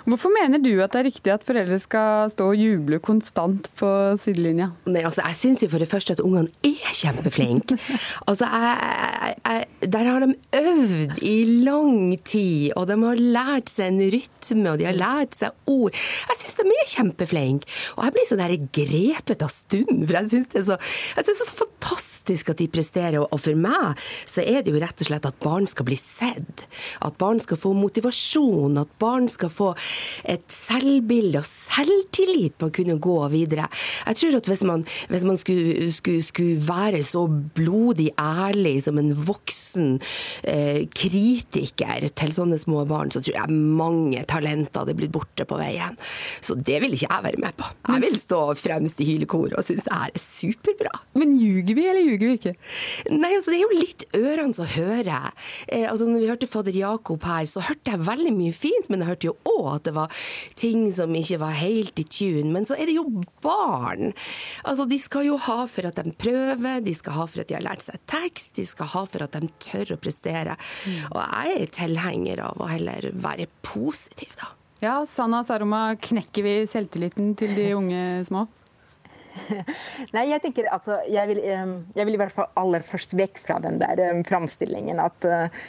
Hvorfor 0.07 0.31
mener 0.33 0.61
du 0.63 0.71
at 0.83 0.93
det 0.93 1.01
er 1.01 1.07
riktig 1.09 1.33
at 1.33 1.45
foreldre 1.47 1.79
skal 1.81 2.29
stå 2.31 2.49
og 2.53 2.59
juble 2.59 2.99
konstant 3.03 3.69
på 3.79 3.89
sidelinja? 4.21 4.69
Nei, 4.87 5.03
altså, 5.03 5.23
Jeg 5.27 5.39
syns 5.39 5.65
for 5.67 5.81
det 5.81 5.89
første 5.91 6.15
at 6.15 6.23
ungene 6.23 6.51
er 6.65 6.93
kjempeflinke. 6.95 7.77
altså, 8.29 8.47
jeg, 8.47 9.35
jeg, 9.43 9.91
der 9.91 10.09
har 10.09 10.23
de 10.23 10.33
øvd 10.59 11.23
i 11.25 11.37
lang 11.65 12.15
tid, 12.23 12.71
og 12.79 12.87
de 12.89 12.99
har 13.03 13.23
lært 13.39 13.71
seg 13.71 13.93
en 13.93 14.13
rytme, 14.15 14.71
og 14.71 14.79
de 14.79 14.87
har 14.87 14.97
lært 14.97 15.39
seg 15.39 15.69
ord. 15.69 15.95
Jeg 16.29 16.41
syns 16.41 16.59
de 16.59 16.67
er 16.75 16.93
kjempeflinke. 16.93 17.69
Og 17.97 18.05
jeg 18.07 18.15
blir 18.15 18.29
så 18.29 18.39
der 18.39 18.55
grepet 18.79 19.45
av 19.45 19.51
stunden, 19.53 20.05
for 20.05 20.19
jeg 20.19 20.31
syns 20.33 20.51
det, 20.53 20.65
det, 20.69 21.25
er 21.25 21.39
så 21.41 21.49
fantastisk 21.59 22.53
at 22.53 22.61
de 22.61 22.69
presterer. 22.71 23.19
Og 23.21 23.39
for 23.41 23.59
meg 23.59 23.99
så 24.29 24.43
er 24.45 24.63
det 24.63 24.73
jo 24.73 24.81
rett 24.81 25.03
og 25.03 25.11
slett 25.11 25.27
at 25.27 25.39
barn 25.43 25.67
skal 25.69 25.87
bli 25.89 25.97
sett. 25.99 26.65
At 27.05 27.17
barn 27.21 27.41
skal 27.43 27.59
få 27.59 27.73
motivasjon, 27.77 28.79
at 28.81 28.91
barn 29.01 29.29
skal 29.31 29.51
få 29.53 29.73
et 30.29 30.45
selvbilde 30.53 31.41
og 31.41 31.47
selvtillit 31.47 32.57
på 32.59 32.69
å 32.69 32.75
kunne 32.75 32.97
gå 33.01 33.17
videre. 33.33 33.67
Jeg 34.07 34.19
tror 34.21 34.39
at 34.39 34.49
hvis 34.51 34.63
man, 34.67 34.85
hvis 35.11 35.25
man 35.27 35.39
skulle, 35.39 35.89
skulle, 35.95 36.25
skulle, 36.25 36.57
være 36.69 37.01
så 37.05 37.23
blodig 37.29 38.09
ærlig 38.19 38.79
som 38.83 38.99
en 38.99 39.11
voksen 39.13 39.99
eh, 40.47 40.85
kritiker 40.95 42.07
til 42.19 42.33
sånne 42.35 42.59
små 42.61 42.83
barn, 42.89 43.11
så 43.13 43.21
tror 43.23 43.37
jeg 43.37 43.59
mange 43.79 44.23
talenter 44.29 44.83
hadde 44.83 44.97
blitt 44.97 45.13
borte 45.13 45.45
på 45.47 45.59
veien. 45.59 45.97
Så 46.41 46.57
det 46.57 46.81
vil 46.83 46.95
ikke 46.95 47.09
jeg 47.09 47.25
være 47.29 47.43
med 47.43 47.57
på. 47.59 47.69
Jeg 47.89 48.03
vil 48.05 48.19
stå 48.19 48.41
fremst 48.59 49.01
i 49.03 49.07
hylekoret 49.09 49.55
og 49.57 49.65
synes 49.65 49.87
det 49.87 49.95
her 49.95 50.13
er 50.13 50.23
superbra. 50.23 50.93
Men 51.19 51.35
ljuger 51.39 51.77
vi, 51.77 51.87
eller 51.89 52.05
ljuger 52.05 52.25
vi 52.25 52.37
ikke? 52.39 52.55
Nei, 53.13 53.31
altså 53.35 53.53
det 53.53 53.59
er 53.59 53.65
jo 53.65 53.79
litt 53.79 54.05
ørene 54.17 54.57
som 54.57 54.69
hører. 54.69 55.31
Eh, 55.67 55.85
altså 55.89 56.09
når 56.09 56.23
vi 56.23 56.31
hørte 56.31 56.49
fader 56.49 56.75
Jakob 56.75 57.25
her, 57.27 57.47
så 57.49 57.63
hørte 57.65 57.93
jeg 57.93 58.05
veldig 58.07 58.33
mye 58.35 58.55
fint, 58.55 58.89
men 58.89 59.03
jeg 59.03 59.11
hørte 59.13 59.29
jo 59.31 59.35
òg 59.49 59.78
at 59.79 59.87
det 59.87 59.95
var 59.95 60.13
ting 60.59 60.87
som 60.93 61.15
ikke 61.15 61.39
var 61.41 61.55
helt 61.59 61.99
i 62.01 62.05
tune. 62.05 62.51
Men 62.53 62.67
så 62.69 62.77
er 62.77 62.89
det 62.89 62.97
jo 62.97 63.07
barn. 63.43 64.13
Altså, 64.67 64.87
de 64.89 64.99
skal 65.01 65.29
jo 65.29 65.39
ha 65.47 65.63
for 65.69 65.89
at 65.89 65.99
de 65.99 66.13
prøver, 66.19 66.83
de 66.85 66.95
skal 66.97 67.17
ha 67.17 67.27
for 67.29 67.43
at 67.43 67.49
de 67.49 67.57
har 67.57 67.65
lært 67.65 67.85
seg 67.85 67.99
tekst, 68.11 68.53
de 68.59 68.67
skal 68.69 68.91
ha 68.93 69.03
for 69.09 69.25
at 69.25 69.35
de 69.37 69.51
tør 69.63 69.95
å 69.95 70.01
prestere. 70.01 70.55
Mm. 70.85 71.01
Og 71.09 71.19
jeg 71.23 71.57
er 71.57 71.75
tilhenger 71.79 72.45
av 72.49 72.61
å 72.61 72.69
heller 72.69 73.11
være 73.19 73.49
positiv, 73.65 74.35
da. 74.39 74.53
Ja, 74.79 75.01
Sanna 75.03 75.41
Saroma, 75.43 75.97
knekker 75.99 76.45
vi 76.45 76.53
selvtilliten 76.69 77.33
til 77.39 77.51
de 77.57 77.73
unge 77.75 78.03
små? 78.27 78.45
Nei, 80.15 80.23
jeg 80.31 80.41
tenker 80.43 80.67
altså 80.73 80.97
jeg 81.07 81.29
vil, 81.29 81.39
jeg 81.43 82.05
vil, 82.07 82.15
i 82.15 82.19
hvert 82.19 82.33
fall 82.33 82.47
aller 82.59 82.83
først 82.87 83.13
vekk 83.15 83.41
fra 83.45 83.59
den 83.63 83.77
der 83.79 84.01
framstillingen 84.27 84.99
at 85.03 85.27
Eh, 85.29 85.59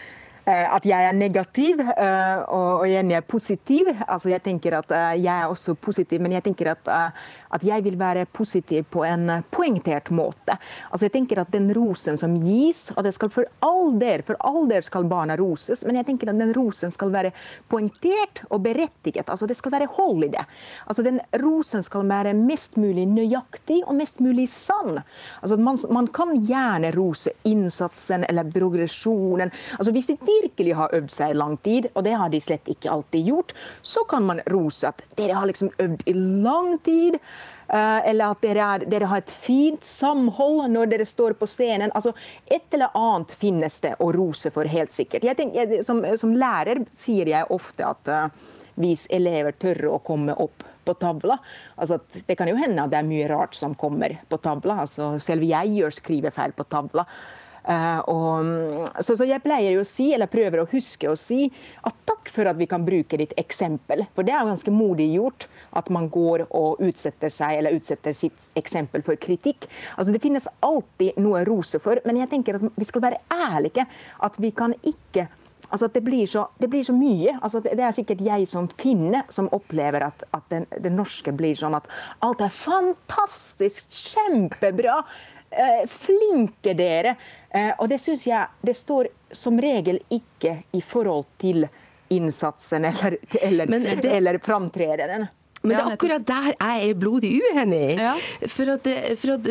at 0.50 0.86
jeg 0.86 1.08
er 1.08 1.16
negativ, 1.16 1.80
og 2.48 2.80
og 2.80 2.88
jeg 2.88 3.12
er 3.12 3.26
positiv. 3.26 3.88
Altså, 4.06 4.30
jeg 4.32 4.42
tenker 4.44 4.76
at 4.78 4.92
eh, 4.94 5.22
jeg 5.24 5.44
er 5.44 5.50
også 5.50 5.74
positiv, 5.80 6.20
men 6.22 6.34
jeg 6.36 6.44
tenker 6.46 6.72
at, 6.72 6.90
at 7.50 7.64
jeg 7.66 7.84
vil 7.84 7.98
være 8.00 8.26
positiv 8.26 8.86
på 8.92 9.04
en 9.08 9.42
poengtert 9.52 10.10
måte. 10.14 10.56
Altså, 10.90 11.06
jeg 11.06 11.14
tenker 11.18 11.42
at 11.42 11.52
den 11.52 11.70
rosen 11.76 12.18
som 12.20 12.36
gis, 12.40 12.88
og 12.96 13.04
det 13.04 13.14
skal 13.16 13.32
for 13.32 13.48
all 13.64 13.94
del, 14.00 14.24
for 14.26 14.38
all 14.46 14.68
del 14.70 14.84
skal 14.86 15.08
barna 15.10 15.36
roses, 15.40 15.84
men 15.86 16.00
jeg 16.00 16.08
tenker 16.10 16.30
at 16.30 16.38
den 16.40 16.54
rosen 16.56 16.92
skal 16.92 17.12
være 17.12 17.32
poengtert 17.70 18.44
og 18.50 18.62
berettiget. 18.64 19.28
Altså, 19.28 19.48
det 19.50 19.58
skal 19.58 19.74
være 19.76 19.90
hold 19.98 20.24
i 20.28 20.32
det. 20.36 20.46
Altså, 20.86 21.04
den 21.06 21.20
rosen 21.42 21.84
skal 21.86 22.06
være 22.08 22.34
mest 22.38 22.78
mulig 22.80 23.06
nøyaktig 23.10 23.82
og 23.86 23.96
mest 23.98 24.22
mulig 24.24 24.48
sann. 24.52 25.02
Altså, 25.42 25.58
man, 25.60 25.78
man 25.90 26.10
kan 26.14 26.36
gjerne 26.46 26.92
rose 26.96 27.34
innsatsen 27.48 28.24
eller 28.28 28.48
progresjonen. 28.54 29.52
Altså, 29.78 29.92
hvis 29.94 30.10
det 30.10 30.20
virkelig 30.42 30.74
har 30.78 30.94
øvd 30.96 31.10
seg 31.14 31.32
i 31.32 31.38
lang 31.38 31.56
tid, 31.64 31.88
og 31.94 32.04
det 32.06 32.16
har 32.18 32.32
de 32.32 32.40
slett 32.40 32.68
ikke 32.70 32.90
alltid 32.90 33.30
gjort, 33.30 33.54
så 33.82 34.04
kan 34.08 34.26
man 34.26 34.42
rose 34.50 34.88
at 34.88 35.02
dere 35.18 35.38
har 35.38 35.48
liksom 35.50 35.72
øvd 35.78 36.04
i 36.06 36.14
lang 36.16 36.78
tid. 36.84 37.18
eh, 37.68 38.08
Eller 38.10 38.30
at 38.30 38.40
dere, 38.42 38.68
er, 38.74 38.86
dere 38.90 39.06
har 39.06 39.18
et 39.22 39.30
fint 39.30 39.84
samhold 39.84 40.70
når 40.70 40.86
dere 40.90 41.06
står 41.06 41.36
på 41.38 41.46
scenen. 41.46 41.92
Altså, 41.94 42.12
Et 42.46 42.74
eller 42.74 42.90
annet 42.94 43.30
finnes 43.30 43.80
det 43.80 43.94
å 43.98 44.12
rose 44.12 44.50
for, 44.50 44.64
helt 44.64 44.92
sikkert. 44.92 45.24
Jeg 45.24 45.36
tenker, 45.36 45.66
jeg, 45.66 45.84
som, 45.84 46.02
som 46.16 46.34
lærer 46.34 46.84
sier 46.90 47.28
jeg 47.28 47.46
ofte 47.50 47.86
at 47.86 48.08
uh, 48.08 48.28
hvis 48.80 49.06
elever 49.10 49.52
tør 49.52 49.94
å 49.94 49.98
komme 49.98 50.34
opp 50.34 50.64
på 50.84 50.94
tavla. 50.94 51.36
Altså, 51.76 51.98
det 52.26 52.36
kan 52.38 52.48
jo 52.48 52.56
hende 52.56 52.82
at 52.82 52.92
det 52.92 52.98
er 53.00 53.08
mye 53.08 53.28
rart 53.30 53.54
som 53.54 53.74
kommer 53.78 54.16
på 54.28 54.38
tavla. 54.42 54.80
Altså, 54.86 55.12
selv 55.22 55.44
jeg 55.44 55.76
gjør 55.76 55.94
skrivefeil 55.94 56.56
på 56.56 56.66
tavla. 56.72 57.04
Eh, 57.64 57.98
og, 58.10 58.44
mm, 58.44 59.00
så, 59.04 59.16
så 59.18 59.26
jeg 59.28 59.42
pleier 59.44 59.78
å 59.80 59.86
si, 59.86 60.10
eller 60.14 60.30
prøver 60.30 60.62
å 60.62 60.68
huske 60.70 61.10
å 61.10 61.16
si, 61.18 61.48
at 61.86 61.96
takk 62.08 62.30
for 62.32 62.50
at 62.50 62.58
vi 62.60 62.68
kan 62.70 62.84
bruke 62.86 63.18
ditt 63.20 63.34
eksempel. 63.40 64.06
For 64.16 64.26
det 64.26 64.34
er 64.34 64.44
jo 64.44 64.52
ganske 64.52 64.74
modig 64.74 65.10
gjort 65.14 65.48
at 65.76 65.90
man 65.92 66.08
går 66.12 66.46
og 66.48 66.80
utsetter 66.84 67.32
seg, 67.32 67.58
eller 67.60 67.76
utsetter 67.76 68.16
sitt 68.16 68.50
eksempel 68.58 69.04
for 69.06 69.20
kritikk. 69.20 69.68
Altså 69.96 70.14
Det 70.14 70.22
finnes 70.22 70.48
alltid 70.64 71.20
noe 71.20 71.42
å 71.42 71.48
rose 71.48 71.80
for, 71.82 72.00
men 72.06 72.22
jeg 72.22 72.32
tenker 72.32 72.58
at 72.58 72.80
vi 72.80 72.88
skal 72.88 73.06
være 73.08 73.22
ærlige. 73.50 73.86
At 74.20 74.40
vi 74.40 74.54
kan 74.56 74.74
ikke 74.80 75.28
Altså 75.70 75.86
det 75.86 76.00
blir, 76.02 76.26
så, 76.26 76.48
det 76.58 76.66
blir 76.66 76.82
så 76.82 76.90
mye. 76.90 77.36
Altså 77.46 77.60
det 77.62 77.78
er 77.78 77.92
sikkert 77.94 78.24
jeg 78.26 78.46
som 78.50 78.66
finne 78.80 79.22
som 79.30 79.46
opplever 79.54 80.02
at, 80.02 80.24
at 80.34 80.48
den, 80.50 80.66
det 80.82 80.90
norske 80.90 81.30
blir 81.36 81.54
sånn 81.54 81.76
at 81.78 81.86
alt 82.26 82.42
er 82.42 82.50
fantastisk, 82.50 83.86
kjempebra. 84.10 84.96
Eh, 85.50 85.84
flinke 85.90 86.74
dere. 86.78 87.16
Eh, 87.50 87.72
og 87.78 87.88
det 87.90 87.98
syns 87.98 88.26
jeg 88.26 88.46
det 88.62 88.76
står 88.78 89.10
som 89.32 89.60
regel 89.60 90.00
ikke 90.08 90.62
i 90.72 90.82
forhold 90.82 91.26
til 91.38 91.66
innsatsen 92.10 92.84
eller, 92.84 93.16
eller, 93.42 93.74
eller 94.06 94.38
framtredenen. 94.42 95.26
Men 95.62 95.76
det 95.76 95.80
er 95.82 95.94
akkurat 95.94 96.24
der 96.24 96.46
jeg 96.54 96.88
er 96.88 97.00
blodig 97.00 97.30
uenig. 97.36 97.88
For, 98.48 98.70
at, 98.72 98.86
for 99.20 99.34
at 99.34 99.48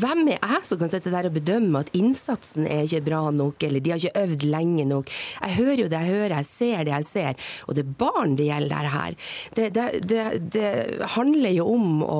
hvem 0.00 0.24
er 0.34 0.40
jeg 0.40 0.64
som 0.66 0.80
kan 0.80 0.90
sitte 0.90 1.12
der 1.12 1.28
og 1.28 1.36
bedømme 1.36 1.84
at 1.84 1.92
innsatsen 1.94 2.66
er 2.66 2.82
ikke 2.82 3.04
bra 3.06 3.20
nok, 3.34 3.62
eller 3.66 3.84
de 3.84 3.92
har 3.94 4.02
ikke 4.02 4.24
øvd 4.24 4.46
lenge 4.50 4.86
nok? 4.90 5.12
Jeg 5.38 5.56
hører 5.60 5.84
jo 5.84 5.88
det 5.92 6.00
jeg 6.00 6.16
hører, 6.16 6.34
jeg 6.40 6.48
ser 6.50 6.82
det 6.88 6.94
jeg 6.96 7.06
ser. 7.06 7.52
Og 7.68 7.78
det 7.78 7.84
er 7.84 7.94
barn 8.02 8.34
det 8.38 8.48
gjelder 8.48 8.90
her. 8.94 9.18
Det, 9.54 9.68
det, 9.76 9.86
det, 10.10 10.24
det 10.56 10.72
handler 11.14 11.54
jo 11.54 11.68
om 11.76 12.02
å, 12.02 12.18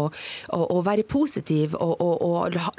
å, 0.54 0.60
å 0.78 0.84
være 0.86 1.06
positiv 1.10 1.74
og, 1.80 1.96
og, 1.98 2.14
og 2.26 2.54
la, 2.54 2.70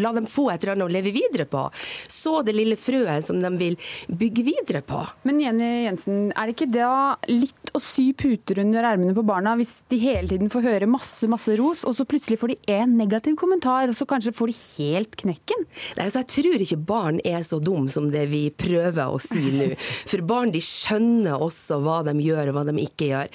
la 0.00 0.14
dem 0.16 0.28
få 0.28 0.48
et 0.52 0.64
eller 0.64 0.78
annet 0.78 0.88
å 0.88 0.96
leve 0.96 1.12
videre 1.12 1.48
på. 1.50 1.66
Så 2.08 2.40
det 2.46 2.56
lille 2.56 2.78
frøet 2.80 3.28
som 3.28 3.42
de 3.42 3.52
vil 3.60 3.76
bygge 4.08 4.46
videre 4.46 4.82
på. 4.86 5.02
Men 5.28 5.42
Jenny 5.44 5.70
Jensen, 5.84 6.30
er 6.32 6.48
det 6.48 6.56
ikke 6.56 6.72
da 6.72 6.92
litt 7.28 7.72
å 7.76 7.82
sy 7.82 8.10
puter 8.16 8.62
under 8.64 8.86
ermene 8.94 9.16
på 9.16 9.26
barna 9.26 9.57
hvis 9.58 9.74
de 9.90 9.98
hele 10.02 10.30
tiden 10.30 10.50
får 10.52 10.64
høre 10.66 10.90
masse 10.90 11.28
masse 11.30 11.54
ros, 11.58 11.84
og 11.88 11.96
så 11.96 12.06
plutselig 12.08 12.38
får 12.40 12.52
de 12.52 12.74
én 12.78 12.94
negativ 12.98 13.36
kommentar, 13.40 13.90
og 13.90 13.96
så 13.96 14.06
kanskje 14.08 14.34
får 14.36 14.52
de 14.52 14.56
helt 14.58 15.16
knekken? 15.22 15.66
Nei, 15.98 16.06
altså 16.06 16.22
Jeg 16.22 16.30
tror 16.34 16.64
ikke 16.64 16.80
barn 16.88 17.20
er 17.26 17.42
så 17.46 17.60
dum 17.62 17.88
som 17.92 18.10
det 18.12 18.26
vi 18.32 18.48
prøver 18.50 19.12
å 19.12 19.20
si 19.22 19.52
nå. 19.54 19.70
For 20.10 20.24
barn 20.26 20.52
de 20.54 20.62
skjønner 20.64 21.42
også 21.42 21.80
hva 21.84 22.00
de 22.06 22.14
gjør 22.22 22.50
og 22.50 22.58
hva 22.58 22.64
de 22.68 22.76
ikke 22.82 23.10
gjør. 23.10 23.32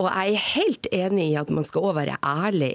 Og 0.00 0.08
jeg 0.08 0.34
er 0.34 0.48
helt 0.54 0.90
enig 0.94 1.28
i 1.30 1.38
at 1.40 1.52
man 1.54 1.66
skal 1.66 1.90
òg 1.90 1.98
være 1.98 2.18
ærlig. 2.24 2.72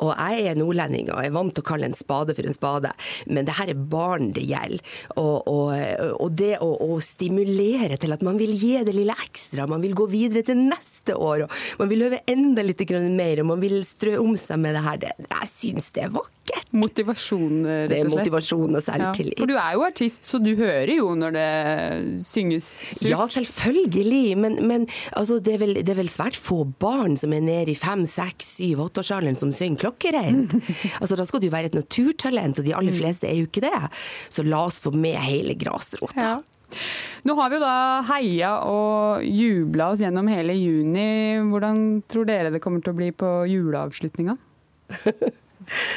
Og 0.00 0.12
jeg 0.12 0.50
er 0.50 0.58
nordlending 0.58 1.10
og 1.12 1.22
er 1.22 1.34
vant 1.34 1.54
til 1.56 1.64
å 1.64 1.68
kalle 1.70 1.90
en 1.90 1.96
spade 1.96 2.36
for 2.36 2.46
en 2.46 2.56
spade, 2.56 2.92
men 3.30 3.46
det 3.46 3.56
her 3.58 3.72
er 3.72 3.86
barn 3.96 4.32
det 4.36 4.46
gjelder. 4.46 4.82
Og, 5.16 5.48
og, 5.50 5.72
og 6.20 6.36
det 6.38 6.54
å, 6.64 6.70
å 6.86 6.98
stimulere 7.04 7.98
til 8.00 8.14
at 8.14 8.24
man 8.26 8.38
vil 8.40 8.54
gi 8.56 8.74
det 8.86 8.94
lille 8.96 9.16
ekstra, 9.26 9.68
man 9.70 9.82
vil 9.84 9.96
gå 9.96 10.08
videre 10.10 10.44
til 10.46 10.60
neste 10.60 11.16
år, 11.16 11.46
og 11.46 11.80
man 11.80 11.90
vil 11.90 12.06
øve 12.08 12.22
enda 12.36 12.64
litt 12.64 12.82
mer, 13.16 13.40
og 13.42 13.48
man 13.52 13.62
vil 13.62 13.80
strø 13.86 14.16
om 14.20 14.34
seg 14.38 14.60
med 14.62 14.76
det 14.76 14.82
her, 14.84 14.98
det, 15.02 15.12
jeg 15.26 15.50
syns 15.50 15.90
det 15.96 16.06
er 16.06 16.12
vakkert. 16.14 16.68
Motivasjon, 16.76 17.64
rett 17.64 17.66
og 17.66 17.72
slett. 17.72 17.90
Det 17.90 17.98
er 17.98 18.10
motivasjon 18.12 18.78
og 18.78 18.84
selvtillit. 18.84 19.36
Ja, 19.36 19.42
for 19.42 19.50
du 19.50 19.56
er 19.56 19.76
jo 19.76 19.84
artist, 19.86 20.28
så 20.28 20.40
du 20.42 20.52
hører 20.58 20.92
jo 20.92 21.12
når 21.18 21.36
det 21.36 21.48
synges 22.26 22.70
surt. 22.90 23.08
Ja, 23.10 23.26
selvfølgelig, 23.32 24.36
men, 24.42 24.58
men 24.68 24.88
altså, 25.12 25.40
det, 25.40 25.56
er 25.56 25.62
vel, 25.64 25.76
det, 25.80 25.94
er 25.94 26.00
vel, 26.00 26.12
svært 26.12 26.38
få 26.38 26.62
barn 26.80 27.16
som 27.18 27.34
er 27.36 27.44
nede 27.44 27.72
i 27.72 27.78
fem, 27.78 28.04
seks, 28.08 28.56
syv, 28.60 28.84
åtteårsalderen 28.86 29.38
som 29.38 29.54
synger 29.54 29.86
klokkereint. 29.86 30.56
altså, 31.00 31.16
da 31.18 31.26
skal 31.28 31.42
du 31.42 31.48
være 31.52 31.72
et 31.72 31.78
naturtalent, 31.78 32.60
og 32.60 32.68
de 32.68 32.76
aller 32.76 32.96
fleste 32.96 33.28
er 33.30 33.40
jo 33.40 33.48
ikke 33.50 33.64
det. 33.66 33.86
Så 34.32 34.44
la 34.46 34.66
oss 34.68 34.80
få 34.82 34.94
med 34.94 35.18
hele 35.26 35.56
grasrota. 35.58 36.20
Ja. 36.20 36.36
Nå 37.26 37.34
har 37.38 37.50
vi 37.50 37.58
jo 37.58 37.62
da 37.64 37.76
heia 38.10 38.52
og 38.70 39.24
jubla 39.24 39.90
oss 39.94 40.02
gjennom 40.04 40.28
hele 40.30 40.54
juni. 40.58 41.08
Hvordan 41.50 41.80
tror 42.10 42.28
dere 42.28 42.52
det 42.54 42.62
kommer 42.62 42.84
til 42.84 42.94
å 42.94 43.00
bli 43.00 43.10
på 43.16 43.32
juleavslutninga? 43.50 44.36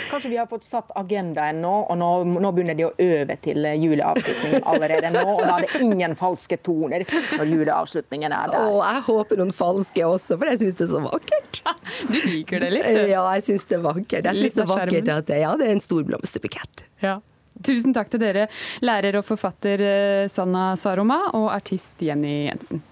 Kanskje 0.09 0.30
vi 0.30 0.38
har 0.39 0.47
fått 0.49 0.63
satt 0.65 0.89
agendaen 0.97 1.59
nå, 1.61 1.72
og 1.91 1.97
nå, 1.99 2.07
nå 2.41 2.51
begynner 2.55 2.78
de 2.78 2.88
å 2.88 2.91
øve 3.03 3.36
til 3.43 3.67
juleavslutningen 3.78 4.65
allerede 4.72 5.11
nå. 5.13 5.22
Og 5.36 5.43
da 5.45 5.59
er 5.59 5.67
det 5.67 5.82
ingen 5.86 6.15
falske 6.17 6.57
toner 6.65 7.05
når 7.38 7.53
juleavslutningen 7.53 8.34
er 8.34 8.53
der. 8.55 8.65
Å, 8.65 8.80
jeg 8.82 9.05
håper 9.11 9.43
noen 9.43 9.53
falske 9.55 10.05
også, 10.07 10.39
for 10.39 10.49
jeg 10.49 10.63
syns 10.63 10.80
det 10.80 10.88
er 10.88 10.93
så 10.95 11.03
vakkert. 11.05 11.61
Du 12.09 12.15
liker 12.15 12.63
det 12.63 12.70
litt, 12.74 12.88
du? 12.88 13.03
Ja, 13.11 13.28
jeg 13.38 13.45
syns 13.45 13.67
det 13.70 13.78
er 13.78 13.86
vakkert. 13.86 14.26
Jeg 14.26 14.41
syns 14.41 14.57
det 14.57 14.63
er 14.65 14.72
vakkert 14.74 15.11
at 15.13 15.30
det, 15.30 15.41
ja, 15.43 15.53
det 15.59 15.67
er 15.67 15.76
en 15.78 15.84
stor 15.84 16.05
blomsterbukett. 16.07 16.86
Ja. 17.03 17.20
Tusen 17.66 17.95
takk 17.95 18.12
til 18.14 18.24
dere, 18.24 18.47
lærer 18.86 19.20
og 19.20 19.26
forfatter 19.28 19.84
Sanna 20.32 20.72
Saroma 20.80 21.26
og 21.34 21.49
artist 21.53 22.01
Jenny 22.05 22.47
Jensen. 22.47 22.84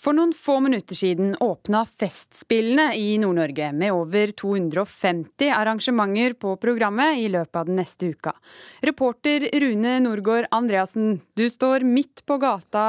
For 0.00 0.16
noen 0.16 0.30
få 0.32 0.54
minutter 0.64 0.96
siden 0.96 1.34
åpna 1.44 1.82
Festspillene 1.84 2.94
i 2.96 3.18
Nord-Norge 3.20 3.66
med 3.76 3.92
over 3.92 4.32
250 4.32 5.50
arrangementer 5.52 6.32
på 6.40 6.54
programmet 6.62 7.20
i 7.20 7.26
løpet 7.28 7.58
av 7.60 7.68
den 7.68 7.76
neste 7.82 8.08
uka. 8.14 8.32
Reporter 8.80 9.44
Rune 9.60 9.98
Norgård 10.00 10.48
Andreassen, 10.56 11.18
du 11.36 11.44
står 11.52 11.84
midt 11.84 12.24
på, 12.24 12.40
gata, 12.40 12.86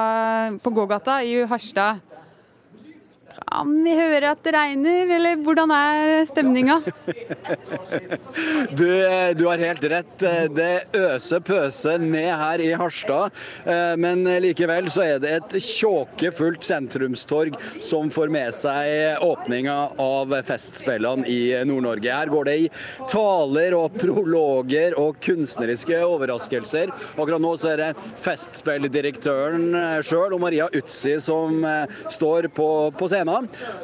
på 0.63 0.73
gågata 0.77 1.19
i 1.27 1.41
Harstad. 1.51 1.99
Kan 3.31 3.71
vi 3.83 3.93
høre 3.95 4.31
at 4.33 4.41
det 4.45 4.51
regner, 4.55 5.11
eller 5.17 5.39
hvordan 5.43 5.71
er 5.75 6.25
stemninga? 6.29 6.79
Du, 8.71 8.87
du, 9.35 9.43
har 9.47 9.61
helt 9.61 9.83
rett. 9.91 10.23
Det 10.55 10.97
øser 10.97 11.41
pøse 11.43 11.97
ned 12.01 12.29
her 12.39 12.61
i 12.63 12.69
Harstad. 12.77 13.35
Men 13.99 14.23
likevel 14.43 14.87
så 14.93 15.03
er 15.05 15.21
det 15.21 15.31
et 15.37 15.55
tjåkefullt 15.65 16.63
sentrumstorg 16.65 17.57
som 17.83 18.11
får 18.13 18.31
med 18.33 18.55
seg 18.55 19.21
åpninga 19.25 19.75
av 20.01 20.35
Festspillene 20.47 21.27
i 21.29 21.41
Nord-Norge. 21.67 22.11
Her 22.11 22.31
går 22.31 22.49
det 22.49 22.57
i 22.63 22.69
taler 23.11 23.75
og 23.77 23.97
prologer 23.99 24.95
og 24.99 25.19
kunstneriske 25.23 26.01
overraskelser. 26.05 26.93
Akkurat 27.17 27.43
nå 27.43 27.53
så 27.59 27.73
er 27.73 27.83
det 27.83 27.91
Festspilldirektøren 28.23 29.75
sjøl 30.07 30.37
og 30.37 30.43
Maria 30.45 30.69
Utsi 30.71 31.17
som 31.21 31.61
står 32.11 32.51
på, 32.55 32.69
på 32.97 33.11
scenen. 33.11 33.20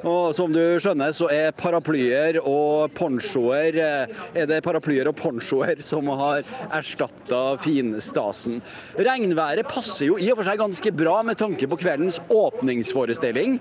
Og 0.08 0.34
som 0.36 0.54
du 0.54 0.62
skjønner, 0.82 1.14
så 1.16 1.30
er 1.34 1.56
paraplyer 1.58 2.40
og 2.42 2.94
ponchoer 2.98 3.78
er 3.78 4.50
det 4.50 4.60
paraplyer 4.66 5.12
og 5.12 5.18
ponchoer 5.20 5.84
som 5.86 6.10
har 6.20 6.48
erstatta 6.74 7.44
finstasen. 7.62 8.62
Regnværet 8.98 9.68
passer 9.70 10.10
jo 10.10 10.20
i 10.22 10.32
og 10.32 10.40
for 10.40 10.50
seg 10.50 10.62
ganske 10.62 10.94
bra 10.98 11.20
med 11.28 11.40
tanke 11.40 11.70
på 11.70 11.80
kveldens 11.84 12.22
åpningsforestilling 12.34 13.60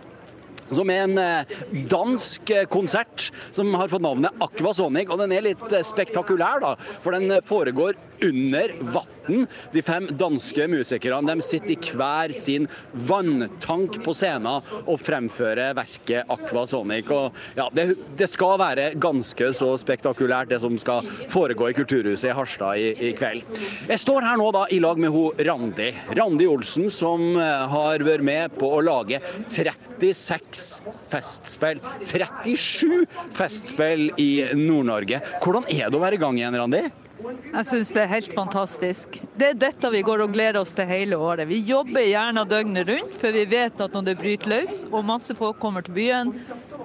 som 0.75 0.91
er 0.91 1.05
en 1.05 1.87
dansk 1.91 2.51
konsert 2.73 3.29
som 3.55 3.71
har 3.79 3.91
fått 3.93 4.03
navnet 4.03 4.43
Aquasonic. 4.43 5.13
Og 5.13 5.21
den 5.23 5.35
er 5.37 5.45
litt 5.47 5.77
spektakulær, 5.87 6.63
da, 6.65 6.75
for 7.05 7.15
den 7.15 7.39
foregår 7.47 7.95
under 8.23 8.75
vann. 8.81 9.47
De 9.73 9.83
fem 9.83 10.07
danske 10.19 10.67
musikerne 10.71 11.35
de 11.35 11.45
sitter 11.45 11.75
i 11.75 11.97
hver 11.97 12.33
sin 12.35 12.69
vanntank 13.09 13.99
på 14.05 14.15
scenen 14.15 14.63
og 14.87 15.01
fremfører 15.03 15.75
verket 15.77 16.31
Aquasonic. 16.33 17.11
Og 17.15 17.35
ja, 17.59 17.69
det, 17.75 17.89
det, 18.19 18.29
skal 18.31 18.59
være 18.61 18.89
ganske 19.03 19.51
så 19.57 19.73
spektakulært, 19.81 20.51
det 20.53 20.61
som 20.63 20.77
skal 20.81 21.07
foregå 21.33 21.71
i 21.71 21.77
Kulturhuset 21.77 22.31
i 22.31 22.37
Harstad 22.37 22.83
i, 22.83 22.93
i 23.11 23.13
kveld. 23.19 23.47
Jeg 23.89 24.03
står 24.03 24.27
her 24.27 24.39
nå 24.41 24.51
da 24.55 24.67
i 24.73 24.81
lag 24.83 25.01
med 25.01 25.13
ho 25.15 25.29
Randi. 25.49 25.93
Randi 26.19 26.49
Olsen, 26.51 26.91
som 26.93 27.35
har 27.37 28.05
vært 28.07 28.27
med 28.27 28.57
på 28.59 28.71
å 28.77 28.83
lage 28.85 29.21
36 29.49 30.93
festspill. 31.13 31.83
37 32.05 33.07
festspill 33.37 34.09
i 34.23 34.31
Nord-Norge. 34.59 35.23
Hvordan 35.43 35.67
er 35.73 35.91
det 35.91 35.99
å 35.99 36.05
være 36.05 36.19
i 36.19 36.23
gang 36.23 36.39
igjen, 36.41 36.61
Randi? 36.63 36.87
Jeg 37.17 37.67
syns 37.69 37.91
det 37.95 38.03
er 38.03 38.11
helt 38.11 38.33
fantastisk. 38.37 39.21
det 39.37 39.49
er 39.53 39.59
dette 39.61 39.91
vi 39.93 40.03
går 40.05 40.25
og 40.25 40.33
gleder 40.35 40.61
oss 40.61 40.75
til 40.77 40.89
hele 40.89 41.17
året. 41.17 41.49
Vi 41.49 41.63
jobber 41.65 42.05
gjerne 42.05 42.45
døgnet 42.49 42.89
rundt, 42.89 43.15
for 43.21 43.33
vi 43.33 43.45
vet 43.49 43.81
at 43.81 43.95
når 43.95 44.07
det 44.11 44.17
bryter 44.21 44.53
løs 44.53 44.83
og 44.91 45.05
masse 45.05 45.37
folk 45.37 45.59
kommer 45.61 45.85
til 45.87 45.97
byen, 45.97 46.33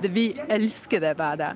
det, 0.01 0.11
vi 0.15 0.31
elsker 0.49 1.01
det 1.03 1.13
bare. 1.19 1.53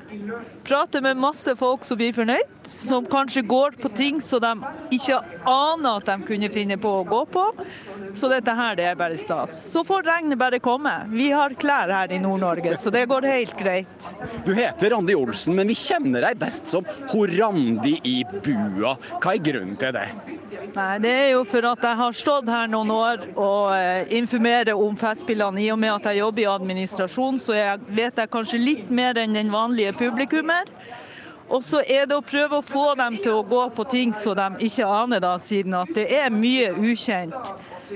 Prater 0.67 1.01
med 1.01 1.17
masse 1.17 1.55
folk 1.57 1.85
som 1.87 1.97
blir 1.97 2.13
fornøyd, 2.15 2.51
som 2.65 3.05
kanskje 3.09 3.45
går 3.47 3.77
på 3.81 3.89
ting 3.95 4.19
som 4.21 4.41
de 4.43 4.53
ikke 4.97 5.19
aner 5.49 6.01
at 6.01 6.09
de 6.09 6.27
kunne 6.27 6.49
finne 6.53 6.77
på 6.81 6.91
å 6.99 7.05
gå 7.07 7.21
på. 7.31 7.45
Så 8.15 8.29
dette 8.31 8.53
her, 8.55 8.77
det 8.77 8.85
er 8.87 8.99
bare 8.99 9.17
stas. 9.19 9.55
Så 9.71 9.83
får 9.87 10.05
regnet 10.07 10.39
bare 10.39 10.59
komme. 10.63 10.93
Vi 11.11 11.31
har 11.33 11.55
klær 11.59 11.91
her 11.91 12.13
i 12.15 12.19
Nord-Norge, 12.21 12.77
så 12.79 12.93
det 12.93 13.05
går 13.11 13.27
helt 13.31 13.57
greit. 13.59 14.11
Du 14.45 14.53
heter 14.55 14.93
Randi 14.93 15.17
Olsen, 15.17 15.55
men 15.57 15.67
vi 15.71 15.75
kjenner 15.79 16.23
deg 16.29 16.39
best 16.39 16.69
som 16.71 16.85
Horandi 17.11 17.97
i 18.03 18.15
i 18.15 18.23
bua. 18.73 18.95
Hva 19.21 19.35
er 19.35 19.43
grunnen 19.45 19.77
til 19.79 19.93
det? 19.95 20.05
Nei, 20.75 20.97
Det 20.99 21.11
er 21.11 21.29
jo 21.35 21.43
for 21.47 21.69
at 21.69 21.85
jeg 21.87 21.99
har 22.01 22.17
stått 22.17 22.49
her 22.49 22.67
noen 22.71 22.91
år 22.91 23.25
og 23.35 23.71
eh, 23.75 24.07
informerer 24.17 24.73
om 24.73 24.97
Festspillene. 24.99 25.61
I 25.61 25.71
og 25.75 25.79
med 25.79 25.93
at 25.93 26.09
jeg 26.11 26.23
jobber 26.23 26.43
i 26.43 26.49
administrasjon, 26.51 27.39
så 27.39 27.57
jeg 27.57 27.79
vet 27.87 28.23
jeg 28.23 28.31
kanskje 28.33 28.61
litt 28.61 28.89
mer 28.89 29.17
enn 29.21 29.35
den 29.37 29.51
vanlige 29.53 29.93
publikummer. 29.99 30.69
Og 31.49 31.61
så 31.63 31.81
er 31.85 32.07
det 32.09 32.17
å 32.17 32.25
prøve 32.25 32.59
å 32.59 32.65
få 32.65 32.87
dem 32.97 33.19
til 33.21 33.39
å 33.39 33.45
gå 33.45 33.61
på 33.75 33.85
ting 33.91 34.13
som 34.17 34.33
de 34.37 34.65
ikke 34.65 34.87
aner, 34.89 35.21
da, 35.21 35.35
siden 35.41 35.75
at 35.77 35.91
det 35.93 36.07
er 36.17 36.33
mye 36.33 36.71
ukjent. 36.73 37.51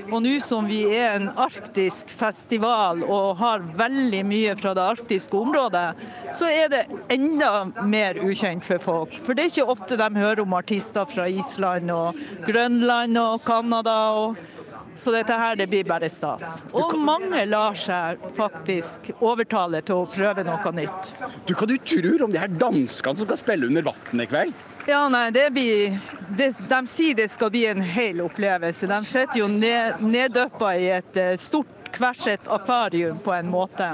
Og 0.06 0.20
nå 0.22 0.36
som 0.44 0.68
vi 0.70 0.84
er 0.94 1.16
en 1.16 1.32
arktisk 1.34 2.12
festival 2.14 3.02
og 3.02 3.40
har 3.40 3.64
veldig 3.80 4.20
mye 4.26 4.54
fra 4.60 4.74
det 4.78 4.84
arktiske 4.92 5.34
området, 5.34 5.88
så 6.36 6.46
er 6.46 6.70
det 6.70 6.84
enda 7.10 7.66
mer 7.82 8.20
ukjent 8.22 8.64
for 8.66 8.82
folk. 8.82 9.18
For 9.24 9.34
det 9.34 9.48
er 9.48 9.52
ikke 9.52 9.74
ofte 9.74 9.98
de 9.98 10.08
hører 10.14 10.44
om 10.44 10.54
artister 10.54 11.08
fra 11.10 11.26
Island 11.26 11.90
og 11.94 12.22
Grønland 12.46 13.18
og 13.18 13.42
Canada. 13.46 13.98
og 14.22 14.59
så 15.00 15.14
dette 15.14 15.36
her, 15.36 15.56
det 15.56 15.66
blir 15.72 15.86
bare 15.88 16.10
stas. 16.12 16.60
Og 16.76 16.96
mange 17.00 17.44
lar 17.48 17.76
seg 17.78 18.20
faktisk 18.36 19.10
overtale 19.18 19.80
til 19.86 20.02
å 20.02 20.08
prøve 20.10 20.44
noe 20.46 20.74
nytt. 20.76 21.14
Du, 21.48 21.54
Hva 21.54 21.68
du 21.68 21.76
tror 21.78 22.26
om 22.26 22.34
de 22.34 22.42
her 22.42 22.52
danskene 22.60 23.20
som 23.20 23.28
skal 23.28 23.40
spille 23.40 23.70
under 23.70 23.88
vann 23.90 24.24
i 24.24 24.28
kveld? 24.30 24.66
Ja, 24.88 25.04
nei, 25.12 25.28
det 25.30 25.50
blir 25.52 25.98
det, 26.36 26.54
De 26.70 26.80
sier 26.88 27.14
det 27.14 27.28
skal 27.30 27.52
bli 27.52 27.66
en 27.68 27.82
hel 27.84 28.22
opplevelse. 28.24 28.88
De 28.90 29.00
sitter 29.06 29.42
jo 29.42 29.50
ned, 29.52 30.00
neddøppa 30.02 30.72
i 30.80 30.88
et 30.96 31.20
eh, 31.20 31.36
stort 31.40 31.90
kverset 31.94 32.48
akvarium 32.48 33.18
på 33.20 33.34
en 33.36 33.50
måte. 33.52 33.92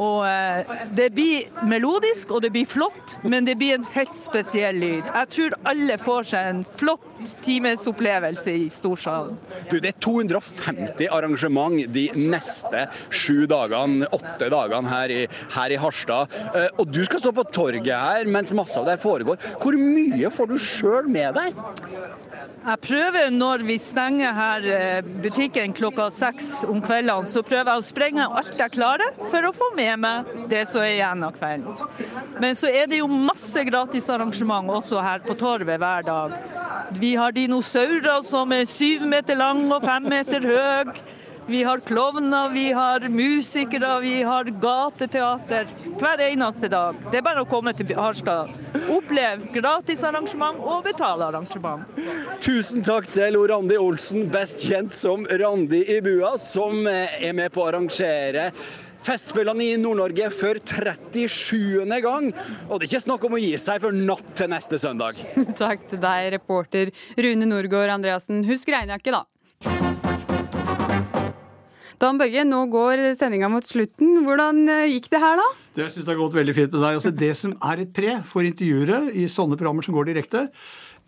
Og 0.00 0.24
eh, 0.26 0.72
Det 0.96 1.10
blir 1.14 1.66
melodisk 1.68 2.32
og 2.32 2.42
det 2.46 2.52
blir 2.54 2.68
flott, 2.68 3.18
men 3.22 3.44
det 3.48 3.58
blir 3.60 3.76
en 3.76 3.86
helt 3.92 4.16
spesiell 4.16 4.80
lyd. 4.80 5.04
Jeg 5.04 5.32
tror 5.36 5.58
alle 5.68 6.00
får 6.00 6.30
seg 6.32 6.50
en 6.54 6.64
flott 6.64 7.09
timesopplevelse 7.44 8.54
i 8.64 8.68
storsalen. 8.72 9.36
Du, 9.70 9.78
Det 9.80 9.94
er 9.94 9.98
250 10.00 11.08
arrangement 11.10 11.76
de 11.92 12.06
neste 12.16 12.86
sju 13.10 13.46
dagene, 13.50 14.08
åtte 14.12 14.50
dagene 14.52 14.90
her 14.90 15.14
i, 15.14 15.20
her 15.56 15.74
i 15.74 15.78
Harstad. 15.80 16.32
Eh, 16.54 16.68
og 16.78 16.90
du 16.90 17.02
skal 17.04 17.22
stå 17.22 17.32
på 17.36 17.46
torget 17.52 17.90
her 17.90 18.28
mens 18.30 18.52
masse 18.56 18.78
av 18.78 18.86
det 18.88 18.98
her 18.98 19.02
foregår. 19.02 19.40
Hvor 19.60 19.76
mye 19.78 20.30
får 20.34 20.50
du 20.50 20.56
sjøl 20.60 21.10
med 21.10 21.36
deg? 21.38 21.56
Jeg 22.60 22.80
prøver 22.84 23.30
når 23.32 23.64
vi 23.66 23.76
stenger 23.80 24.36
her 24.36 24.66
eh, 24.74 25.12
butikken 25.24 25.74
klokka 25.76 26.10
seks 26.14 26.50
om 26.68 26.82
kveldene, 26.84 27.28
så 27.30 27.42
prøver 27.46 27.72
jeg 27.72 27.82
å 27.82 27.86
sprenge 27.86 28.26
alt 28.26 28.58
jeg 28.58 28.74
klarer 28.74 29.14
for 29.30 29.48
å 29.48 29.54
få 29.56 29.70
med 29.76 30.02
meg 30.02 30.32
det 30.50 30.66
som 30.68 30.84
er 30.84 30.96
igjen 30.96 31.24
av 31.26 31.36
kvelden. 31.38 31.78
Men 32.40 32.58
så 32.58 32.70
er 32.72 32.90
det 32.90 33.00
jo 33.00 33.08
masse 33.10 33.64
gratisarrangement 33.66 34.70
også 34.76 35.00
her 35.04 35.24
på 35.24 35.36
torvet 35.40 35.80
hver 35.80 36.06
dag. 36.06 36.36
Vi 37.00 37.09
har 37.18 37.32
dinosaurer 37.32 38.22
som 38.26 38.52
er 38.52 38.68
syv 38.68 39.06
meter 39.08 39.38
lang 39.38 39.66
og 39.72 39.84
fem 39.86 40.06
meter 40.10 40.44
høy. 40.44 40.92
Vi 41.50 41.62
har 41.66 41.80
klovner, 41.82 42.48
vi 42.52 42.68
har 42.72 43.08
musikere, 43.08 44.00
vi 44.00 44.22
har 44.22 44.44
gateteater 44.62 45.66
hver 45.98 46.20
eneste 46.22 46.68
dag. 46.70 46.98
Det 47.10 47.18
er 47.18 47.24
bare 47.26 47.42
å 47.42 47.48
komme 47.48 47.72
til 47.74 47.90
Harstad. 47.98 48.52
Opplev 48.92 49.48
gratisarrangement 49.56 50.60
og 50.62 50.84
betalarrangement. 50.86 51.88
Tusen 52.44 52.84
takk 52.86 53.08
til 53.16 53.40
Randi 53.50 53.80
Olsen, 53.80 54.28
best 54.30 54.62
kjent 54.68 54.94
som 54.94 55.26
Randi 55.26 55.82
i 55.90 55.98
bua, 56.04 56.36
som 56.38 56.86
er 56.86 57.34
med 57.34 57.50
på 57.50 57.64
å 57.64 57.72
arrangere 57.72 58.52
Festspillene 59.00 59.64
i 59.64 59.76
Nord-Norge 59.80 60.28
for 60.34 60.60
37. 60.60 61.86
gang. 62.04 62.30
Og 62.68 62.76
det 62.76 62.84
er 62.84 62.88
ikke 62.90 63.02
snakk 63.06 63.24
om 63.24 63.36
å 63.38 63.40
gi 63.40 63.54
seg 63.60 63.80
før 63.80 63.96
natt 63.96 64.34
til 64.36 64.50
neste 64.52 64.80
søndag. 64.82 65.20
Takk 65.62 65.86
til 65.88 66.02
deg, 66.02 66.30
reporter 66.36 66.92
Rune 67.16 67.48
Norgård 67.48 67.94
Andreassen. 67.96 68.44
Husk 68.48 68.68
regnjakke, 68.72 69.14
da. 69.16 69.24
Dan 72.00 72.16
Børge, 72.16 72.46
nå 72.48 72.62
går 72.72 73.02
sendinga 73.16 73.50
mot 73.52 73.66
slutten. 73.66 74.22
Hvordan 74.24 74.62
eh, 74.72 74.86
gikk 74.94 75.10
det 75.12 75.20
her, 75.20 75.36
da? 75.36 75.48
Det 75.76 75.88
synes 75.92 76.06
det 76.06 76.14
har 76.14 76.20
gått 76.22 76.36
veldig 76.38 76.54
fint 76.56 76.70
med 76.72 76.80
deg. 76.80 76.96
Altså, 76.96 77.12
det 77.12 77.32
som 77.36 77.52
er 77.72 77.82
et 77.82 77.90
pre 77.96 78.14
for 78.28 78.46
intervjuere 78.48 79.02
i 79.12 79.26
sånne 79.28 79.58
programmer 79.60 79.84
som 79.84 79.96
går 79.98 80.08
direkte, 80.08 80.46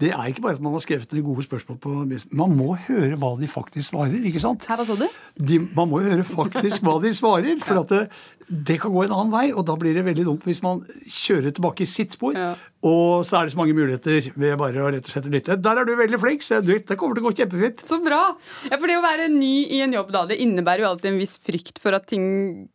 det 0.03 0.11
er 0.11 0.31
ikke 0.33 0.43
bare 0.43 0.59
at 0.59 0.63
man 0.65 0.75
har 0.75 0.83
skrevet 0.83 1.13
noen 1.15 1.27
gode 1.29 1.45
spørsmål 1.47 1.79
på 1.83 1.91
Man 2.35 2.55
må 2.59 2.73
høre 2.89 3.15
hva 3.21 3.33
de 3.39 3.49
faktisk 3.51 3.93
svarer. 3.93 4.19
ikke 4.27 4.43
sant? 4.43 4.67
Her, 4.67 4.81
hva 4.81 4.87
så 4.89 4.97
du? 4.99 5.07
De, 5.39 5.61
man 5.77 5.91
må 5.93 6.03
høre 6.03 6.25
faktisk 6.27 6.83
hva 6.83 6.97
de 7.03 7.13
svarer. 7.15 7.61
For 7.63 7.79
ja. 7.79 7.85
det, 7.93 8.01
det, 8.51 8.81
kan 8.83 8.91
gå 8.91 9.05
en 9.05 9.15
annen 9.15 9.33
vei, 9.35 9.47
og 9.55 9.67
da 9.69 9.77
blir 9.79 9.95
det 9.95 10.05
veldig 10.09 10.27
dumt 10.27 10.47
hvis 10.49 10.63
man 10.65 10.83
kjører 11.07 11.55
tilbake 11.55 11.87
i 11.87 11.91
sitt 11.91 12.17
spor. 12.17 12.35
Ja. 12.35 12.55
Og 12.83 13.23
så 13.23 13.39
er 13.39 13.47
det 13.47 13.55
så 13.55 13.61
mange 13.61 13.77
muligheter 13.79 14.33
ved 14.35 14.57
bare 14.59 14.83
å 14.83 14.89
rett 14.91 15.07
og 15.07 15.15
slett 15.15 15.29
lytte. 15.31 15.55
Der 15.63 15.79
er 15.79 15.87
du 15.87 15.93
veldig 16.01 16.19
flink, 16.19 16.43
så 16.43 16.59
det 16.67 16.97
kommer 16.99 17.15
til 17.15 17.23
å 17.23 17.29
gå 17.29 17.35
kjempefint. 17.39 17.85
Så 17.87 18.01
bra. 18.03 18.23
Ja, 18.67 18.75
For 18.75 18.91
det 18.91 18.97
å 18.99 19.05
være 19.05 19.29
ny 19.31 19.53
i 19.71 19.79
en 19.85 19.95
jobb 19.95 20.11
da, 20.15 20.25
det 20.27 20.41
innebærer 20.43 20.83
jo 20.83 20.89
alltid 20.91 21.13
en 21.13 21.21
viss 21.23 21.37
frykt 21.47 21.79
for 21.83 21.95
at 21.95 22.09
ting 22.11 22.25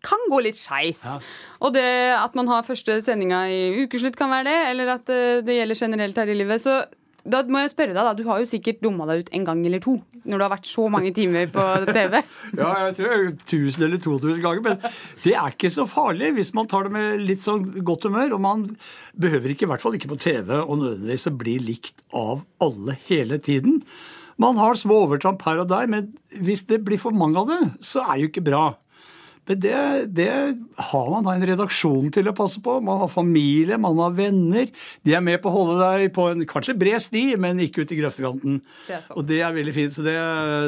kan 0.06 0.24
gå 0.32 0.40
litt 0.48 0.60
skeis. 0.60 1.04
Ja. 1.04 1.18
Og 1.60 1.76
det 1.76 1.90
at 2.16 2.40
man 2.40 2.48
har 2.54 2.64
første 2.68 3.02
sendinga 3.04 3.44
i 3.52 3.84
ukeslutt 3.84 4.16
kan 4.16 4.32
være 4.32 4.48
det, 4.48 4.62
eller 4.72 4.94
at 4.96 5.12
eh, 5.12 5.42
det 5.44 5.60
gjelder 5.60 5.84
generelt 5.84 6.24
her 6.24 6.32
i 6.32 6.40
livet. 6.40 6.64
Så 6.64 6.80
da 7.28 7.42
må 7.52 7.62
jeg 7.64 7.74
spørre 7.74 7.94
deg, 7.94 8.00
da. 8.00 8.14
Du 8.16 8.24
har 8.28 8.42
jo 8.42 8.48
sikkert 8.50 8.80
dumma 8.84 9.08
deg 9.10 9.26
ut 9.26 9.32
en 9.36 9.48
gang 9.48 9.64
eller 9.68 9.84
to 9.84 9.98
når 10.28 10.40
du 10.40 10.44
har 10.44 10.52
vært 10.52 10.68
så 10.68 10.86
mange 10.92 11.14
timer 11.16 11.48
på 11.52 11.64
TV? 11.88 12.18
ja, 12.60 12.70
jeg 12.88 12.96
tror 12.98 13.26
tusen 13.48 13.78
1000 13.78 13.86
eller 13.88 14.02
2000 14.04 14.44
ganger. 14.44 14.64
Men 14.66 14.82
det 15.24 15.34
er 15.36 15.56
ikke 15.56 15.72
så 15.74 15.88
farlig 15.90 16.34
hvis 16.38 16.54
man 16.58 16.70
tar 16.72 16.88
det 16.88 16.96
med 16.96 17.24
litt 17.24 17.44
sånn 17.46 17.66
godt 17.88 18.08
humør. 18.10 18.38
Og 18.38 18.44
man 18.44 18.66
behøver 19.16 19.54
ikke, 19.54 19.68
i 19.68 19.72
hvert 19.72 19.84
fall 19.84 19.98
ikke 20.00 20.12
på 20.12 20.20
TV, 20.24 20.54
og 20.60 20.80
nødvendigvis 20.82 21.30
å 21.32 21.36
bli 21.40 21.58
likt 21.64 22.04
av 22.16 22.44
alle 22.64 22.98
hele 23.08 23.40
tiden. 23.44 23.82
Man 24.38 24.60
har 24.62 24.78
små 24.78 25.00
overtramp 25.08 25.42
her 25.48 25.64
og 25.64 25.72
der, 25.72 25.88
men 25.90 26.12
hvis 26.44 26.68
det 26.70 26.84
blir 26.86 27.02
for 27.02 27.16
mange 27.16 27.42
av 27.42 27.50
det, 27.50 27.62
så 27.86 28.04
er 28.06 28.14
det 28.14 28.28
jo 28.28 28.34
ikke 28.34 28.48
bra. 28.52 28.66
Men 29.48 29.60
det, 29.64 29.76
det, 30.12 30.30
har 30.92 31.10
man 31.12 31.24
da 31.24 31.34
en 31.38 31.46
redaksjon 31.48 32.10
til 32.14 32.28
å 32.28 32.36
passe 32.36 32.60
på. 32.64 32.78
Man 32.84 33.00
har 33.00 33.12
familie, 33.12 33.78
man 33.80 34.00
har 34.02 34.16
venner. 34.18 34.68
De 35.08 35.14
er 35.16 35.24
med 35.24 35.40
på 35.44 35.52
å 35.52 35.56
holde 35.56 35.78
deg 35.80 36.12
på 36.16 36.28
en 36.34 36.44
kanskje 36.50 36.76
bred 36.78 37.00
sti, 37.04 37.24
men 37.40 37.62
ikke 37.64 37.86
ut 37.86 37.94
i 37.96 38.00
grøftekanten. 38.02 38.60
Og 39.16 39.24
det 39.28 39.40
er 39.46 39.56
veldig 39.56 39.76
fint. 39.76 39.96
Så, 39.96 40.04
det, 40.06 40.18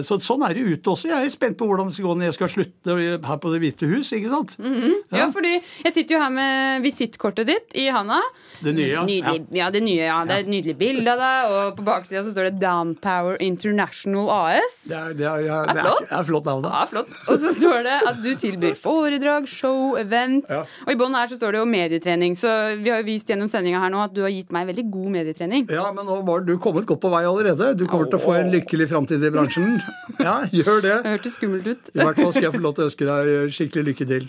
så, 0.07 0.19
sånn 0.23 0.45
er 0.47 0.55
det 0.55 0.77
ute 0.77 0.93
også. 0.93 1.11
Jeg 1.11 1.27
er 1.27 1.33
spent 1.33 1.59
på 1.59 1.67
hvordan 1.67 1.91
det 1.91 1.97
skal 1.97 2.07
gå 2.07 2.15
når 2.19 2.29
jeg 2.29 2.37
skal 2.39 2.53
slutte 2.55 2.97
her 2.99 3.41
på 3.43 3.51
Det 3.53 3.61
hvite 3.65 3.89
hus, 3.89 4.13
ikke 4.15 4.31
sant? 4.31 4.55
Mm 4.59 4.73
-hmm. 4.73 4.95
ja. 5.11 5.17
ja. 5.17 5.27
fordi 5.31 5.53
jeg 5.85 5.93
sitter 5.93 6.15
jo 6.15 6.21
her 6.21 6.29
med 6.29 6.81
visittkortet 6.83 7.47
ditt 7.47 7.75
i 7.75 7.89
handa. 7.89 8.21
Det 8.63 8.73
nye, 8.75 8.87
ja. 8.87 9.03
Nydelig, 9.03 9.47
ja. 9.51 9.69
det 9.69 9.83
nye, 9.83 10.03
ja. 10.03 10.23
Det 10.25 10.33
er 10.35 10.39
et 10.39 10.51
nydelig 10.51 10.77
bilde 10.77 11.11
av 11.11 11.19
deg, 11.19 11.51
og 11.51 11.77
på 11.77 11.83
baksida 11.83 12.23
så 12.23 12.31
står 12.31 12.49
det 12.49 12.61
Downpower 12.61 13.37
International 13.39 14.29
AS. 14.29 14.87
Det 14.87 14.97
er, 14.97 15.13
det 15.13 15.27
er, 15.27 15.39
ja, 15.47 15.61
det 15.65 15.77
er, 15.77 15.83
flott. 15.83 16.09
Det 16.09 16.17
er 16.19 16.23
flott 16.23 16.45
navn, 16.45 16.63
da. 16.63 16.69
Ja, 16.69 16.85
flott. 16.85 17.09
Og 17.27 17.39
så 17.39 17.53
står 17.55 17.83
det 17.83 17.97
at 18.07 18.23
du 18.23 18.35
tilbyr 18.35 18.68
tilbyr 18.69 18.81
foredrag, 18.83 19.47
show, 19.49 19.97
event. 19.99 20.49
Ja. 20.49 20.63
Og 20.85 20.93
i 20.93 20.97
bånn 20.99 21.17
her 21.17 21.29
så 21.31 21.37
står 21.39 21.55
det 21.55 21.61
jo 21.61 21.67
medietrening. 21.69 22.37
Så 22.39 22.51
vi 22.79 22.93
har 22.93 23.03
jo 23.03 23.07
vist 23.09 23.29
gjennom 23.29 23.49
sendinga 23.51 23.81
her 23.83 23.93
nå 23.93 24.01
at 24.05 24.15
du 24.15 24.23
har 24.25 24.33
gitt 24.33 24.53
meg 24.55 24.69
veldig 24.69 24.87
god 24.93 25.13
medietrening. 25.17 25.67
Ja, 25.73 25.87
men 25.95 26.07
nå 26.09 26.21
var 26.27 26.45
du 26.47 26.55
kommet 26.61 26.87
godt 26.89 27.03
på 27.03 27.11
vei 27.13 27.23
allerede. 27.29 27.73
Du 27.79 27.85
kommer 27.89 28.09
til 28.09 28.19
å 28.19 28.23
få 28.23 28.37
en 28.39 28.51
lykkelig 28.53 28.89
framtid 28.93 29.23
i 29.23 29.33
bransjen. 29.33 29.79
Ja, 30.19 30.41
gjør 30.51 30.81
det. 30.83 30.95
Det 31.05 31.11
hørtes 31.13 31.37
skummelt 31.39 31.67
ut. 31.69 31.91
I 31.95 32.01
hvert 32.01 32.19
fall 32.19 32.33
skal 32.35 32.49
jeg 32.49 32.55
få 32.57 32.63
lov 32.63 32.73
til 32.75 32.83
å 32.83 32.89
ønske 32.89 33.07
deg 33.07 33.53
skikkelig 33.55 33.85
lykke 33.93 34.07
til. 34.09 34.25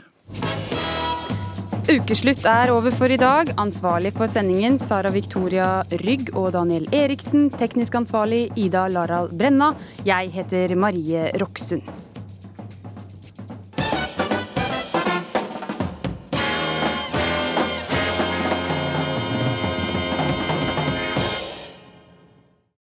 Ukeslutt 1.91 2.45
er 2.47 2.71
over 2.71 2.95
for 2.95 3.11
i 3.11 3.19
dag. 3.19 3.51
Ansvarlig 3.59 4.13
for 4.15 4.31
sendingen 4.31 4.79
Sara 4.79 5.11
Victoria 5.11 5.81
Rygg 6.05 6.31
og 6.39 6.53
Daniel 6.55 6.87
Eriksen. 6.95 7.49
Teknisk 7.51 7.99
ansvarlig 7.99 8.45
Ida 8.55 8.85
Laral 8.93 9.33
Brenna. 9.35 9.73
Jeg 10.07 10.31
heter 10.37 10.77
Marie 10.79 11.33
Roksund. 11.43 12.10